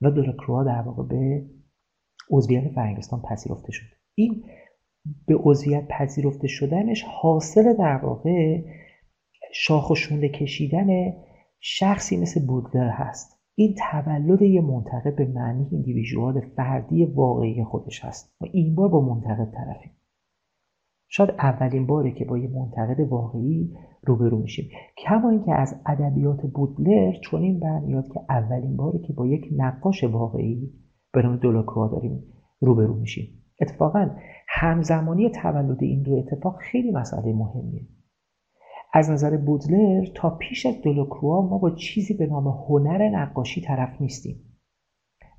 و 0.01 0.11
دلاکروا 0.11 0.63
در 0.63 0.81
واقع 0.81 1.03
به 1.03 1.45
عضویت 2.31 2.71
فرنگستان 2.71 3.21
پذیرفته 3.21 3.71
شد. 3.71 3.85
این 4.15 4.43
به 5.27 5.35
عضویت 5.35 5.87
پذیرفته 5.87 6.47
شدنش 6.47 7.03
حاصل 7.03 7.73
در 7.73 7.97
واقع 7.97 8.61
شاخ 9.53 9.91
و 9.91 9.95
کشیدن 10.27 11.13
شخصی 11.59 12.17
مثل 12.17 12.45
بودلر 12.45 12.89
هست. 12.89 13.38
این 13.59 13.75
تولد 13.91 14.41
یه 14.41 14.61
منتقد 14.61 15.15
به 15.15 15.25
معنی 15.25 15.67
ایندیویژوال 15.71 16.39
فردی 16.39 17.05
واقعی 17.05 17.63
خودش 17.63 18.05
هست 18.05 18.35
و 18.41 18.45
این 18.51 18.75
بار 18.75 18.89
با 18.89 19.01
منتقد 19.01 19.51
طرفیم. 19.51 19.91
شاید 21.07 21.29
اولین 21.29 21.87
باره 21.87 22.11
که 22.11 22.25
با 22.25 22.37
یه 22.37 22.49
منتقد 22.49 22.99
واقعی 22.99 23.73
روبرو 24.03 24.37
میشیم. 24.37 24.69
کما 24.97 25.29
اینکه 25.29 25.53
از 25.53 25.81
ادبیات 25.85 26.41
بودلر 26.41 27.13
چنین 27.31 27.59
برمیاد 27.59 28.07
که 28.07 28.19
اولین 28.29 28.75
باره 28.75 28.99
که 28.99 29.13
با 29.13 29.27
یک 29.27 29.45
نقاش 29.57 30.03
واقعی 30.03 30.73
به 31.13 31.21
نام 31.21 31.37
دولاکروا 31.37 31.87
داریم 31.87 32.23
روبرو 32.59 32.95
میشیم. 32.95 33.43
اتفاقا 33.61 34.09
همزمانی 34.47 35.29
تولد 35.29 35.83
این 35.83 36.03
دو 36.03 36.15
اتفاق 36.15 36.57
خیلی 36.59 36.91
مسئله 36.91 37.33
مهمیه. 37.33 37.87
از 38.93 39.09
نظر 39.09 39.37
بودلر 39.37 40.05
تا 40.15 40.29
پیش 40.29 40.65
از 40.65 40.81
دولوکروا 40.81 41.41
ما 41.41 41.57
با 41.57 41.71
چیزی 41.71 42.13
به 42.13 42.27
نام 42.27 42.47
هنر 42.47 43.09
نقاشی 43.09 43.61
طرف 43.61 44.01
نیستیم. 44.01 44.59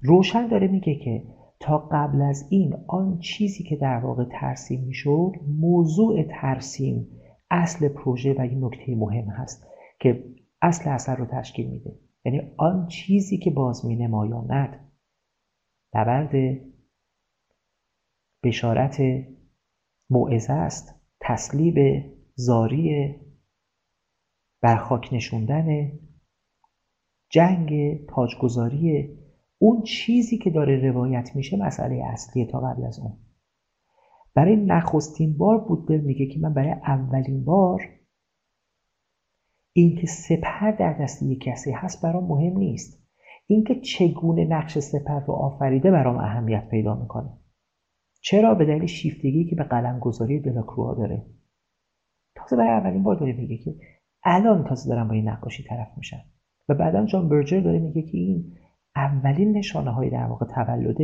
روشن 0.03 0.49
داره 0.49 0.69
میگه 0.69 0.95
که 0.95 1.23
تا 1.61 1.79
قبل 1.79 2.23
از 2.23 2.47
این 2.51 2.77
آن 2.89 3.19
چیزی 3.19 3.65
که 3.65 3.77
در 3.77 3.97
واقع 3.97 4.25
ترسیم 4.25 4.85
می‌شد 4.85 5.33
موضوع 5.61 6.23
ترسیم 6.23 7.09
اصل 7.51 7.89
پروژه 7.89 8.35
و 8.35 8.41
این 8.41 8.65
نکته 8.65 8.95
مهم 8.95 9.29
هست 9.29 9.67
که 10.01 10.25
اصل 10.63 10.91
اثر 10.91 11.17
رو 11.17 11.27
تشکیل 11.27 11.71
میده. 11.71 11.99
یعنی 12.25 12.43
آن 12.57 12.87
چیزی 12.87 13.39
که 13.39 13.51
باز 13.51 13.87
می 13.87 13.97
نمایاند 13.97 14.91
نبرد 15.95 16.61
بشارت 18.45 19.01
موعظه 20.11 20.53
است 20.53 21.01
تسلیب 21.21 22.05
زاری 22.35 23.17
برخاک 24.61 25.09
نشوندن 25.13 25.93
جنگ 27.31 28.01
تاجگذاری 28.07 29.09
اون 29.59 29.83
چیزی 29.83 30.39
که 30.39 30.51
داره 30.51 30.91
روایت 30.91 31.37
میشه 31.37 31.57
مسئله 31.57 32.05
اصلیه 32.05 32.47
تا 32.47 32.61
قبل 32.61 32.85
از 32.85 32.99
اون. 32.99 33.19
برای 34.35 34.57
نخستین 34.57 35.39
بار 35.39 35.59
بودلر 35.59 36.01
میگه 36.01 36.27
که 36.27 36.41
من 36.41 36.55
برای 36.55 36.73
اولین 36.73 37.45
بار 37.45 37.81
اینکه 39.73 40.07
سپر 40.07 40.71
در 40.71 40.93
دست 40.93 41.23
یک 41.23 41.41
کسی 41.43 41.73
هست 41.73 42.03
برام 42.03 42.25
مهم 42.25 42.59
نیست. 42.59 43.01
اینکه 43.47 43.81
چگونه 43.81 44.45
نقش 44.45 44.79
سپر 44.79 45.21
رو 45.21 45.35
آفریده 45.35 45.91
برام 45.91 46.17
اهمیت 46.17 46.69
پیدا 46.69 46.95
می‌کنه. 46.95 47.31
چرا؟ 48.21 48.55
به 48.55 48.65
دلیل 48.65 48.87
شیفتگی 48.87 49.45
که 49.45 49.57
به 49.57 49.63
قلم 49.63 49.99
گذاری 49.99 50.41
دلاکروها 50.41 50.95
داره. 50.95 51.27
تازه 52.35 52.57
برای 52.57 52.71
اولین 52.71 53.03
بار 53.03 53.17
داره 53.17 53.33
میگه 53.33 53.57
که 53.57 53.75
الان 54.25 54.65
تازه 54.65 54.89
دارم 54.89 55.09
با 55.09 55.15
این 55.15 55.29
نقاشی 55.29 55.63
طرف 55.63 55.89
میشن. 55.97 56.21
و 56.69 56.75
بعدا 56.75 57.07
جان 57.07 57.29
برجر 57.29 57.61
داره 57.61 57.79
میگه 57.79 58.03
که 58.03 58.19
این 58.19 58.57
اولین 58.97 59.57
نشانه 59.57 59.91
های 59.91 60.11
در 60.11 60.25
واقع 60.27 60.47
تولد 60.47 60.97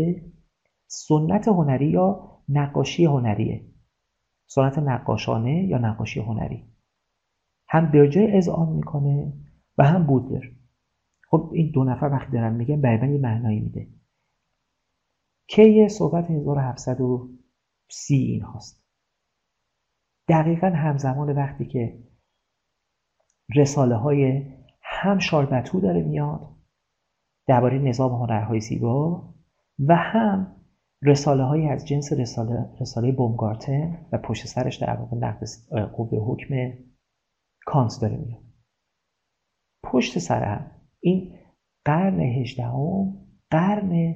سنت 0.87 1.49
هنری 1.49 1.87
یا 1.87 2.39
نقاشی 2.49 3.05
هنریه. 3.05 3.67
سنت 4.47 4.79
نقاشانه 4.79 5.65
یا 5.65 5.79
نقاشی 5.79 6.21
هنری. 6.21 6.65
هم 7.69 7.91
برجر 7.91 8.31
اذعان 8.33 8.73
می‌کنه 8.73 9.33
و 9.79 9.85
هم 9.85 10.07
بودلر. 10.07 10.45
خب 11.31 11.51
این 11.55 11.71
دو 11.75 11.85
نفر 11.85 12.07
وقتی 12.07 12.33
دارن 12.33 12.55
میگن 12.55 12.81
برای 12.81 12.99
من 12.99 13.13
یه 13.13 13.21
معنایی 13.21 13.61
میده. 13.61 13.89
کی 15.49 15.89
صحبت 15.89 16.31
1730 16.31 18.15
این 18.15 18.43
هاست. 18.43 18.85
دقیقا 20.29 20.67
همزمان 20.67 21.33
وقتی 21.37 21.67
که 21.67 22.06
رساله 23.55 23.95
های 23.95 24.43
هم 24.83 25.19
شاربتو 25.19 25.81
داره 25.81 26.03
میاد 26.03 26.57
درباره 27.47 27.79
نظام 27.79 28.13
هنرهای 28.13 28.61
زیبا 28.61 29.35
و 29.79 29.97
هم 29.97 30.57
رساله 31.03 31.43
های 31.43 31.69
از 31.69 31.87
جنس 31.87 32.13
رساله, 32.13 32.71
رساله 32.81 33.13
بومگارتن 33.13 34.07
و 34.13 34.19
پشت 34.19 34.47
سرش 34.47 34.77
در 34.77 34.97
واقع 34.97 35.17
نقد 35.17 35.45
قوه 35.93 36.19
حکم 36.19 36.55
کانت 37.67 37.99
داره 38.03 38.17
میاد. 38.17 38.43
پشت 39.85 40.19
سر 40.19 40.45
هم 40.45 40.71
این 41.01 41.35
قرن 41.85 42.21
هجدهم 42.21 43.17
قرن 43.51 44.15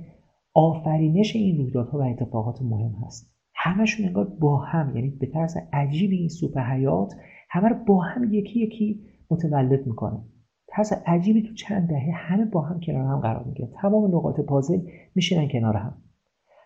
آفرینش 0.54 1.36
این 1.36 1.58
رویدادها 1.58 1.98
و 1.98 2.02
اتفاقات 2.02 2.62
مهم 2.62 3.04
هست. 3.06 3.34
همشون 3.54 4.06
انگار 4.06 4.24
با 4.24 4.58
هم 4.58 4.96
یعنی 4.96 5.10
به 5.10 5.26
طرز 5.26 5.56
عجیبی 5.72 6.16
این 6.16 6.28
سوپ 6.28 6.58
حیات 6.58 7.14
همه 7.50 7.68
رو 7.68 7.76
با 7.84 8.00
هم 8.02 8.34
یکی 8.34 8.60
یکی 8.60 9.06
متولد 9.30 9.86
می‌کنه. 9.86 10.20
طرز 10.68 10.92
عجیبی 11.06 11.42
تو 11.42 11.54
چند 11.54 11.88
دهه 11.88 12.10
همه 12.14 12.44
با 12.44 12.60
هم 12.60 12.80
کنار 12.80 13.04
هم 13.04 13.20
قرار 13.20 13.44
می‌گیرن. 13.44 13.68
تمام 13.82 14.16
نقاط 14.16 14.40
پازل 14.40 14.80
میشینن 15.14 15.48
کنار 15.48 15.76
هم. 15.76 16.02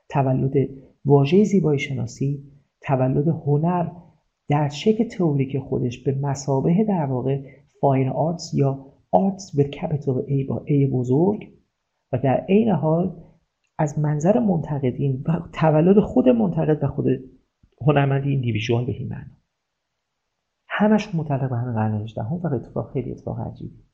تولد 0.08 0.54
واژه 1.04 1.44
زیبایی 1.44 1.78
شناسی 1.78 2.44
تولد 2.80 3.28
هنر 3.28 3.90
در 4.48 4.68
شکل 4.68 5.08
تئوریک 5.08 5.58
خودش 5.58 6.02
به 6.04 6.18
مسابه 6.22 6.84
در 6.88 7.06
واقع 7.06 7.42
fine 7.80 8.08
arts 8.08 8.54
یا 8.54 8.86
arts 9.10 9.56
with 9.56 9.70
capital 9.70 10.28
A 10.28 10.48
با 10.48 10.64
A 10.68 10.92
بزرگ 10.92 11.48
و 12.12 12.18
در 12.18 12.44
عین 12.48 12.68
حال 12.68 13.16
از 13.78 13.98
منظر 13.98 14.38
منتقدین 14.38 15.24
و 15.28 15.40
تولد 15.52 16.00
خود 16.00 16.28
منتقد 16.28 16.84
و 16.84 16.86
خود 16.86 17.06
هنرمندی 17.80 18.30
individual 18.30 18.86
به 18.86 18.92
این 18.92 19.08
معنی 19.08 19.30
همش 20.76 21.14
متعلق 21.14 21.50
به 21.50 21.56
همین 21.56 21.74
قرن 21.74 22.00
هجدهم. 22.00 22.40
و 22.44 22.46
اتفاق 22.46 22.92
خیلی 22.92 23.12
اتفاق 23.12 23.40
عجیبی. 23.40 23.84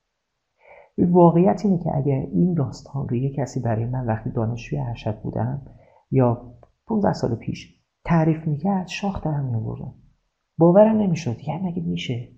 واقعیت 0.98 1.62
اینه 1.64 1.78
که 1.78 1.96
اگر 1.96 2.26
این 2.32 2.54
داستان 2.54 3.08
رو 3.08 3.16
یک 3.16 3.34
کسی 3.34 3.60
برای 3.60 3.86
من 3.86 4.06
وقتی 4.06 4.30
دانشجوی 4.30 4.78
ارشد 4.78 5.22
بودم 5.22 5.62
یا 6.10 6.54
15 6.86 7.12
سال 7.12 7.34
پیش 7.34 7.80
تعریف 8.04 8.46
می‌کرد 8.46 8.86
شاخ 8.86 9.24
در 9.24 9.40
میآوردم. 9.40 9.94
باورم 10.58 10.96
نمی‌شد. 10.96 11.36
یعنی 11.48 11.68
مگه 11.68 11.82
میشه؟ 11.82 12.28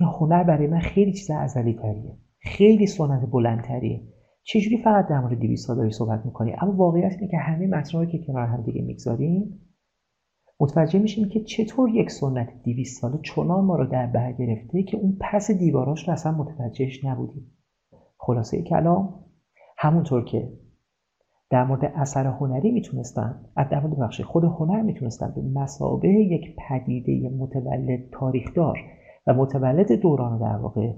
این 0.00 0.08
هنر 0.20 0.44
برای 0.44 0.66
من 0.66 0.80
خیلی 0.80 1.12
چیز 1.12 1.30
ازلی 1.30 1.74
تریه 1.74 2.18
خیلی 2.38 2.86
سنت 2.86 3.30
بلندتریه. 3.30 4.02
چجوری 4.42 4.82
فقط 4.82 5.08
در 5.08 5.20
مورد 5.20 5.38
200 5.38 5.66
سال 5.66 5.76
داری 5.76 5.90
صحبت 5.90 6.26
می‌کنی؟ 6.26 6.52
اما 6.60 6.72
واقعیت 6.72 7.12
اینه 7.12 7.28
که 7.28 7.38
همه 7.38 7.66
متنهایی 7.66 8.10
که 8.10 8.26
کنار 8.26 8.46
هم 8.46 8.62
دیگه 8.62 8.82
می‌گذاریم 8.82 9.60
متوجه 10.60 10.98
میشیم 10.98 11.28
که 11.28 11.40
چطور 11.40 11.90
یک 11.90 12.10
سنت 12.10 12.62
200 12.62 13.00
ساله 13.00 13.18
چنان 13.22 13.64
ما 13.64 13.76
رو 13.76 13.86
در 13.86 14.06
بر 14.06 14.32
گرفته 14.32 14.82
که 14.82 14.96
اون 14.96 15.16
پس 15.20 15.50
دیواراش 15.50 16.08
رو 16.08 16.12
اصلا 16.12 16.32
متوجهش 16.32 17.04
نبودیم. 17.04 17.50
خلاصه 18.18 18.62
کلام 18.62 19.24
همونطور 19.78 20.24
که 20.24 20.52
در 21.50 21.64
مورد 21.64 21.84
اثر 21.84 22.26
هنری 22.26 22.70
می‌تونستن 22.70 23.44
از 23.56 23.68
در 23.68 23.80
مورد 23.80 23.98
بخش 23.98 24.20
خود 24.20 24.44
هنر 24.44 24.82
می‌تونستن 24.82 25.32
به 25.34 25.42
مسابه 25.42 26.08
یک 26.08 26.56
پدیده 26.68 27.28
متولد 27.28 28.10
تاریخدار 28.12 28.78
و 29.26 29.34
متولد 29.34 29.92
دوران 29.92 30.38
در 30.38 30.56
واقع 30.56 30.92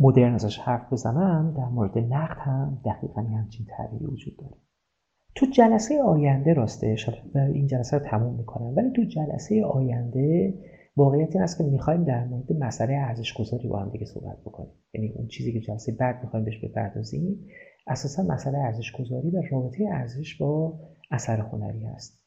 مدرن 0.00 0.34
ازش 0.34 0.58
حرف 0.58 0.92
بزنم 0.92 1.54
در 1.56 1.68
مورد 1.68 1.98
نقد 1.98 2.36
هم 2.38 2.80
دقیقا 2.84 3.20
همچین 3.20 3.66
تعبیری 3.76 4.06
وجود 4.06 4.36
داره. 4.36 4.65
تو 5.36 5.46
جلسه 5.46 6.02
آینده 6.02 6.52
راستش 6.52 7.10
این 7.34 7.66
جلسه 7.66 7.98
رو 7.98 8.04
تموم 8.04 8.36
می‌کنم. 8.36 8.74
ولی 8.76 8.90
تو 8.90 9.04
جلسه 9.04 9.64
آینده 9.64 10.54
واقعیت 10.96 11.34
این 11.34 11.42
است 11.42 11.58
که 11.58 11.64
می‌خوایم 11.64 12.04
در 12.04 12.24
مورد 12.24 12.52
مسئله 12.52 12.94
ارزش 12.94 13.34
گذاری 13.34 13.68
با 13.68 13.78
هم 13.78 13.90
دیگه 13.90 14.06
صحبت 14.06 14.40
بکنیم. 14.40 14.72
یعنی 14.94 15.12
اون 15.16 15.26
چیزی 15.26 15.52
که 15.52 15.60
جلسه 15.60 15.92
بعد 15.92 16.22
می‌خوایم 16.22 16.44
بهش 16.44 16.64
بپردازیم 16.64 17.46
اساسا 17.86 18.22
مسئله 18.22 18.58
ارزش 18.58 18.92
گذاری 18.92 19.30
و 19.30 19.42
رابطه 19.50 19.84
ارزش 19.92 20.36
با 20.36 20.80
اثر 21.10 21.40
هنری 21.40 21.84
هست 21.84 22.18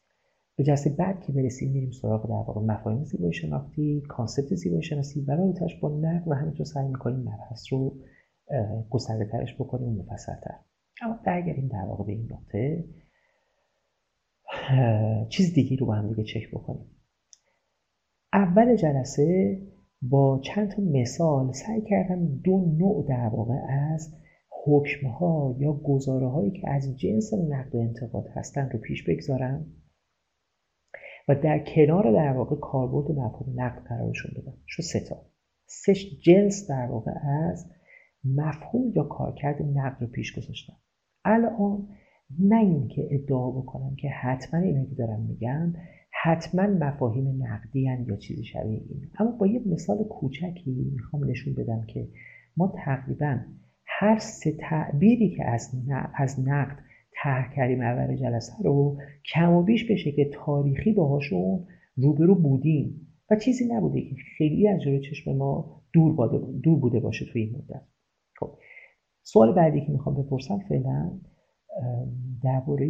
به 0.56 0.64
جلسه 0.64 0.90
بعد 0.90 1.20
که 1.20 1.32
برسیم 1.32 1.72
میریم 1.72 1.90
سراغ 1.90 2.26
در 2.26 2.32
واقع 2.32 2.60
مفاهیم 2.60 3.04
زیبایی 3.04 3.32
شناختی 3.32 4.02
کانسپت 4.08 4.54
زیبایی 4.54 4.82
شناسی 4.82 5.20
و 5.20 5.30
رابطهش 5.30 5.74
با 5.74 5.88
نقد 5.88 6.28
و 6.28 6.34
همینطور 6.34 6.66
سعی 6.66 6.88
می‌کنیم 6.88 7.20
مبحث 7.20 7.72
رو 7.72 7.96
گسترده 8.90 9.24
ترش 9.24 9.54
بکنیم 9.54 9.88
و 9.88 10.02
مفصلتر. 10.02 10.54
اما 11.02 11.20
برگردیم 11.24 11.68
در 11.68 11.84
واقع 11.88 12.04
به 12.04 12.12
این 12.12 12.28
نقطه. 12.32 12.84
چیز 15.28 15.54
دیگی 15.54 15.76
رو 15.76 15.86
با 15.86 15.94
هم 15.94 16.08
دیگه 16.08 16.24
چک 16.24 16.50
بکنیم. 16.50 16.86
اول 18.32 18.76
جلسه 18.76 19.58
با 20.02 20.40
چند 20.44 20.70
تا 20.70 20.82
مثال 20.82 21.52
سعی 21.52 21.82
کردم 21.82 22.26
دو 22.26 22.76
نوع 22.78 23.06
در 23.08 23.26
واقع 23.26 23.54
از 23.92 24.14
حکمها 24.64 25.56
یا 25.58 25.72
گزاره 25.72 26.28
هایی 26.28 26.50
که 26.50 26.70
از 26.70 26.98
جنس 26.98 27.34
نقد 27.34 27.74
و 27.74 27.78
انتقاد 27.78 28.26
هستن 28.34 28.70
رو 28.70 28.78
پیش 28.78 29.04
بگذارم 29.08 29.66
و 31.28 31.34
در 31.34 31.58
کنار 31.58 32.12
در 32.12 32.32
واقع 32.32 32.56
کاربرد 32.56 33.10
مفهوم 33.10 33.60
نقد 33.60 33.82
قرارشون 33.82 34.30
بدم. 34.36 34.56
شو 34.66 34.82
سه 34.82 35.00
تا. 35.00 35.26
سه 35.66 35.94
جنس 35.94 36.70
در 36.70 36.86
واقع 36.86 37.12
از 37.50 37.70
مفهوم 38.24 38.92
یا 38.96 39.02
کارکرد 39.04 39.62
نقد 39.62 40.00
رو 40.00 40.06
پیش 40.06 40.38
گذاشتم. 40.38 40.76
الان 41.24 41.88
نه 42.38 42.56
اینکه 42.56 43.08
ادعا 43.10 43.50
بکنم 43.50 43.96
که 43.96 44.08
حتما 44.08 44.60
اینا 44.60 44.84
که 44.84 44.94
دارم 44.94 45.20
میگم 45.20 45.72
حتما 46.22 46.66
مفاهیم 46.66 47.42
نقدی 47.42 47.80
یا 47.80 48.16
چیزی 48.16 48.44
شبیه 48.44 48.82
این. 48.88 49.10
اما 49.18 49.30
با 49.30 49.46
یه 49.46 49.60
مثال 49.66 50.04
کوچکی 50.04 50.90
می‌خوام 50.92 51.30
نشون 51.30 51.54
بدم 51.54 51.84
که 51.86 52.08
ما 52.56 52.72
تقریبا 52.84 53.38
هر 53.86 54.18
سه 54.18 54.52
تعبیری 54.52 55.30
که 55.36 55.44
از, 55.44 56.38
نقد 56.38 56.78
طرح 57.22 57.54
کردیم 57.54 57.80
اول 57.80 58.16
جلسه 58.16 58.52
رو 58.64 58.98
کم 59.34 59.52
و 59.52 59.62
بیش 59.62 59.88
به 59.88 59.96
شکل 59.96 60.30
تاریخی 60.32 60.92
باهاشون 60.92 61.66
روبرو 61.96 62.34
بودیم 62.34 63.06
و 63.30 63.36
چیزی 63.36 63.64
نبوده 63.74 64.00
که 64.00 64.14
خیلی 64.38 64.68
از 64.68 64.80
جلوی 64.80 65.00
چشم 65.00 65.36
ما 65.36 65.82
دور, 65.92 66.28
دور 66.62 66.80
بوده 66.80 67.00
باشه 67.00 67.26
توی 67.32 67.42
این 67.42 67.54
مدت. 67.56 67.82
سوال 69.32 69.52
بعدی 69.52 69.80
که 69.80 69.92
می‌خوام 69.92 70.22
بپرسم 70.22 70.58
فعلا 70.68 71.20
درباره 72.42 72.88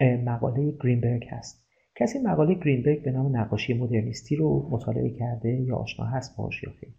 مقاله 0.00 0.72
گرینبرگ 0.82 1.24
هست. 1.28 1.66
کسی 1.96 2.18
مقاله 2.18 2.54
گرینبرگ 2.54 3.02
به 3.04 3.10
نام 3.10 3.36
نقاشی 3.36 3.74
مدرنیستی 3.74 4.36
رو 4.36 4.68
مطالعه 4.70 5.10
کرده 5.10 5.48
یا 5.48 5.76
آشنا 5.76 6.06
هست 6.06 6.36
باش 6.36 6.62
یا 6.62 6.70
خیلی 6.80 6.94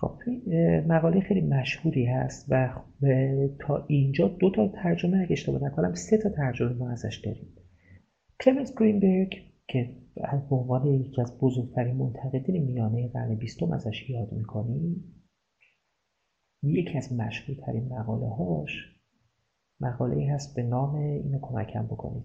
خب 0.00 0.18
مقاله 0.86 1.20
خیلی 1.20 1.40
مشهوری 1.40 2.06
هست 2.06 2.46
و 2.48 2.74
تا 3.60 3.84
اینجا 3.88 4.28
دو 4.28 4.50
تا 4.50 4.68
ترجمه 4.68 5.18
اگه 5.18 5.32
اشتباه 5.32 5.64
نکنم 5.64 5.94
سه 5.94 6.18
تا 6.18 6.28
ترجمه 6.28 6.72
ما 6.72 6.90
ازش 6.90 7.20
داریم. 7.24 7.48
کلمنس 8.40 8.74
گرینبرگ 8.80 9.34
که 9.68 9.96
به 10.50 10.56
عنوان 10.56 10.86
یکی 10.86 11.20
از 11.20 11.38
بزرگترین 11.38 11.96
منتقدین 11.96 12.64
میانه 12.64 13.08
قرن 13.08 13.34
بیستم 13.34 13.72
ازش 13.72 14.10
یاد 14.10 14.32
می‌کنیم 14.32 15.15
یکی 16.62 16.98
از 16.98 17.12
مشهورترین 17.12 17.88
مقاله 17.88 18.28
هاش 18.28 18.96
مقاله 19.80 20.32
هست 20.32 20.56
به 20.56 20.62
نام 20.62 20.94
اینو 20.94 21.38
کمکم 21.42 21.86
بکنید. 21.86 22.24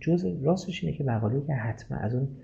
جز 0.00 0.24
راستش 0.42 0.84
اینه 0.84 0.96
که 0.96 1.04
مقاله 1.04 1.46
که 1.46 1.52
حتما 1.52 1.98
از 1.98 2.14
اون 2.14 2.36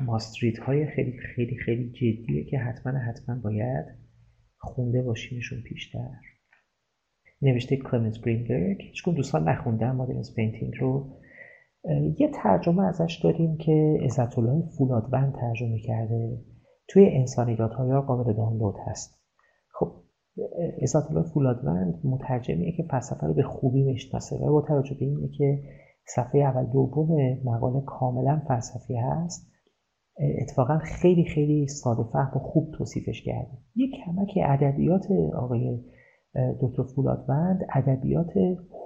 must-read 0.00 0.58
های 0.58 0.86
خیلی 0.86 1.18
خیلی 1.18 1.56
خیلی 1.56 1.90
جدیه 1.90 2.44
که 2.44 2.58
حتما 2.58 2.98
حتما 2.98 3.34
باید 3.34 3.86
خونده 4.58 5.02
باشیمشون 5.02 5.60
پیشتر. 5.60 6.10
نوشته 7.42 7.76
کلمنت 7.76 8.20
گرینبرگ 8.24 8.82
هیچ 8.82 9.04
دوستان 9.04 9.48
نخوندن 9.48 9.90
Modernist 9.90 10.22
Painting 10.36 10.76
رو 10.80 11.20
یه 12.18 12.30
ترجمه 12.34 12.82
ازش 12.82 13.20
داریم 13.24 13.56
که 13.56 13.98
عزت 14.02 14.38
الله 14.38 14.68
فولادوند 14.78 15.34
ترجمه 15.34 15.78
کرده. 15.78 16.38
توی 16.90 17.08
انسانیات 17.08 17.72
های 17.72 18.00
قابل 18.00 18.32
دانلود 18.32 18.74
هست. 18.86 19.20
خب 19.72 19.92
الله 20.94 21.22
فولادوند 21.22 22.00
مترجمیه 22.04 22.72
که 22.72 22.82
فلسفه 22.82 23.26
رو 23.26 23.34
به 23.34 23.42
خوبی 23.42 23.82
می‌شناسه 23.82 24.36
و 24.36 24.52
با 24.52 24.60
توجه 24.60 24.96
به 25.00 25.04
اینه 25.04 25.28
که 25.28 25.62
صفحه 26.06 26.40
اول 26.40 26.66
دوم 26.66 27.38
مقاله 27.44 27.80
کاملا 27.86 28.42
فلسفی 28.48 28.96
هست 28.96 29.50
اتفاقا 30.38 30.78
خیلی 30.78 31.24
خیلی 31.24 31.66
ساده 31.66 32.02
فهم 32.12 32.32
و 32.36 32.38
خوب 32.38 32.74
توصیفش 32.78 33.22
کرده. 33.22 33.58
یک 33.76 33.90
کمک 34.06 34.38
ادبیات 34.44 35.06
آقای 35.34 35.78
دکتر 36.60 36.82
فولادوند 36.82 37.60
ادبیات 37.74 38.32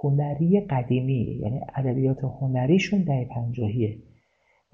هنری 0.03 0.67
قدیمی 0.69 1.39
یعنی 1.41 1.61
ادبیات 1.75 2.23
هنریشون 2.23 3.03
در 3.03 3.25
پنجاهیه. 3.35 3.97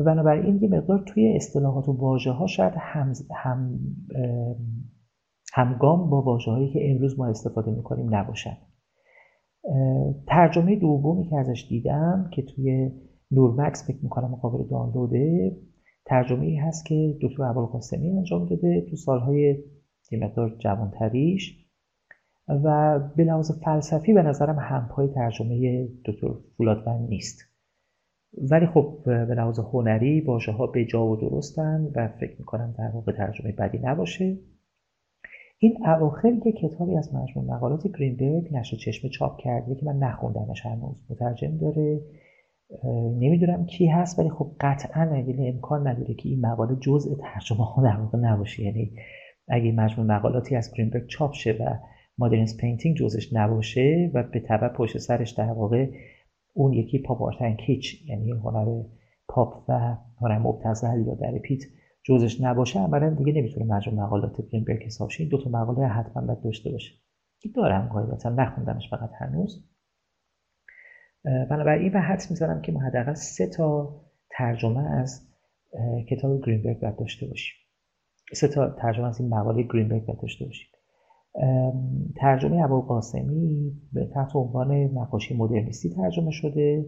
و 0.01 0.03
بنابراین 0.03 0.59
یه 0.61 0.69
مقدار 0.69 1.03
توی 1.07 1.35
اصطلاحات 1.35 1.89
و 1.89 1.91
واژه 1.91 2.31
ها 2.31 2.47
شاید 2.47 2.73
هم, 2.77 3.13
هم 3.35 3.79
همگام 5.53 6.09
با 6.09 6.21
واژه 6.21 6.51
هایی 6.51 6.73
که 6.73 6.91
امروز 6.91 7.19
ما 7.19 7.27
استفاده 7.27 7.71
می‌کنیم 7.71 8.15
نباشن. 8.15 8.57
ترجمه 10.27 10.75
دومی 10.75 11.27
که 11.29 11.37
ازش 11.37 11.65
دیدم 11.69 12.29
که 12.33 12.41
توی 12.41 12.91
نورمکس 13.31 13.87
فکر 13.87 13.99
می‌کنم 14.03 14.35
قابل 14.35 14.67
دانلوده 14.69 15.57
ترجمه 16.05 16.45
ای 16.45 16.55
هست 16.55 16.85
که 16.85 17.17
دکتر 17.21 17.53
قاسمی 17.53 18.17
انجام 18.17 18.45
داده 18.45 18.85
تو 18.89 18.95
سالهای 18.95 19.63
یه 20.11 20.19
مقدار 20.19 20.57
جوانتریش 20.59 21.67
و 22.47 22.99
به 23.15 23.23
لحاظ 23.23 23.51
فلسفی 23.51 24.13
به 24.13 24.21
نظرم 24.21 24.59
همپای 24.59 25.07
ترجمه 25.07 25.87
دکتر 26.05 26.27
فولادوند 26.57 27.09
نیست. 27.09 27.50
ولی 28.37 28.65
خب 28.65 28.97
به 29.05 29.35
لحاظ 29.35 29.59
هنری 29.59 30.21
واژه 30.21 30.51
ها 30.51 30.67
به 30.67 30.85
جا 30.85 31.07
و 31.07 31.15
درستن 31.15 31.91
و 31.95 32.07
فکر 32.07 32.35
می‌کنم 32.39 32.75
در 32.77 32.89
واقع 32.93 33.11
ترجمه 33.11 33.51
بدی 33.51 33.79
نباشه. 33.83 34.37
این 35.59 35.87
اواخر 35.87 36.31
که 36.43 36.51
کتابی 36.51 36.97
از 36.97 37.15
مجموع 37.15 37.55
مقالات 37.55 37.87
گرینبرگ 37.87 38.53
نشر 38.53 38.77
چشمه 38.77 39.07
چاپ 39.07 39.37
کرده 39.37 39.75
که 39.75 39.85
من 39.85 39.97
نخوندمش 39.97 40.65
هنوز 40.65 41.05
مترجم 41.09 41.57
داره. 41.57 42.01
نمی‌دونم 43.19 43.65
کی 43.65 43.87
هست 43.87 44.19
ولی 44.19 44.29
خب 44.29 44.51
قطعا 44.59 45.01
اگه 45.01 45.35
امکان 45.39 45.87
نداره 45.87 46.13
که 46.13 46.29
این 46.29 46.45
مقاله 46.45 46.75
جزء 46.75 47.15
ترجمه 47.15 47.65
ها 47.65 47.83
در 47.83 47.97
واقع 47.97 48.17
نباشه. 48.17 48.63
یعنی 48.63 48.91
اگه 49.47 49.71
مجموع 49.71 50.07
مقالاتی 50.07 50.55
از 50.55 50.73
گرینبرگ 50.73 51.07
چاپ 51.07 51.33
شه 51.33 51.51
و 51.51 51.75
Modernist 52.17 52.57
Painting 52.57 52.97
جزش 52.97 53.33
نباشه 53.33 54.11
و 54.13 54.23
به 54.23 54.39
تبع 54.39 54.67
پشت 54.67 54.97
سرش 54.97 55.31
در 55.31 55.51
واقع 55.51 55.87
اون 56.53 56.73
یکی 56.73 56.99
pop 56.99 57.21
art 57.21 57.38
and 57.38 57.55
kitsch 57.55 58.05
یعنی 58.05 58.31
هنر 58.31 58.83
پاپ 59.27 59.69
و 59.69 59.97
هنر 60.21 60.37
مبتذل 60.37 61.07
یا 61.07 61.15
درپیت 61.15 61.63
جزش 62.03 62.41
نباشه 62.41 62.79
عملا 62.79 63.09
دیگه 63.09 63.33
نمی‌تونه 63.33 63.65
مجموع 63.65 64.05
مقالات 64.05 64.41
گرینبرگ 64.49 64.83
حساب 64.83 65.09
شه. 65.09 65.25
دو 65.25 65.43
تا 65.43 65.49
مقاله 65.49 65.87
حتما 65.87 66.25
باید 66.25 66.41
داشته 66.41 66.71
باشه. 66.71 66.93
که 67.39 67.49
دارم 67.49 67.87
قاعدتا 67.87 68.29
نخوندمش 68.29 68.89
فقط 68.89 69.09
هنوز. 69.19 69.67
بنابراین 71.23 71.93
و 71.93 71.99
حدس 71.99 72.31
می‌زنم 72.31 72.61
که 72.61 72.71
ما 72.71 72.79
حداقل 72.79 73.13
سه 73.13 73.47
تا 73.47 73.95
ترجمه 74.29 74.91
از 74.91 75.27
کتاب 76.09 76.41
گرینبرگ 76.45 76.79
باید 76.79 76.97
داشته 76.97 77.27
باشیم. 77.27 77.55
سه 78.33 78.47
تا 78.47 78.69
ترجمه 78.69 79.07
از 79.07 79.19
این 79.19 79.29
مقاله 79.29 79.63
گرینبرگ 79.63 80.05
باید 80.05 80.21
داشته 80.21 80.45
باشیم. 80.45 80.67
ترجمه 82.15 82.63
ابو 82.63 82.81
قاسمی 82.81 83.71
به 83.93 84.05
تحت 84.05 84.35
عنوان 84.35 84.71
نقاشی 84.71 85.37
مدرنیستی 85.37 85.89
ترجمه 85.89 86.31
شده. 86.31 86.85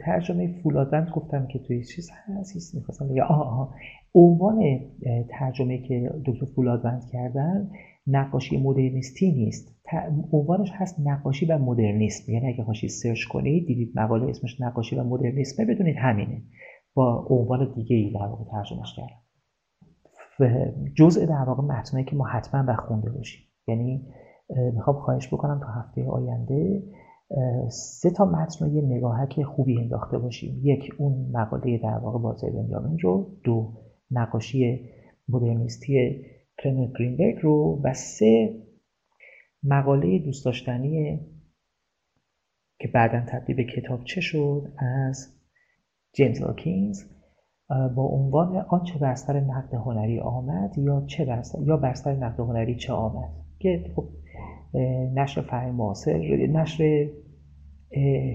ترجمه 0.00 0.62
فولادوند 0.62 1.10
گفتم 1.10 1.46
که 1.46 1.58
توی 1.58 1.84
چیز 1.84 2.10
هست 2.12 2.74
می‌خواستم 2.74 3.08
بگم. 3.08 3.22
آه 3.22 3.74
عنوان 4.14 4.80
ترجمه 5.30 5.78
که 5.78 6.10
دکتر 6.26 6.46
فولادوند 6.46 7.02
کردن 7.12 7.70
نقاشی 8.06 8.62
مدرنیستی 8.62 9.32
نیست. 9.32 9.74
عنوانش 10.32 10.70
هست 10.72 11.00
نقاشی 11.00 11.46
و 11.46 11.58
مدرنیسم. 11.58 12.32
یعنی 12.32 12.48
اگه 12.48 12.64
خواهید 12.64 12.90
سرچ 12.90 13.24
کنید 13.24 13.66
دیدید 13.66 13.92
مقاله 13.98 14.30
اسمش 14.30 14.60
نقاشی 14.60 14.96
و 14.96 15.04
مدرنیسمه 15.04 15.66
بدونید 15.66 15.96
همینه. 15.98 16.42
با 16.94 17.26
عنوان 17.30 17.72
دیگه 17.74 17.96
ای 17.96 18.10
در 18.10 18.26
واقع 18.26 18.44
ترجمهش 18.44 18.96
کردم. 18.96 19.23
جزء 20.96 21.26
در 21.26 21.44
واقع 21.46 21.62
متنایی 21.62 22.06
که 22.06 22.16
ما 22.16 22.26
حتما 22.26 22.62
بخونده 22.62 23.10
باشیم. 23.10 23.42
یعنی 23.68 24.06
می‌خوام 24.74 24.96
خواهش 24.96 25.34
بکنم 25.34 25.60
تا 25.60 25.66
هفته 25.66 26.04
آینده 26.04 26.82
سه 27.70 28.10
تا 28.10 28.24
متن 28.24 28.64
رو 28.64 28.74
یه 28.74 28.82
نگاهک 28.82 29.42
خوبی 29.42 29.78
انداخته 29.80 30.18
باشیم. 30.18 30.60
یک 30.62 30.94
اون 30.98 31.30
مقاله 31.32 31.78
در 31.78 31.98
واقع 31.98 32.18
بازه 32.18 32.50
بنیامین 32.50 32.98
رو. 32.98 33.36
دو 33.44 33.72
نقاشی 34.10 34.90
مدرنیستی 35.28 36.24
کلمنت 36.62 36.92
گرینبرگ 36.98 37.38
رو. 37.42 37.80
و 37.84 37.92
سه 37.94 38.62
مقاله 39.62 40.18
دوست 40.18 40.44
داشتنی 40.44 41.20
که 42.78 42.88
بعدا 42.88 43.24
تبدیل 43.28 43.56
به 43.56 43.64
کتاب 43.64 44.04
چه 44.04 44.20
شد؟ 44.20 44.72
از 44.78 45.40
جیمز 46.12 46.42
الکینز 46.42 47.02
با 47.68 48.02
عنوان 48.02 48.56
آنچه 48.56 48.98
بر 48.98 49.14
سر 49.14 49.40
نقد 49.40 49.74
هنری 49.74 50.20
آمد 50.20 50.78
یا 50.78 51.04
چه 51.06 51.24
بر 51.24 51.42
یا 51.62 51.76
بر 51.76 51.94
سر 51.94 52.16
نقد 52.16 52.40
هنری 52.40 52.76
چه 52.76 52.92
آمد. 52.92 53.30
که 53.58 53.84
خب 53.96 54.08
نشر 55.14 55.40
فرهنگ 55.40 55.74
معاصر 55.74 56.18
نشر 56.46 57.08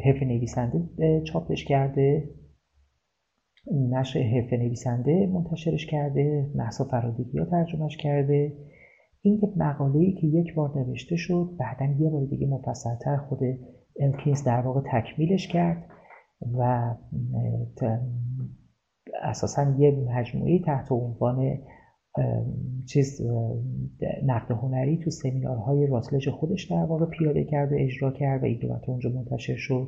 حرف 0.05 0.23
نویسنده 0.23 0.83
چاپش 1.23 1.65
کرده. 1.65 2.29
نشر 3.71 4.21
حرف 4.21 4.53
نویسنده 4.53 5.27
منتشرش 5.33 5.85
کرده 5.85 6.51
محسا 6.55 6.83
فرادگی 6.83 7.37
ها 7.37 7.45
ترجمهش 7.45 7.97
کرده. 7.97 8.53
این 9.21 9.39
یک 9.43 9.57
مقاله 9.57 10.11
که 10.11 10.27
یک 10.27 10.55
بار 10.55 10.79
نوشته 10.79 11.15
شد 11.15 11.49
بعدا 11.59 11.93
یه 11.99 12.09
بار 12.09 12.25
دیگه 12.25 12.47
مفصلتر 12.47 13.17
خود 13.17 13.39
الکینز 13.99 14.43
در 14.43 14.61
واقع 14.61 14.81
تکمیلش 14.91 15.47
کرد 15.47 15.85
و 16.57 16.93
اساسا 19.21 19.75
یه 19.77 19.91
مجموعه 19.91 20.59
تحت 20.59 20.91
عنوان 20.91 21.57
چیز 22.85 23.21
نقد 24.25 24.51
هنری 24.51 24.97
تو 24.97 25.09
سمینارهای 25.09 25.87
راسلج 25.87 26.29
خودش 26.29 26.71
در 26.71 26.85
واقع 26.85 27.05
پیاده 27.05 27.43
کرد 27.43 27.71
و 27.71 27.75
اجرا 27.79 28.11
کرد 28.11 28.43
و 28.43 28.45
این 28.45 28.71
اونجا 28.87 29.09
منتشر 29.09 29.55
شد. 29.55 29.87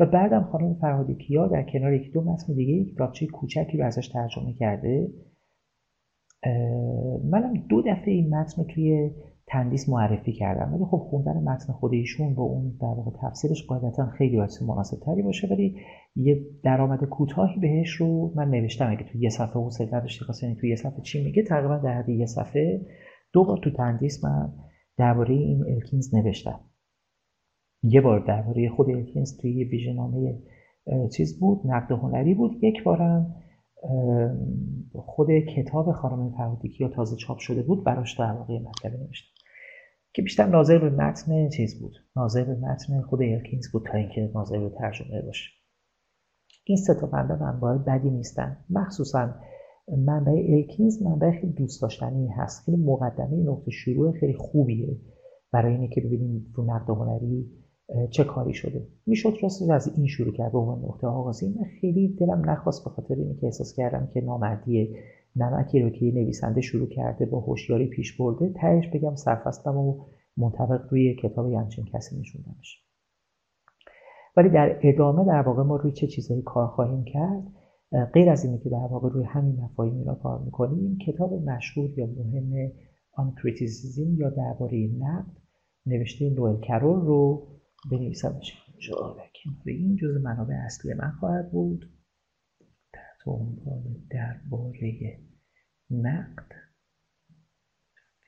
و 0.00 0.06
بعدم 0.06 0.42
خانم 0.42 0.74
فرهادی 0.74 1.14
کیا 1.14 1.46
در 1.46 1.62
کنار 1.72 1.92
یکی 1.92 2.10
دو 2.10 2.20
متن 2.20 2.54
دیگه 2.54 2.92
کتابچه 2.92 3.26
کوچکی 3.26 3.78
رو 3.78 3.86
ازش 3.86 4.08
ترجمه 4.08 4.52
کرده. 4.52 5.08
منم 7.24 7.54
دو 7.68 7.82
دفعه 7.82 8.14
این 8.14 8.34
متن 8.34 8.62
رو 8.62 8.68
توی 8.74 9.10
تندیس 9.46 9.88
معرفی 9.88 10.32
کردم. 10.32 10.74
ولی 10.74 10.84
خب 10.84 11.06
خوندن 11.10 11.36
متن 11.36 11.72
خود 11.72 11.92
ایشون 11.92 12.34
با 12.34 12.42
اون 12.42 12.76
در 12.80 12.86
واقع 12.86 13.10
تفسیرش 13.22 13.66
قاعدتا 13.66 14.06
خیلی 14.06 14.36
باید 14.36 14.50
مناسب 14.68 14.96
تری 15.00 15.22
باشه. 15.22 15.48
ولی 15.50 15.76
یه 16.16 16.46
درآمد 16.62 17.04
کوتاهی 17.04 17.60
بهش 17.60 17.90
رو 17.90 18.32
من 18.36 18.50
نوشتم. 18.50 18.90
اگه 18.90 19.04
تو 19.12 19.18
یه 19.18 19.28
صفحه 19.28 19.56
اون 19.56 19.70
سه 19.70 19.88
نداشتی 19.92 20.24
یعنی 20.42 20.54
تو 20.54 20.66
یه 20.66 20.76
صفحه 20.76 21.00
چی 21.02 21.24
میگه 21.24 21.42
تقریبا 21.42 21.76
در 21.76 21.92
حد 21.92 22.08
یه 22.08 22.26
صفحه 22.26 22.80
دو 23.32 23.44
بار 23.44 23.58
تو 23.58 23.70
تندیس 23.70 24.24
من 24.24 24.52
درباره 24.96 25.34
این 25.34 25.64
الکینز 25.68 26.14
نوشتم. 26.14 26.60
یه 27.82 28.00
بار 28.00 28.26
درباره 28.26 28.68
خود 28.68 28.90
الکینز 28.90 29.36
توی 29.36 29.54
یه 29.54 29.68
ویژنامه 29.68 30.38
چیز 31.16 31.40
بود 31.40 31.60
نقد 31.64 31.92
هنری 31.92 32.34
بود. 32.34 32.64
یک 32.64 32.84
بارم 32.84 33.34
خود 34.94 35.28
کتاب 35.30 35.92
خانم 35.92 36.30
فرهادیکی 36.30 36.84
یا 36.84 36.90
تازه 36.90 37.16
چاپ 37.16 37.38
شده 37.38 37.62
بود 37.62 37.84
براش 37.84 38.18
در 38.18 38.32
واقع 38.32 38.58
مطلب 38.58 39.00
نوشتم 39.00 39.34
که 40.14 40.22
بیشتر 40.22 40.46
ناظر 40.46 40.78
به 40.78 40.90
متن 40.90 41.48
چیز 41.48 41.80
بود. 41.80 41.94
ناظر 42.16 42.44
به 42.44 42.54
متن 42.54 43.00
خود 43.00 43.22
الکینز 43.22 43.72
بود 43.72 43.86
تا 43.92 43.98
اینکه 43.98 44.30
ناظر 44.34 44.58
به 44.58 44.68
ترجمه 44.68 45.22
باشه. 45.22 45.50
این 46.64 46.76
سه 46.76 46.94
تا 46.94 47.08
منبع 47.12 47.34
منبع 47.34 47.78
بدی 47.78 48.10
نیستن. 48.10 48.56
مخصوصا 48.70 49.34
منبع 49.88 50.32
الکینز 50.32 51.02
منبع 51.02 51.30
خیلی 51.40 51.52
دوست 51.52 51.82
داشتنی 51.82 52.28
هست. 52.28 52.64
خیلی 52.64 52.76
مقدمه 52.76 53.36
نقطه 53.36 53.70
شروع 53.70 54.12
خیلی 54.12 54.34
خوبیه. 54.34 54.96
برای 55.52 55.72
اینه 55.72 55.88
که 55.88 56.00
ببینیم 56.00 56.52
رو 56.54 56.64
نقد 56.64 56.90
هنری 56.90 57.63
چه 58.10 58.24
کاری 58.24 58.54
شده. 58.54 58.86
می‌شد 59.06 59.34
راست 59.42 59.70
از 59.70 59.96
این 59.96 60.06
شروع 60.06 60.32
کرد 60.32 60.52
به 60.52 60.58
عنوان 60.58 60.78
نقطه 60.84 61.06
آغازی. 61.06 61.48
من 61.48 61.64
خیلی 61.80 62.08
دلم 62.08 62.50
نخواست 62.50 62.84
به 62.84 62.90
خاطر 62.90 63.14
اینکه 63.14 63.40
که 63.40 63.46
احساس 63.46 63.74
کردم 63.76 64.08
که 64.14 64.20
نامردی 64.20 64.96
نمکی 65.36 65.80
رو 65.80 65.90
که 65.90 66.04
نویسنده 66.04 66.60
شروع 66.60 66.88
کرده 66.88 67.26
با 67.26 67.40
هوشیاری 67.40 67.86
پیش 67.86 68.16
برده 68.16 68.52
تهش 68.56 68.88
بگم 68.88 69.14
سرفستم 69.14 69.76
و 69.76 70.04
منطبق 70.36 70.80
روی 70.90 71.14
کتاب 71.14 71.52
همچین 71.52 71.84
کسی 71.84 72.20
نشوندمش. 72.20 72.84
ولی 74.36 74.48
در 74.48 74.78
ادامه 74.82 75.24
در 75.24 75.42
واقع 75.42 75.62
ما 75.62 75.76
روی 75.76 75.92
چه 75.92 76.06
چیزهایی 76.06 76.42
کار 76.42 76.66
خواهیم 76.66 77.04
کرد؟ 77.04 77.42
غیر 78.12 78.30
از 78.30 78.44
اینه 78.44 78.58
که 78.58 78.70
در 78.70 78.88
واقع 78.90 79.08
روی 79.08 79.24
همین 79.24 79.60
مفاهیمی 79.60 80.04
را 80.04 80.14
کار 80.14 80.38
می‌کنیم 80.44 80.98
کتاب 81.06 81.32
مشهور 81.32 81.98
یا 81.98 82.06
مهم 82.06 82.72
آن 83.12 83.34
کریتیسیزم 83.42 84.14
یا 84.14 84.30
درباره 84.30 84.90
نقد 84.98 85.36
نوشته 85.86 86.30
نوئل 86.30 86.60
کرول 86.60 87.00
رو 87.00 87.46
بنویسمش 87.90 88.52
اینجا 88.68 89.16
و 89.66 89.68
این 89.68 89.96
جز 89.96 90.16
منابع 90.16 90.54
اصلی 90.54 90.94
من 90.94 91.10
خواهد 91.10 91.52
بود. 91.52 91.90
تحت 92.92 93.28
عنوان 93.28 93.82
درباره 94.10 95.18
نقد. 95.90 96.52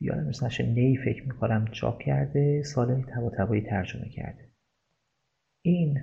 یادم 0.01 0.29
نشه 0.43 0.67
نی 0.67 0.97
فکر 1.05 1.29
می‌کنم 1.29 1.65
چاپ 1.73 2.03
کرده 2.03 2.63
سال 2.63 3.03
تبا 3.03 3.61
ترجمه 3.61 4.09
کرده. 4.09 4.51
این 5.63 5.99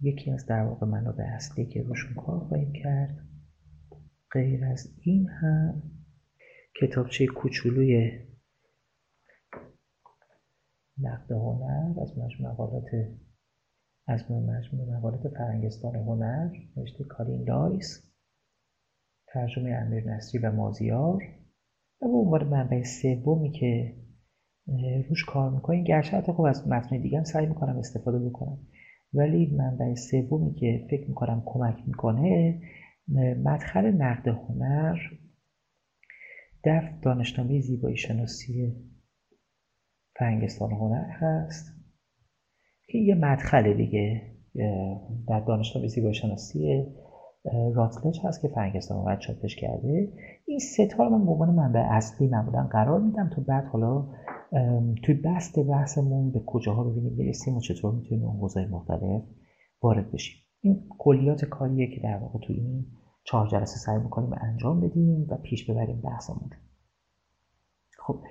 یکی 0.00 0.30
از 0.30 0.46
در 0.46 0.62
واقع 0.62 0.86
منابع 0.86 1.24
اصلی 1.24 1.66
که 1.66 1.82
روشون 1.82 2.14
کار 2.14 2.38
خواهیم 2.38 2.72
کرد. 2.72 3.28
غیر 4.32 4.64
از 4.64 4.98
این 5.00 5.28
هم 5.28 5.82
کتابچه 6.80 7.26
کوچولوی 7.26 8.18
نقد 11.02 11.32
هنر 11.32 12.00
از 12.00 12.18
مجموع 12.18 12.52
مقالات 12.52 12.90
از 14.06 14.30
مجموع 14.30 14.96
مقالات 14.96 15.28
فرنگستان 15.28 15.96
هنر 15.96 16.50
نوشته 16.76 17.04
کارین 17.04 17.42
لایس 17.42 18.10
ترجمه 19.26 19.70
امیر 19.70 20.10
نصری 20.10 20.40
و 20.40 20.52
مازیار 20.52 21.22
و 22.02 22.08
به 22.08 22.16
عنوان 22.16 22.44
منبع 22.44 22.82
سومی 22.82 23.50
که 23.50 23.96
روش 25.08 25.24
کار 25.24 25.50
می‌کنیم 25.50 25.84
گرچه 25.84 26.16
حتی 26.16 26.32
خب 26.32 26.42
از 26.42 26.68
متن 26.68 27.00
دیگه 27.00 27.18
هم 27.18 27.24
سعی 27.24 27.46
می‌کنم 27.46 27.78
استفاده 27.78 28.18
بکنم. 28.18 28.58
ولی 29.14 29.46
منبع 29.46 29.94
سومی 29.94 30.54
که 30.54 30.86
فکر 30.90 31.08
می‌کنم 31.08 31.42
کمک 31.46 31.76
می‌کنه 31.86 32.60
مدخل 33.44 33.90
نقد 33.90 34.28
هنر 34.28 34.98
در 36.62 36.98
دانشنامه 37.02 37.60
زیبایی 37.60 37.96
شناسی 37.96 38.74
فرنگستان 40.20 40.72
هنر 40.72 41.04
هست 41.08 41.74
که 42.88 42.98
یه 42.98 43.14
مدخل 43.14 43.74
دیگه 43.74 44.22
در 45.28 45.40
دانشگاه 45.40 45.86
زیبایی 45.86 46.14
شناسی 46.14 46.86
راتلج 47.74 48.20
هست 48.24 48.40
که 48.42 48.48
فرنگستان 48.48 48.98
هنر 48.98 49.16
چاپش 49.16 49.56
کرده. 49.56 50.12
این 50.46 50.58
ستا 50.58 51.04
رو 51.04 51.10
من 51.10 51.24
به 51.24 51.30
عنوان 51.30 51.54
منبع 51.54 51.80
اصلی 51.80 52.28
معمولا 52.28 52.68
قرار 52.72 53.00
میدم 53.00 53.30
تا 53.36 53.42
بعد 53.42 53.64
حالا 53.64 54.08
توی 55.02 55.14
بست 55.14 55.58
بحثمون 55.58 56.30
به 56.30 56.40
کجاها 56.46 56.84
ببینیم 56.84 57.16
برسیم 57.16 57.56
و 57.56 57.60
چطور 57.60 57.94
می‌تونیم 57.94 58.24
اون 58.24 58.36
حوزه 58.36 58.66
مختلف 58.66 59.22
وارد 59.82 60.12
بشیم. 60.12 60.36
این 60.60 60.86
کلیات 60.98 61.44
کاریه 61.44 61.86
که 61.86 62.00
در 62.00 62.16
واقع 62.16 62.38
توی 62.38 62.56
این 62.56 62.86
چهار 63.24 63.48
جلسه 63.48 63.76
سعی 63.76 63.98
می‌کنیم 63.98 64.30
انجام 64.40 64.80
بدیم 64.80 65.26
و 65.28 65.36
پیش 65.36 65.70
ببریم 65.70 66.00
بحثمون. 66.00 66.50
خب 67.98 68.22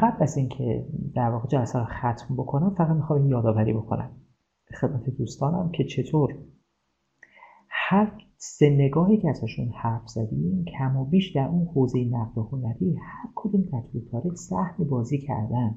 قبل 0.00 0.22
از 0.22 0.36
اینکه 0.36 0.86
در 1.14 1.30
واقع 1.30 1.48
جلسه 1.48 1.78
رو 1.78 1.84
ختم 1.84 2.36
بکنم 2.36 2.74
فقط 2.74 2.96
می‌خوام 2.96 3.26
یادآوری 3.26 3.72
بکنم 3.72 4.10
خدمت 4.80 5.10
دوستانم 5.10 5.70
که 5.70 5.84
چطور 5.84 6.34
هر 7.68 8.12
سه 8.36 8.70
نگاهی 8.70 9.16
که 9.18 9.30
ازشون 9.30 9.68
حرف 9.68 10.08
زدیم 10.08 10.64
کم 10.78 10.96
و 10.96 11.04
بیش 11.04 11.36
در 11.36 11.46
اون 11.48 11.66
حوزه 11.74 12.04
نقد 12.10 12.38
هنری 12.38 12.96
هر 12.96 13.30
کدوم 13.34 13.64
تاریخ 14.10 14.34
سهم 14.34 14.84
بازی 14.84 15.18
کردن. 15.18 15.74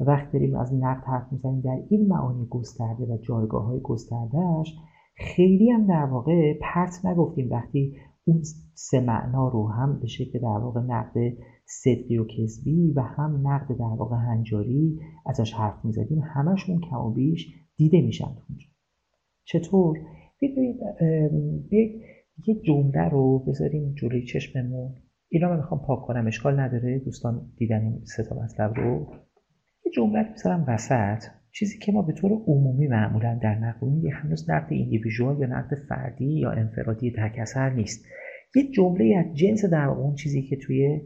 وقتی 0.00 0.32
داریم 0.32 0.56
از 0.56 0.74
نقد 0.74 1.04
حرف 1.04 1.32
می‌زنیم 1.32 1.60
در 1.60 1.78
این 1.88 2.08
معانی 2.08 2.46
گسترده 2.46 3.04
و 3.04 3.18
جایگاه 3.22 3.64
های 3.64 3.80
گستردهش 3.80 4.76
خیلی 5.16 5.70
هم 5.70 5.86
در 5.86 6.04
واقع 6.04 6.58
پرت 6.60 7.04
نگفتیم. 7.04 7.50
وقتی 7.50 7.96
اون 8.24 8.42
سه 8.74 9.00
معنا 9.00 9.48
رو 9.48 9.68
هم 9.68 10.00
به 10.00 10.06
شکل 10.06 10.38
در 10.38 10.58
واقع 10.58 10.80
نقد 10.80 11.14
صدقی 11.66 12.18
و 12.18 12.24
کسبی 12.24 12.92
و 12.96 13.00
هم 13.00 13.48
نقد 13.48 13.68
در 13.68 13.96
واقع 13.98 14.16
هنجاری 14.16 14.98
ازش 15.26 15.52
حرف 15.52 15.84
می‌زدیم. 15.84 16.22
همشون 16.34 16.80
کم 16.90 16.96
و 16.96 17.10
بیش 17.10 17.54
دیده 17.76 18.00
میشن 18.00 18.24
اونجا. 18.24 18.66
چطور؟ 19.44 19.98
ببینید 20.42 20.76
یک 22.46 22.62
جمله 22.62 23.08
رو 23.08 23.38
بذاریم 23.38 23.94
جلوی 23.94 24.24
چشممون. 24.24 24.94
اینا 25.28 25.48
من 25.48 25.56
می‌خوام 25.56 25.80
پاک 25.86 26.06
کنم 26.06 26.26
اشکال 26.26 26.60
نداره. 26.60 26.98
دوستان 26.98 27.52
دیدن 27.56 27.80
این 27.80 28.00
سه 28.04 28.22
تا 28.22 28.36
مطلب 28.36 28.74
رو. 28.76 29.12
یه 29.86 29.92
جمله 29.94 30.22
رو 30.22 30.32
بذارم 30.32 30.64
وسط. 30.68 31.24
چیزی 31.52 31.78
که 31.78 31.92
ما 31.92 32.02
به 32.02 32.12
طور 32.12 32.32
عمومی 32.46 32.88
معمولا 32.88 33.38
در 33.42 33.58
نقد 33.58 34.04
یه 34.04 34.14
هنوز 34.14 34.50
نقد 34.50 34.72
ایندیویژوال 34.72 35.38
یا 35.38 35.46
نقد 35.46 35.74
فردی 35.88 36.38
یا 36.40 36.50
انفرادی 36.50 37.10
تک 37.10 37.38
اثر 37.38 37.70
نیست. 37.70 38.04
یه 38.56 38.70
جمله 38.70 39.16
از 39.16 39.36
جنس 39.36 39.64
در 39.64 39.88
اون 39.88 40.14
چیزی 40.14 40.42
که 40.42 40.56
توی 40.56 41.00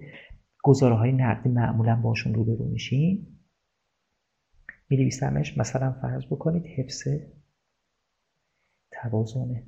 گزاره 0.62 0.94
های 0.94 1.12
نقدی 1.12 1.48
معمولا 1.48 1.96
باشون 1.96 2.34
روبرو 2.34 2.68
میشین 2.68 3.26
می 4.90 4.96
نویسمش 4.96 5.58
مثلا 5.58 5.92
فرض 5.92 6.26
بکنید 6.26 6.66
حفظ 6.66 7.08
توازنه 8.90 9.66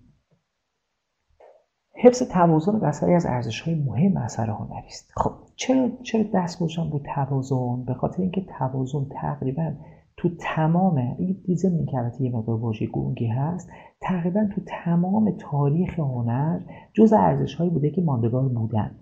حفظ 2.02 2.22
توازن 2.22 2.80
بسیاری 2.80 3.14
از 3.14 3.26
ارزش 3.26 3.60
های 3.60 3.74
مهم 3.74 4.16
اثر 4.16 4.50
هنری 4.50 4.86
است. 4.86 5.12
خب 5.16 5.32
چرا 5.56 5.90
چرا 6.02 6.24
دست 6.34 6.58
گذاشتم 6.58 6.90
رو 6.90 7.00
توازن؟ 7.14 7.84
به 7.84 7.94
خاطر 7.94 8.22
اینکه 8.22 8.46
توازن 8.58 9.06
تقریبا 9.10 9.74
تو 10.16 10.28
تمام 10.40 10.96
این 10.96 11.42
دیزم 11.44 11.86
که 11.86 12.24
یه 12.24 12.30
مقدار 12.30 12.56
واژه 12.56 12.86
گونگی 12.86 13.26
هست. 13.26 13.70
تقریبا 14.00 14.48
تو 14.54 14.60
تمام 14.66 15.30
تاریخ 15.30 15.98
هنر 15.98 16.60
جز 16.92 17.12
ارزش 17.12 17.54
هایی 17.54 17.70
بوده 17.70 17.90
که 17.90 18.02
ماندگار 18.02 18.48
بودن. 18.48 18.98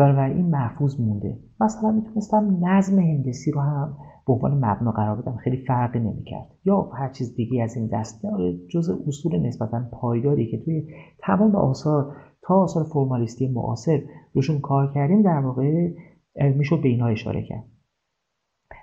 این 0.00 0.50
محفوظ 0.50 1.00
مونده. 1.00 1.38
مثلا 1.60 1.92
می‌تونستم 1.92 2.58
نظم 2.60 2.98
هندسی 2.98 3.50
رو 3.50 3.60
هم 3.60 3.96
به 4.26 4.32
عنوان 4.32 4.54
مبنا 4.64 4.92
قرار 4.92 5.22
بدم. 5.22 5.36
خیلی 5.36 5.56
فرقی 5.56 5.98
نمی‌کرد. 5.98 6.50
یا 6.64 6.82
هر 6.82 7.08
چیز 7.08 7.34
دیگه 7.34 7.62
از 7.62 7.76
این 7.76 7.86
دست 7.92 8.22
جز 8.70 8.90
اصول 9.06 9.46
نسبتا 9.46 9.88
پایداری 9.92 10.50
که 10.50 10.58
توی 10.64 10.86
تمام 11.18 11.56
آثار 11.56 12.16
تا 12.42 12.54
آثار 12.54 12.84
فرمالیستی 12.84 13.48
معاصر 13.48 14.02
روشون 14.34 14.60
کار 14.60 14.92
کردیم 14.94 15.22
در 15.22 15.40
واقع 15.40 15.90
می‌شد 16.56 16.82
به 16.82 16.88
اینها 16.88 17.08
اشاره 17.08 17.42
کرد. 17.42 17.64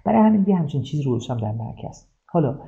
برای 0.06 0.22
همین 0.22 0.46
یه 0.48 0.56
همچین 0.56 0.82
چیز 0.82 1.02
رو 1.02 1.20
در 1.42 1.52
مرکز. 1.52 2.08
حالا 2.26 2.60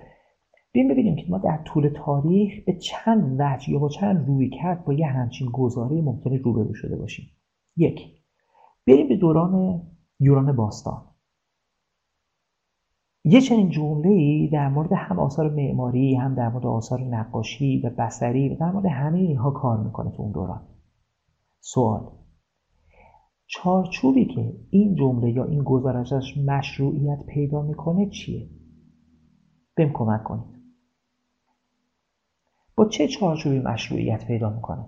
بیم 0.71 0.87
ببینیم 0.87 1.15
که 1.15 1.23
ما 1.29 1.37
در 1.37 1.59
طول 1.65 1.89
تاریخ 2.05 2.53
به 2.65 2.73
چند 2.73 3.35
وجه 3.39 3.71
یا 3.71 3.79
با 3.79 3.89
چند 3.89 4.27
روی 4.27 4.49
کرد 4.49 4.85
با 4.85 4.93
یه 4.93 5.05
همچین 5.05 5.47
گزاره 5.53 6.01
ممکنه 6.01 6.37
روبرو 6.37 6.73
شده 6.73 6.95
باشیم. 6.95 7.25
یک 7.77 8.16
بریم 8.87 9.07
به 9.07 9.15
دوران 9.15 9.81
یوران 10.19 10.55
باستان 10.55 11.03
یه 13.23 13.41
چنین 13.41 13.69
جمله 13.69 14.09
ای 14.09 14.49
در 14.53 14.69
مورد 14.69 14.93
هم 14.93 15.19
آثار 15.19 15.49
معماری 15.49 16.15
هم 16.15 16.35
در 16.35 16.49
مورد 16.49 16.65
آثار 16.65 17.01
نقاشی 17.01 17.81
و 17.81 17.89
بسری 17.89 18.49
و 18.49 18.55
در 18.55 18.71
مورد 18.71 18.85
همه 18.85 19.19
اینها 19.19 19.51
کار 19.51 19.77
می‌کنه 19.77 20.11
تو 20.11 20.21
اون 20.23 20.31
دوران 20.31 20.67
سوال 21.59 22.11
چارچوبی 23.45 24.25
که 24.25 24.53
این 24.69 24.95
جمله 24.95 25.31
یا 25.31 25.43
این 25.43 25.63
گزارشش 25.63 26.37
مشروعیت 26.37 27.25
پیدا 27.25 27.61
می‌کنه 27.61 28.09
چیه؟ 28.09 28.49
بهم 29.75 29.93
کمک 29.93 30.23
کنید 30.23 30.57
با 32.75 32.85
چه 32.85 33.07
چارچوبی 33.07 33.59
مشروعیت 33.59 34.27
پیدا 34.27 34.49
می‌کنه؟ 34.49 34.85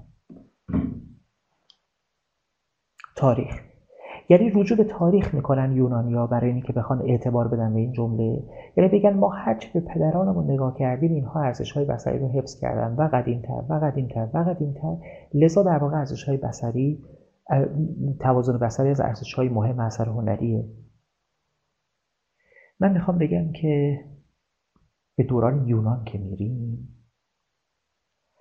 تاریخ 3.16 3.69
یعنی 4.30 4.50
رجوع 4.50 4.78
به 4.78 4.84
تاریخ 4.84 5.36
می‌کنن 5.36 5.72
یونانیا 5.72 6.28
برای 6.28 6.52
اینکه 6.52 6.74
بخوان 6.74 7.02
اعتبار 7.02 7.48
بدن 7.48 7.74
به 7.74 7.80
این 7.80 7.92
جمله. 7.92 8.44
یعنی 8.78 8.90
بگن 8.90 9.14
ما 9.14 9.30
هرچه 9.30 9.70
به 9.74 9.80
پدرانمون 9.80 10.52
نگاه 10.52 10.78
کردیم 10.78 11.14
اینها 11.14 11.42
ارزش 11.42 11.72
های 11.72 11.86
بصری 11.86 12.20
رو 12.20 12.28
حفظ 12.28 12.60
کردن. 12.60 12.96
و 12.96 13.10
قدیمتر 13.14 13.64
و 13.70 13.74
قدیمتر 13.74 14.30
و 14.34 14.38
قدیمتر. 14.38 14.98
لذا 15.34 15.64
در 15.64 15.78
واقع 15.78 15.98
ارزش 15.98 16.24
های 16.24 16.38
بصری 16.38 17.04
توازن 18.20 18.58
بصری 18.58 18.90
از 18.90 19.02
ارزش 19.02 19.34
های 19.34 19.50
مهم 19.50 19.80
اثر 19.80 20.10
هنریه. 20.10 20.66
من 22.80 22.94
می‌خوام 22.94 23.18
بگم 23.18 23.52
که 23.52 24.00
به 25.16 25.24
دوران 25.24 25.68
یونان 25.68 26.04
که 26.04 26.18
میریم 26.18 26.90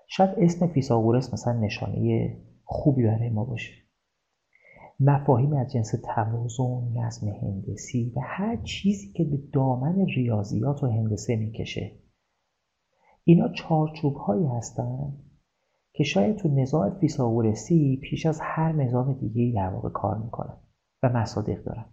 شاید 0.08 0.30
اسم 0.36 0.66
فیساغورس 0.66 1.34
مثلا 1.34 1.52
نشانه 1.52 2.36
خوبی 2.64 3.06
برای 3.06 3.30
ما 3.30 3.44
باشه. 3.44 3.87
مفاهیم 5.00 5.52
از 5.52 5.72
جنس 5.72 5.94
توازن 6.14 6.92
نظم 6.94 7.28
هندسی 7.28 8.12
و 8.16 8.20
هر 8.22 8.56
چیزی 8.56 9.12
که 9.12 9.24
به 9.24 9.36
دامن 9.52 10.06
ریاضیات 10.06 10.84
و 10.84 10.86
هندسه 10.86 11.36
می‌کشه. 11.36 11.98
اینا 13.24 13.48
چارچوب 13.48 14.14
هایی 14.14 14.46
هستند 14.46 15.30
که 15.92 16.04
شاید 16.04 16.36
تو 16.36 16.48
نظام 16.48 16.98
فیساغورسی 16.98 18.00
پیش 18.02 18.26
از 18.26 18.40
هر 18.42 18.72
نظام 18.72 19.12
دیگه 19.12 19.52
در 19.60 19.68
واقع 19.68 19.88
کار 19.88 20.18
می‌کنن 20.18 20.56
و 21.02 21.08
مصادیق 21.08 21.64
دارن. 21.64 21.84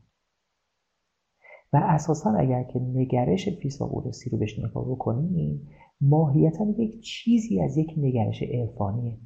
و 1.74 1.78
اساسا 1.84 2.32
اگر 2.32 2.64
که 2.64 2.80
نگرش 2.80 3.50
فیساغورسی 3.50 4.30
رو 4.30 4.38
بهش 4.38 4.60
نگاه 4.60 4.86
بکنیم 4.86 5.68
ماهیتا 6.02 6.66
یک 6.78 7.02
چیزی 7.04 7.62
از 7.62 7.78
یک 7.78 7.94
نگرش 7.98 8.44
عرفانیه. 8.44 9.20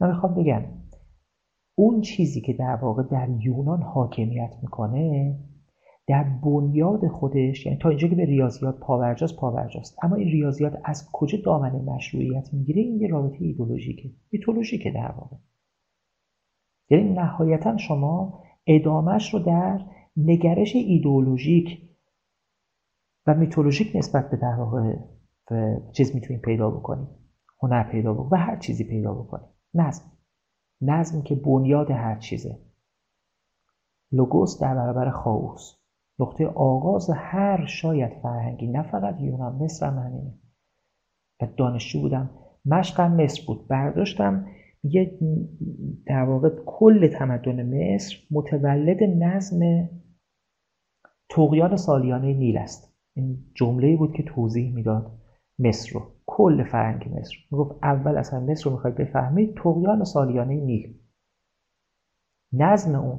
من 0.00 0.08
می‌خوام 0.08 0.34
بگم 0.34 0.81
اون 1.74 2.00
چیزی 2.00 2.40
که 2.40 2.52
در 2.52 2.74
واقع 2.74 3.02
در 3.02 3.28
یونان 3.40 3.82
حاکمیت 3.82 4.54
می‌کنه 4.62 5.38
در 6.06 6.24
بنیاد 6.44 7.08
خودش 7.08 7.66
یعنی 7.66 7.78
تا 7.78 7.88
اینجا 7.88 8.08
که 8.08 8.14
به 8.14 8.24
ریاضیات 8.24 8.78
پاورجاست 8.80 9.36
پاورجاست. 9.36 10.04
اما 10.04 10.16
این 10.16 10.28
ریاضیات 10.28 10.80
از 10.84 11.08
کجا 11.12 11.38
دامنه 11.44 11.82
مشروعیت 11.82 12.54
می‌گیره؟ 12.54 12.82
این 12.82 13.00
یه 13.00 13.08
رابطه 13.08 13.44
ایدولوژیکه 13.44 14.10
میتولوژیکه 14.32 14.90
در 14.90 15.12
واقع. 15.12 15.36
یعنی 16.90 17.10
نهایتا 17.10 17.76
شما 17.76 18.42
ادامش 18.66 19.34
رو 19.34 19.40
در 19.40 19.80
نگرش 20.16 20.76
ایدولوژیک 20.76 21.88
و 23.26 23.34
میتولوژیک 23.34 23.96
نسبت 23.96 24.30
به 24.30 24.36
در 24.36 24.54
واقع 24.54 24.96
چیز 25.92 26.14
می‌تونید 26.14 26.42
پیدا 26.42 26.70
بکنید 26.70 27.08
هنر 27.62 27.90
پیدا 27.90 28.14
بکنید 28.14 28.32
و 28.32 28.36
هر 28.36 28.56
چیزی 28.56 28.84
پیدا 28.84 29.14
بکنید 29.14 29.48
نظم 29.74 30.04
نظم 30.82 31.22
که 31.22 31.34
بنیاد 31.34 31.90
هر 31.90 32.18
چیزه. 32.18 32.58
لوگوس 34.12 34.60
در 34.60 34.74
برابر 34.74 35.10
خاوس 35.10 35.74
نقطه 36.18 36.46
آغاز 36.46 37.10
هر 37.14 37.66
شاید 37.66 38.12
فرهنگی 38.22 38.66
نه 38.66 38.82
فقط 38.82 39.20
یونان 39.20 39.64
مصر 39.64 39.86
هم 39.86 39.98
همینه. 39.98 40.34
و 41.42 41.46
دانشجو 41.56 42.00
بودم. 42.00 42.30
مشقم 42.64 43.12
مصر 43.12 43.42
بود. 43.46 43.68
برداشتم 43.68 44.46
یه 44.84 45.18
در 46.06 46.22
واقع 46.22 46.48
کل 46.66 47.08
تمدن 47.08 47.62
مصر 47.62 48.16
متولد 48.30 49.02
نظم 49.02 49.88
تقیان 51.30 51.76
سالیانه 51.76 52.34
نیل 52.34 52.56
است. 52.56 52.94
این 53.16 53.38
جمله 53.54 53.96
بود 53.96 54.12
که 54.12 54.22
توضیح 54.22 54.74
می‌داد. 54.74 55.21
مصر 55.58 55.90
رو 55.94 56.12
کل 56.26 56.64
فرهنگ 56.64 57.18
مصر. 57.18 57.34
می‌گفت 57.50 57.78
اول 57.82 58.16
اصلا 58.16 58.40
مصر 58.40 58.64
رو 58.64 58.70
می‌خواید 58.70 58.96
بفهمید 58.96 59.56
تقیان 59.56 60.04
سالیانه 60.04 60.54
نیل. 60.54 60.98
نظم 62.52 62.94
اون. 62.94 63.18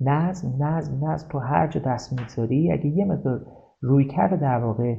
نظم 0.00 0.64
نظم 0.64 1.08
نظم. 1.08 1.28
تو 1.28 1.38
هر 1.38 1.66
جا 1.68 1.80
دست 1.80 2.12
می‌گذاری 2.12 2.72
اگه 2.72 2.86
یه 2.86 3.04
مقدار 3.04 3.46
روی 3.80 4.04
کرده 4.04 4.36
در 4.36 4.58
واقع 4.58 4.96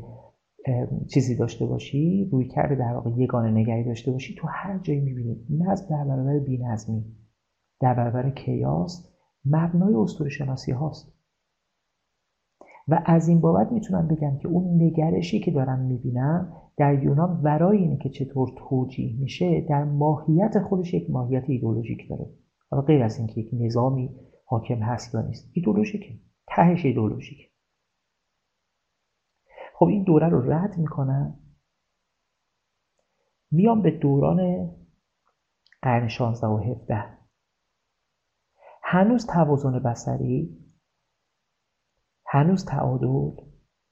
چیزی 1.13 1.35
داشته 1.35 1.65
باشی 1.65 2.29
روی 2.31 2.47
کرده 2.47 2.75
در 2.75 2.93
واقع 2.93 3.09
یگانه 3.17 3.51
نگری 3.51 3.83
داشته 3.83 4.11
باشی 4.11 4.35
تو 4.35 4.47
هر 4.51 4.79
جایی 4.79 4.99
می‌بینی. 4.99 5.45
نظم 5.49 5.85
در 5.89 6.03
برابر 6.03 6.39
بینظمی 6.39 7.05
در 7.81 7.93
برابر 7.93 8.29
کیاس 8.29 9.09
مبنای 9.45 9.93
اسطوره 9.95 10.29
شناسی 10.29 10.71
هاست. 10.71 11.12
و 12.87 13.03
از 13.05 13.27
این 13.27 13.41
بابت 13.41 13.71
می‌تونم 13.71 14.07
بگم 14.07 14.37
که 14.37 14.47
اون 14.47 14.83
نگرشی 14.83 15.39
که 15.39 15.51
دارم 15.51 15.79
می‌بینم 15.79 16.53
در 16.77 17.03
یونان 17.03 17.41
ورای 17.43 17.77
اینه 17.77 17.97
که 17.97 18.09
چطور 18.09 18.51
توجیه 18.57 19.19
میشه 19.19 19.61
در 19.69 19.83
ماهیت 19.83 20.59
خودش 20.59 20.93
یک 20.93 21.09
ماهیت 21.09 21.43
ایدولوژیک 21.47 22.09
داره. 22.09 22.29
حالا 22.69 22.83
غیر 22.83 23.03
از 23.03 23.17
اینکه 23.17 23.41
یک 23.41 23.49
نظامی 23.53 24.15
حاکم 24.45 24.79
هست 24.79 25.15
یا 25.15 25.21
نیست 25.21 25.51
ایدولوژیکه 25.53 26.19
تهش 26.47 26.85
ایدولوژیکه 26.85 27.43
خب 29.75 29.85
این 29.85 30.03
دوره 30.03 30.29
رو 30.29 30.51
رد 30.51 30.77
می‌کنن 30.77 31.39
میام 33.51 33.81
به 33.81 33.91
دوران 33.91 34.69
قرن 35.81 36.07
16 36.07 36.47
و 36.47 36.57
17 36.57 37.03
هنوز 38.83 39.25
توازن 39.27 39.79
بصری 39.79 40.62
هنوز 42.33 42.65
تعادل 42.65 43.31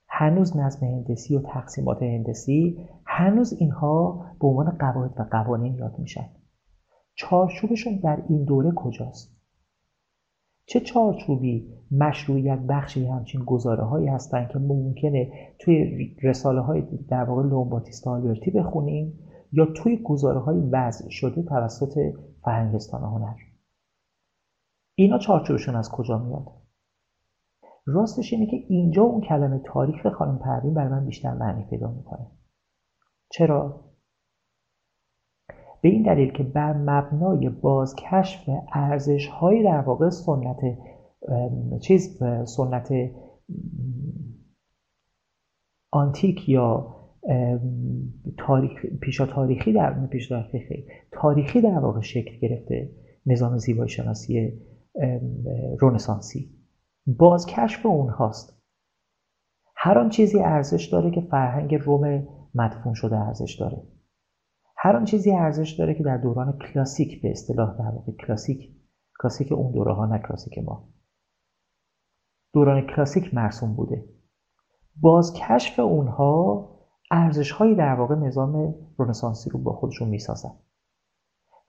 هنوز 0.08 0.58
نظم 0.58 0.86
هندسی 0.86 1.36
و 1.36 1.42
تقسیمات 1.42 2.04
هندسی 2.04 2.88
هنوز 3.06 3.54
اینها 3.54 4.26
به 4.40 4.48
عنوان 4.48 4.70
قواعد 4.70 5.20
و 5.20 5.24
قوانین 5.32 5.76
یاد 5.76 6.00
میشن. 6.00 6.30
چارچوبشون 7.16 7.96
در 7.96 8.24
این 8.30 8.44
دوره 8.44 8.72
کجاست؟ 8.76 9.38
چه 10.66 10.80
چارچوبی 10.80 11.74
مشروعیت 11.92 12.60
بخشی 12.60 13.08
همچین 13.08 13.44
گزاره 13.46 13.84
هایی 13.84 14.08
هستند 14.08 14.50
که 14.50 14.60
ممکنه 14.60 15.32
توی 15.60 16.08
رساله 16.24 16.62
های 16.62 16.82
در 17.10 17.24
واقع 17.24 17.44
لئون 17.44 17.76
باتیستا 17.76 18.08
آلبرتی 18.08 18.52
بخونیم 18.52 19.20
یا 19.52 19.66
توی 19.66 19.98
گزاره 19.98 20.40
های 20.40 20.60
وضع 20.72 21.10
شده 21.10 21.44
توسط 21.44 22.00
فرهنگستان 22.44 23.04
هنر؟ 23.04 23.36
اینا 24.96 25.18
چارچوبشون 25.18 25.76
از 25.76 25.90
کجا 25.92 26.18
میاد؟ 26.18 26.61
راستش 27.94 28.34
اینه 28.34 28.46
که 28.46 28.58
اینجا 28.68 29.04
اون 29.04 29.22
کلمه 29.22 29.62
تاریخ 29.66 30.08
خانم 30.08 30.40
پروین 30.40 30.74
برای 30.74 30.90
من 30.90 31.06
بیشتر 31.06 31.34
معنی 31.34 31.64
پیدا 31.70 31.92
می‌کنه. 31.92 32.28
چرا؟ 33.30 33.92
به 35.82 35.90
این 35.90 36.04
دلیل 36.04 36.32
که 36.32 36.44
بر 36.44 36.74
مبنای 36.74 37.50
بازکشف 37.50 38.50
ارزش 38.74 39.28
های 39.28 39.64
در 39.64 39.82
واقع 39.82 40.10
سنت 40.10 40.60
چیز 41.82 42.24
سنت 42.46 42.94
آنتیک 45.92 46.50
یا 46.50 46.96
تاریخ 48.38 48.86
پیشا 49.02 49.26
تاریخی 49.26 49.74
در 49.74 50.08
پیش 50.08 50.28
تاریخی 50.28 50.86
تاریخی 51.12 51.62
در 51.62 51.80
واقع 51.80 52.02
شکل 52.02 52.40
گرفته 52.42 52.92
نظام 53.26 53.58
زیبایی 53.58 53.90
شناسی 53.90 54.62
رونسانسی 55.80 56.61
بازکشف 57.08 57.86
اونهاست. 57.86 58.62
هر 59.76 59.98
آن 59.98 60.10
چیزی 60.10 60.40
ارزش 60.40 60.86
داره 60.86 61.12
که 61.12 61.22
فرهنگ 61.22 61.76
روم 61.76 62.28
مدفون 62.56 62.94
شده 62.94 63.18
ارزش 63.18 63.58
داره. 63.60 63.84
هر 64.78 64.96
آن 64.96 65.06
چیزی 65.06 65.32
ارزش 65.32 65.72
داره 65.72 65.94
که 65.94 66.04
در 66.04 66.18
دوران 66.18 66.58
کلاسیک 66.58 67.22
به 67.22 67.32
اصطلاح 67.32 67.78
در 67.78 67.96
واقع 67.96 68.12
کلاسیک 68.12 68.76
کلاسیک 69.22 69.52
اون 69.52 69.72
دوره 69.72 69.94
ها 69.94 70.06
نه 70.06 70.20
کلاسیک 70.28 70.58
ما. 70.58 70.90
دوران 72.54 72.88
کلاسیک 72.88 73.34
مرسوم 73.34 73.76
بوده. 73.76 74.06
بازکشف 74.96 75.80
اونها 75.80 76.70
ارزش 77.12 77.52
هایی 77.52 77.76
در 77.76 77.94
واقع 77.94 78.16
نظام 78.16 78.76
رنسانسی 79.00 79.50
رو 79.50 79.60
با 79.60 79.74
خودشون 79.74 80.10
می‌سازن. 80.10 80.54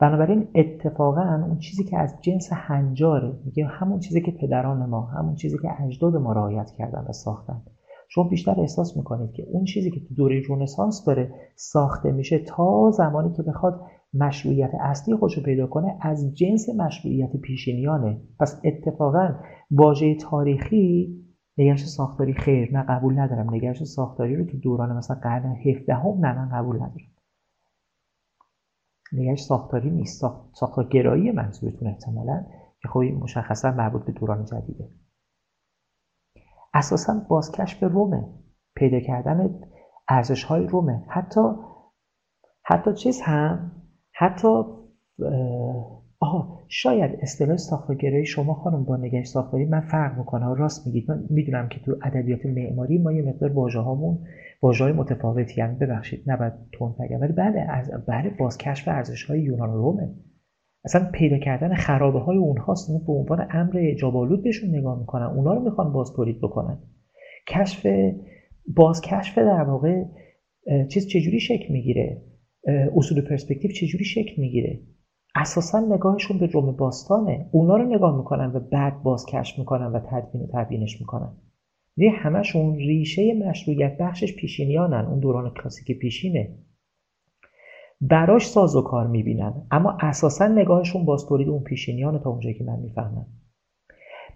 بنابراین 0.03 0.49
اتفاقا 0.55 1.45
اون 1.49 1.59
چیزی 1.59 1.85
که 1.85 1.99
از 1.99 2.15
جنس 2.21 2.49
هنجاره 2.53 3.33
میگه 3.45 3.67
همون 3.67 4.01
چیزی 4.01 4.21
که 4.21 4.31
پدران 4.31 4.87
ما 4.87 5.01
همون 5.01 5.35
چیزی 5.35 5.59
که 5.59 5.83
اجداد 5.83 6.17
ما 6.17 6.33
رعایت 6.33 6.71
کردن 6.71 7.05
و 7.09 7.13
ساختن. 7.13 7.63
شما 8.09 8.25
بیشتر 8.25 8.61
احساس 8.61 8.97
می‌کنید 8.97 9.33
که 9.33 9.47
اون 9.53 9.65
چیزی 9.65 9.91
که 9.91 10.01
تو 10.01 10.15
دوره 10.15 10.41
رونسانس 10.41 11.05
داره 11.05 11.35
ساخته 11.55 12.13
میشه 12.13 12.39
تا 12.39 12.91
زمانی 12.91 13.33
که 13.33 13.43
بخواد 13.43 13.81
مشروعیت 14.15 14.71
اصلی 14.81 15.17
خودش 15.17 15.37
رو 15.37 15.43
پیدا 15.43 15.67
کنه 15.67 15.99
از 16.01 16.35
جنس 16.35 16.69
مشروعیت 16.69 17.37
پیشینیانه. 17.37 18.21
پس 18.41 18.61
اتفاقا 18.65 19.35
واژه 19.71 20.15
تاریخی 20.15 21.17
نگرش 21.59 21.85
ساختاری 21.85 22.33
خیر 22.33 22.73
نه 22.73 22.83
قبول 22.83 23.19
ندارم. 23.19 23.55
نگرش 23.55 23.85
ساختاری 23.85 24.37
رو 24.37 24.45
تو 24.45 24.59
دوران 24.59 24.97
مثلا 24.97 25.17
قرن 25.23 25.57
17 25.67 25.95
هم 25.95 26.27
نه 26.27 26.39
من 26.39 26.49
قبول 26.49 26.77
ندارم. 26.77 27.12
نگرش 29.13 29.43
ساختاری 29.43 29.91
نیست. 29.91 30.21
ساخت... 30.53 30.89
گرایی 30.89 31.33
منظورتون 31.33 31.89
احتمالا 31.89 32.45
که 32.83 32.89
خب 32.89 33.01
مشخصا 33.01 33.71
مربوط 33.71 34.05
به 34.05 34.13
دوران 34.13 34.45
جدیده. 34.45 34.89
اساسا 36.75 37.27
بازکشف 37.29 37.83
رومه 37.83 38.25
پیدا 38.77 39.01
کردن 39.01 39.61
ارزش 40.09 40.45
های 40.45 40.67
رومه 40.67 41.05
حتی 41.09 41.41
حتی 42.65 42.95
چیز 42.95 43.21
هم 43.21 43.73
حتی 44.13 44.49
آها 46.21 46.59
شاید 46.69 47.19
اصطلاح 47.21 47.57
ساختارگرایی 47.57 48.27
شما 48.27 48.55
خانم 48.55 48.85
با 48.85 48.97
نگهش 48.97 49.27
ساختاری 49.29 49.65
من 49.65 49.81
فرق 49.81 50.19
می‌کنه. 50.19 50.55
راست 50.55 50.87
میگید. 50.87 51.11
من 51.11 51.27
می‌دونم 51.31 51.69
که 51.69 51.81
تو 51.81 51.97
ادبیات 52.03 52.47
معماری 52.47 52.99
ما 52.99 53.13
یه 53.13 53.23
مقدار 53.23 53.53
واژه 53.53 53.81
هامون 53.81 54.19
واژه 54.63 54.85
های 54.85 54.93
متفاوتی 54.93 55.61
هم 55.61 55.79
ببخشید 55.79 56.23
نباید 56.27 56.53
تون 56.73 56.95
بگم 57.01 57.21
ولی 57.21 57.33
بله 57.33 57.61
از 57.61 57.91
بله 58.09 58.31
بازکشف 58.39 58.89
ارزش 58.89 59.25
های 59.25 59.41
یونان 59.41 59.73
رومه. 59.73 60.15
اصلا 60.85 61.11
پیدا 61.13 61.39
کردن 61.39 61.75
خرابه 61.75 62.19
های 62.19 62.37
اونهاست 62.37 62.91
اون 62.91 63.05
به 63.07 63.13
عنوان 63.13 63.47
امر 63.51 63.95
جابالود 63.95 64.43
بهشون 64.43 64.77
نگاه 64.77 64.99
می‌کنن 64.99 65.27
اونا 65.27 65.55
رو 65.55 65.63
می‌خوان 65.63 65.93
باز 65.93 66.13
تولید 66.17 66.41
بکنن. 66.41 66.79
کشف 67.49 67.87
بازکشف 68.77 69.39
در 69.39 69.63
واقع 69.63 70.05
چیز 70.89 71.07
چجوری 71.07 71.41
شکل 71.41 71.73
می‌گیره؟ 71.73 72.23
اصول 72.97 73.23
پرسپکتیو 73.29 73.71
چجوری 73.71 74.05
شکل 74.05 74.41
می‌گیره؟ 74.41 74.81
اساسا 75.35 75.81
نگاهشون 75.81 76.39
به 76.39 76.47
روم 76.47 76.77
باستانه. 76.77 77.49
اونا 77.53 77.77
رو 77.77 77.95
نگاه 77.95 78.17
می‌کنن 78.17 78.53
و 78.55 78.61
بعد 78.61 79.03
بازکشف 79.03 79.59
می‌کنن 79.59 79.87
و 79.87 80.01
تدوین 80.01 80.43
و 80.43 80.47
تبیینش 80.53 81.01
می‌کنن. 81.01 81.37
یه 81.97 82.11
همشون 82.11 82.77
ریشه 82.77 83.35
مشروعیت 83.35 83.97
بخشش 84.01 84.37
پیشینیانن. 84.37 85.05
اون 85.05 85.21
دوران 85.21 85.55
کلاسیک 85.55 85.99
پیشینه. 85.99 86.59
براش 88.01 88.47
ساز 88.47 88.77
و 88.77 88.83
کار 88.83 89.07
می‌بینن. 89.07 89.67
اما 89.71 89.99
اساسا 90.01 90.49
نگاهشون 90.49 91.05
باز 91.05 91.33
اون 91.33 91.63
پیشینیان 91.63 92.19
تا 92.19 92.31
اونجایی 92.31 92.55
که 92.55 92.65
من 92.65 92.79
می‌فهمم. 92.79 93.27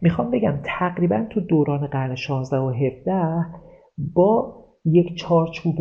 می‌خوام 0.00 0.30
بگم 0.30 0.60
تقریبا 0.64 1.26
تو 1.30 1.40
دوران 1.40 1.86
قرن 1.86 2.14
16 2.14 2.56
و 2.56 2.70
17 2.70 3.46
با 3.98 4.64
یک 4.84 5.16
چارچوب 5.16 5.76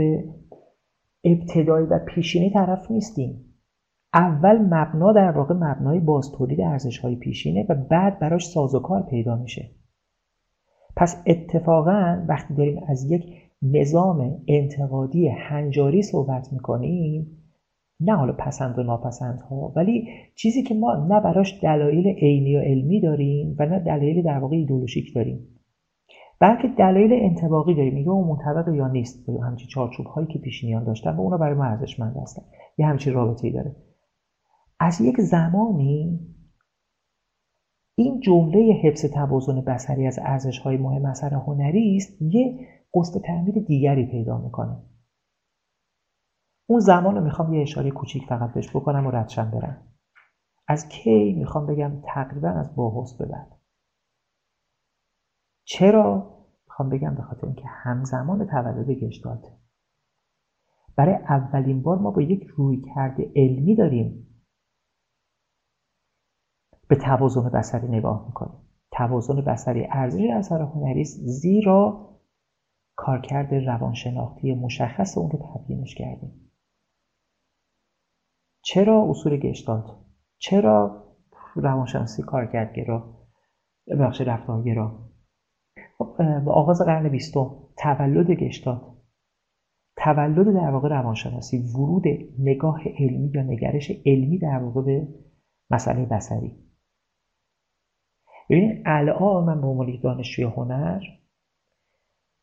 ابتدایی 1.24 1.86
و 1.86 2.00
پیشینی 2.08 2.50
طرف 2.50 2.92
نیستیم. 2.92 3.46
اول 4.14 4.58
مبنا 4.58 5.14
در 5.14 5.32
واقع 5.32 5.54
مبنای 5.54 6.00
باز 6.00 6.32
تولید 6.32 6.62
ارزش 6.62 6.98
های 6.98 7.16
پیشینه 7.16 7.66
و 7.70 7.76
بعد 7.76 8.20
براش 8.20 8.48
ساز 8.48 8.76
و 8.76 8.80
کار 8.80 9.04
پیدا 9.10 9.36
میشه. 9.36 9.72
پس 10.96 11.24
اتفاقا 11.28 12.26
وقتی 12.28 12.54
داریم 12.54 12.84
از 12.88 13.12
یک 13.12 13.26
نظام 13.62 14.38
انتقادی 14.48 15.28
هنجاری 15.28 16.02
صحبت 16.02 16.54
می‌کنیم 16.54 17.46
نه 18.00 18.16
حالا 18.16 18.34
پسند 18.34 18.80
و 18.80 18.84
ناپسند 18.84 19.42
ها 19.42 19.74
ولی 19.76 20.08
چیزی 20.36 20.64
که 20.64 20.76
ما 20.76 20.96
نه 20.96 21.20
براش 21.20 21.60
دلایل 21.64 22.08
عینی 22.08 22.56
و 22.56 22.60
علمی 22.60 23.02
داریم 23.02 23.56
و 23.60 23.66
نه 23.66 23.80
دلایل 23.80 24.24
در 24.24 24.40
واقع 24.40 24.56
ایدولوژیک 24.56 25.16
داریم. 25.16 25.48
بلکه 26.40 26.68
دلایل 26.68 27.14
انتباقی 27.14 27.76
داریم 27.76 27.94
میگه 27.94 28.10
اون 28.10 28.28
منطبق 28.28 28.74
یا 28.74 28.88
نیست. 28.88 29.30
یا 29.30 29.42
همچین 29.42 29.68
چارچوب 29.68 30.06
هایی 30.06 30.28
که 30.28 30.40
پیشینیان 30.40 30.84
داشتن 30.84 31.16
و 31.16 31.22
اونا 31.22 31.38
برای 31.38 31.56
ما 31.56 31.64
ارزشمند 31.64 32.18
هستن. 32.18 32.42
یه 32.78 32.86
همچین 32.86 33.14
رابطه 33.14 33.48
ای 33.48 33.54
داره. 33.54 33.76
از 34.80 35.02
یک 35.02 35.22
زمانی 35.22 36.20
این 37.98 38.20
جمله 38.20 38.74
حفظ 38.84 39.06
توازن 39.06 39.62
بسری 39.62 40.08
از 40.08 40.20
ارزش 40.22 40.60
های 40.60 40.78
مهم 40.78 41.06
اثر 41.06 41.34
هنری 41.34 41.96
است 41.96 42.22
یه 42.22 42.68
قسط 42.94 43.22
تعمیر 43.22 43.56
دیگری 43.68 44.06
پیدا 44.06 44.38
می‌کنه. 44.38 44.84
اون 46.70 46.80
زمان 46.80 47.16
رو 47.16 47.24
می‌خوام 47.24 47.54
یه 47.54 47.62
اشاره 47.62 47.92
کوچیک 47.92 48.26
فقط 48.26 48.54
بهش 48.54 48.70
بکنم 48.70 49.08
و 49.08 49.12
ردشم 49.12 49.52
برم. 49.52 49.88
از 50.68 50.90
کی 50.90 51.34
می‌خوام 51.34 51.66
بگم 51.66 52.02
تقریبا 52.04 52.50
از 52.50 52.76
باهوس 52.76 53.14
به 53.14 53.26
بعد. 53.26 53.52
چرا؟ 55.64 56.36
می‌خوام 56.68 56.90
بگم 56.90 57.16
به 57.16 57.22
خاطر 57.22 57.48
اینکه 57.48 57.68
همزمان 57.68 58.48
تولد 58.48 58.90
گشتالت 58.90 59.52
برای 60.96 61.16
اولین 61.16 61.82
بار 61.82 61.98
ما 61.98 62.12
با 62.12 62.22
یک 62.22 62.44
روی 62.44 62.82
کرده 62.96 63.32
علمی 63.36 63.76
داریم. 63.76 64.35
به 66.88 66.96
توازن 66.96 67.50
بسری 67.50 67.88
نگاه 67.88 68.26
می‌کنیم. 68.28 68.58
توازن 68.92 69.42
بسری 69.42 69.88
ارزش 69.92 70.24
اثر 70.34 70.62
هنری 70.62 71.04
زیرا 71.04 72.10
کارکرد 72.96 73.54
روانشناختی 73.54 74.54
مشخص 74.54 75.18
اون 75.18 75.32
رو 75.32 75.40
تبیینش 75.40 75.96
کردیم. 75.96 76.52
چرا 78.64 79.10
اصول 79.10 79.38
گشتالت 79.38 79.86
چرا 80.38 81.06
روانشناسی 81.56 82.22
کارکردگرا 82.22 83.28
بخش 84.00 84.22
رفتارگرا؟ 84.22 85.10
خب 85.98 86.16
به 86.18 86.52
آغاز 86.52 86.82
قرن 86.82 87.10
بیستم 87.10 87.52
تولد 87.78 88.32
گشتالت 88.32 88.82
تولد 89.98 90.54
در 90.54 90.72
واقع 90.72 90.90
روانشناسی 90.90 91.58
ورود 91.58 92.04
نگاه 92.40 92.80
علمی 93.00 93.32
یا 93.36 93.44
نگرش 93.44 93.92
علمی 94.06 94.38
در 94.38 94.64
واقع 94.64 94.82
به 94.82 95.08
مسئله 95.72 96.06
بسری 96.06 96.65
ببینید 98.50 98.84
الان 98.86 99.44
من 99.44 99.62
به 99.62 99.68
عنوان 99.68 100.00
دانشجوی 100.04 100.46
هنر 100.46 101.02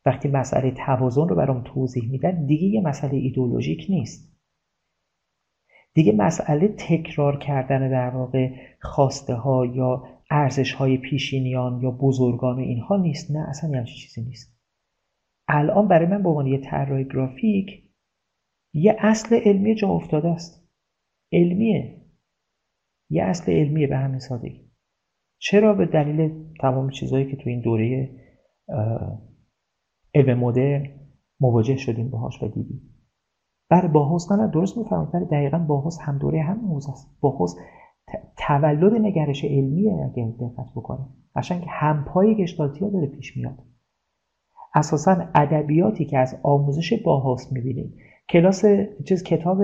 وقتی 0.07 0.29
مسئله 0.29 0.71
توازن 0.71 1.29
رو 1.29 1.37
برام 1.37 1.63
توضیح 1.63 2.11
میدن 2.11 2.47
دیگه 2.47 2.67
یه 2.67 2.81
مسئله 2.81 3.17
ایدولوژیک 3.17 3.87
نیست. 3.89 4.33
دیگه 5.95 6.13
مسئله 6.13 6.69
تکرار 6.69 7.39
کردن 7.39 7.91
در 7.91 8.17
واقع 8.17 8.55
خواسته 8.81 9.35
ها 9.35 9.67
یا 9.67 10.05
ارزش 10.31 10.73
های 10.73 10.99
پیشینیان 10.99 11.81
یا 11.83 11.91
بزرگان 11.91 12.57
و 12.57 12.61
اینها 12.61 12.97
نیست. 12.97 13.31
نه 13.31 13.49
اصلا 13.49 13.71
یه 13.71 13.77
همچین 13.77 13.97
چیزی 13.97 14.23
نیست. 14.23 14.59
الان 15.49 15.89
برای 15.89 16.07
من 16.07 16.23
به 16.23 16.29
عنوان 16.29 16.47
یه 16.47 16.59
طراح 16.59 17.03
گرافیک 17.03 17.83
یه 18.75 18.97
اصل 18.99 19.41
علمی 19.45 19.75
جا 19.75 19.89
افتاده 19.89 20.29
است. 20.29 20.69
علمیه. 21.33 22.01
یه 23.11 23.23
اصل 23.23 23.53
علمیه 23.53 23.87
به 23.87 23.97
همین 23.97 24.19
سادگی. 24.19 24.72
چرا 25.45 25.75
به 25.75 25.87
دلیل 25.87 26.33
تمام 26.61 26.91
چیزهایی 26.91 27.31
که 27.31 27.37
تو 27.37 27.49
این 27.49 27.61
دوره 27.61 28.11
علم 30.15 30.39
مدرن 30.39 30.87
مواجه 31.41 31.77
شدیم 31.77 32.11
باهاش 32.11 32.43
و 32.43 32.49
دیدیم. 32.49 32.83
برای 33.71 33.89
باهوس 33.89 34.33
نه 34.33 34.51
درست 34.51 34.79
می‌فهمید 34.79 35.11
برای 35.11 35.27
دقیقا 35.27 35.59
باهوس 35.59 35.99
هم 36.01 36.19
دوره 36.19 36.43
هم 36.43 36.61
موزه 36.61 36.91
است. 36.91 37.21
باهوس 37.21 37.55
تولد 38.39 38.93
نگرش 38.93 39.45
علمیه 39.45 39.93
اگر 39.93 40.29
دقت 40.31 40.71
بکنیم. 40.77 41.07
قشنگ 41.37 41.65
همپای 41.69 42.35
گشتالتی 42.35 42.85
ها 42.85 42.91
داره 42.91 43.07
پیش 43.07 43.37
میاد. 43.37 43.59
اساسا 44.75 45.29
ادبیاتی 45.35 46.05
که 46.05 46.19
از 46.19 46.41
آموزش 46.43 47.03
باهاس 47.05 47.53
می‌بینیم. 47.53 47.95
کلاس 48.29 48.65
چیز 49.09 49.23
کتاب 49.23 49.63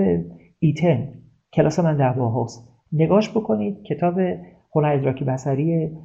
ایتن. 0.58 1.14
کلاس 1.52 1.78
من 1.78 1.96
در 1.96 2.12
باهاس 2.12 2.68
نگاش 2.92 3.30
بکنید 3.30 3.82
کتاب 3.82 4.20
هنر 4.74 4.92
ادراکی 4.92 5.24
بسری 5.24 5.98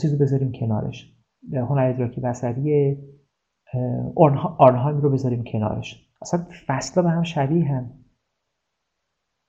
چیزی 0.00 0.16
بذاریم 0.16 0.52
کنارش. 0.52 1.12
هنر 1.52 1.90
ادراکی 1.94 2.20
بسری 2.20 2.96
آرنهایم 4.58 4.96
رو 4.96 5.10
بذاریم 5.10 5.44
کنارش. 5.44 6.06
اصلا 6.22 6.46
فصلا 6.66 7.02
به 7.02 7.10
هم 7.10 7.22
شبیه 7.22 7.64
هم. 7.64 7.90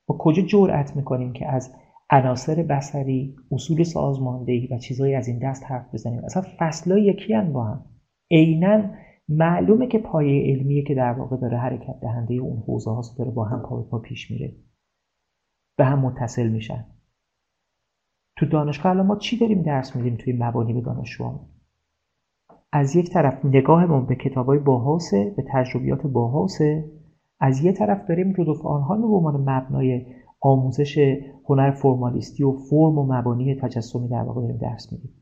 با 0.08 0.18
کجا 0.20 0.44
جرأت 0.44 0.96
می‌کنیم 0.96 1.34
که 1.34 1.48
از 1.48 1.74
عناصر 2.10 2.64
بسری 2.64 3.36
اصول 3.52 3.84
سازماندهی 3.84 4.68
و 4.68 4.78
چیزهایی 4.78 5.16
از 5.16 5.28
این 5.28 5.40
دست 5.40 5.66
حرف 5.66 5.94
بزنیم؟ 5.94 6.26
اصلا 6.26 6.44
فصلا 6.60 6.98
یکی 6.98 7.34
هم 7.34 7.54
با 7.54 7.64
هم. 7.64 7.86
عینا 8.32 8.84
معلومه 9.30 9.88
که 9.88 10.00
پایه 10.00 10.54
علمیه 10.54 10.84
که 10.84 10.96
در 10.96 11.12
واقع 11.12 11.38
داره 11.38 11.58
حرکت 11.58 12.00
دهنده 12.02 12.34
اون 12.34 12.64
حوزه 12.68 12.92
هاست 12.92 13.18
داره 13.18 13.32
با 13.32 13.44
هم 13.44 13.62
پا 13.62 13.84
پا 13.84 14.00
پیش 14.00 14.32
میره. 14.32 14.56
به 15.78 15.86
هم 15.86 16.00
متصل 16.00 16.48
میشن. 16.48 16.86
تو 18.38 18.46
دانشگاه 18.46 18.92
الان 18.92 19.06
ما 19.06 19.16
چی 19.16 19.38
داریم 19.38 19.62
درس 19.62 19.96
میدیم 19.96 20.16
توی 20.16 20.34
مبانی 20.34 20.74
به 20.74 20.82
از 22.72 22.96
یک 22.96 23.10
طرف 23.10 23.46
نگاهمون 23.46 24.06
به 24.06 24.16
کتابای 24.16 24.60
باهاسه 24.60 25.34
به 25.38 25.44
تجربیات 25.48 26.08
باهاسه 26.08 26.92
از 27.40 27.66
یه 27.66 27.72
طرف 27.72 28.08
داریم 28.08 28.34
رودولف 28.34 28.66
آنهال 28.66 29.02
به 29.02 29.08
عنوان 29.08 29.50
مبنای 29.50 30.06
آموزش 30.42 31.18
هنر 31.46 31.72
فرمالیستی 31.72 32.44
و 32.44 32.52
فرم 32.52 32.98
و 32.98 33.14
مبانی 33.14 33.56
تجسمی 33.56 34.08
در 34.08 34.24
واقع 34.24 34.42
داریم 34.42 34.58
درس 34.58 34.94
میدیم. 34.94 35.14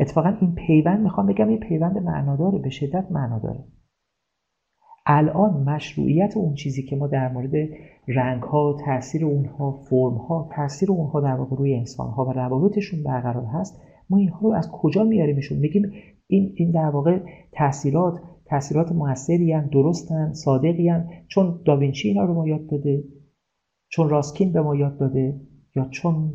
اتفاقا 0.00 0.36
این 0.40 0.54
پیوند 0.54 1.00
می‌خوام 1.00 1.26
بگم 1.26 1.48
این 1.48 1.60
پیوند 1.60 1.98
معناداره 1.98 2.58
به 2.58 2.70
شدت 2.70 3.06
معناداره. 3.10 3.64
الان 5.06 5.62
مشروعیت 5.62 6.36
اون 6.36 6.54
چیزی 6.54 6.82
که 6.82 6.96
ما 6.96 7.06
در 7.06 7.32
مورد 7.32 7.68
رنگ 8.08 8.42
ها 8.42 8.76
تاثیر 8.84 9.24
اونها 9.24 9.72
فرم 9.72 10.14
ها 10.14 10.48
تاثیر 10.56 10.92
اونها 10.92 11.20
در 11.20 11.34
واقع 11.34 11.56
روی 11.56 11.74
انسان 11.74 12.10
ها 12.10 12.24
و 12.24 12.32
روابطشون 12.32 13.02
برقرار 13.02 13.44
هست 13.44 13.80
ما 14.10 14.18
اینها 14.18 14.40
رو 14.40 14.52
از 14.52 14.70
کجا 14.70 15.04
میاریمشون 15.04 15.58
میگیم 15.58 15.92
این 16.26 16.52
این 16.56 16.70
در 16.70 16.90
واقع 16.90 17.18
تاثیرات 17.52 18.20
تاثیرات 18.44 18.92
موثری 18.92 19.52
هم 19.52 19.66
درستن 19.66 20.32
صادقی 20.32 20.88
هم 20.88 21.08
چون 21.28 21.60
داوینچی 21.64 22.08
اینا 22.08 22.24
رو 22.24 22.34
ما 22.34 22.48
یاد 22.48 22.66
داده 22.66 23.04
چون 23.88 24.08
راسکین 24.08 24.52
به 24.52 24.60
ما 24.60 24.76
یاد 24.76 24.98
داده 24.98 25.40
یا 25.76 25.88
چون 25.90 26.32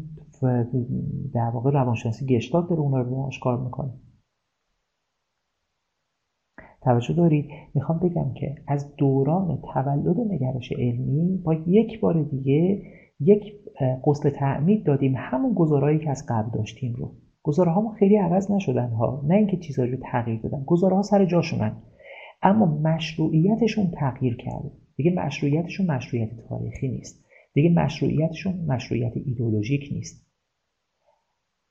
در 1.34 1.50
واقع 1.54 1.72
روانشناسی 1.72 2.26
گشتاد 2.26 2.70
داره 2.70 2.82
اونا 2.82 2.98
رو 2.98 3.10
به 3.10 3.16
ما 3.16 3.28
آشکار 3.28 3.64
می‌کنه 3.64 3.94
توجه 6.86 7.14
دارید؟ 7.14 7.46
می‌خوام 7.74 8.00
بگم 8.00 8.34
که 8.34 8.56
از 8.68 8.96
دوران 8.96 9.62
تولد 9.74 10.20
نگرش 10.20 10.72
علمی 10.72 11.38
با 11.44 11.54
یک 11.54 12.00
بار 12.00 12.24
دیگه 12.24 12.82
یک 13.20 13.54
قسل 14.06 14.30
تعمید 14.30 14.84
دادیم. 14.86 15.14
همون 15.18 15.54
گزارهایی 15.54 16.00
که 16.00 16.10
از 16.10 16.26
قبل 16.30 16.50
داشتیم 16.52 16.94
رو. 16.94 17.12
گزاره 17.44 17.72
ها 17.72 17.90
خیلی 18.00 18.18
عوض 18.18 18.52
نشدن 18.52 18.90
ها. 18.90 19.24
نه 19.28 19.36
اینکه 19.36 19.58
چیزایی 19.58 19.92
رو 19.92 19.98
تغییر 20.12 20.42
دادن. 20.42 20.64
گزاره 20.66 20.96
ها 20.96 21.02
سر 21.02 21.26
جاشونن 21.26 21.76
اما 22.42 22.66
مشروعیتشون 22.66 23.92
تغییر 23.92 24.36
کرده. 24.36 24.72
دیگه 24.96 25.12
مشروعیتشون 25.12 25.86
مشروعیت 25.86 26.30
تاریخی 26.50 26.88
نیست. 26.88 27.26
دیگه 27.54 27.70
مشروعیتشون 27.70 28.54
مشروعیت 28.68 29.14
ایدولوژیک 29.26 29.90
نیست. 29.92 30.25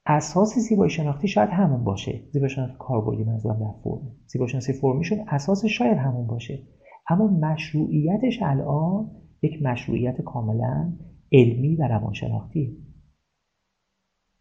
اساس 0.07 0.59
زیبایی 0.59 0.91
شناختی 0.91 1.29
شاید 1.29 1.51
همون 1.51 1.85
باشه. 1.85 2.23
زیبایی 2.33 2.51
شناختی 2.51 2.77
کاربردی 2.79 3.25
منظورم 3.25 3.59
در 3.59 3.81
فرم. 3.85 4.17
زیبایی 4.27 4.49
شناختی 4.49 4.73
فرمیشون 4.73 5.19
اساس 5.29 5.65
شاید 5.65 5.99
همون 5.99 6.27
باشه. 6.27 6.63
اما 7.09 7.27
مشروعیتش 7.27 8.39
الان 8.43 9.11
یک 9.43 9.63
مشروعیت 9.63 10.21
کاملا 10.21 10.93
علمی 11.33 11.77
و 11.77 11.89
روانشناختی. 11.89 12.85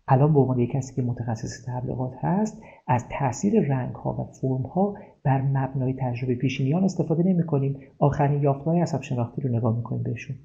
الان 0.07 0.34
به 0.34 0.40
عنوان 0.40 0.60
یک 0.60 0.72
کسی 0.72 0.95
که 0.95 1.02
متخصص 1.02 1.65
تبلیغات 1.68 2.14
هست 2.22 2.61
از 2.88 3.06
تاثیر 3.19 3.61
رنگ 3.61 3.95
ها 3.95 4.14
و 4.14 4.31
فرم 4.41 4.61
ها 4.61 4.95
بر 5.23 5.41
مبنای 5.41 5.95
تجربه 5.99 6.35
پیشینیان 6.35 6.84
استفاده 6.84 7.23
نمی 7.23 7.45
کنیم 7.45 7.80
آخرین 7.99 8.44
یافتهای 8.44 8.81
عصب 8.81 9.02
شناختی 9.02 9.41
رو 9.41 9.57
نگاه 9.57 9.77
می‌کنیم 9.77 10.03
بهشون. 10.03 10.35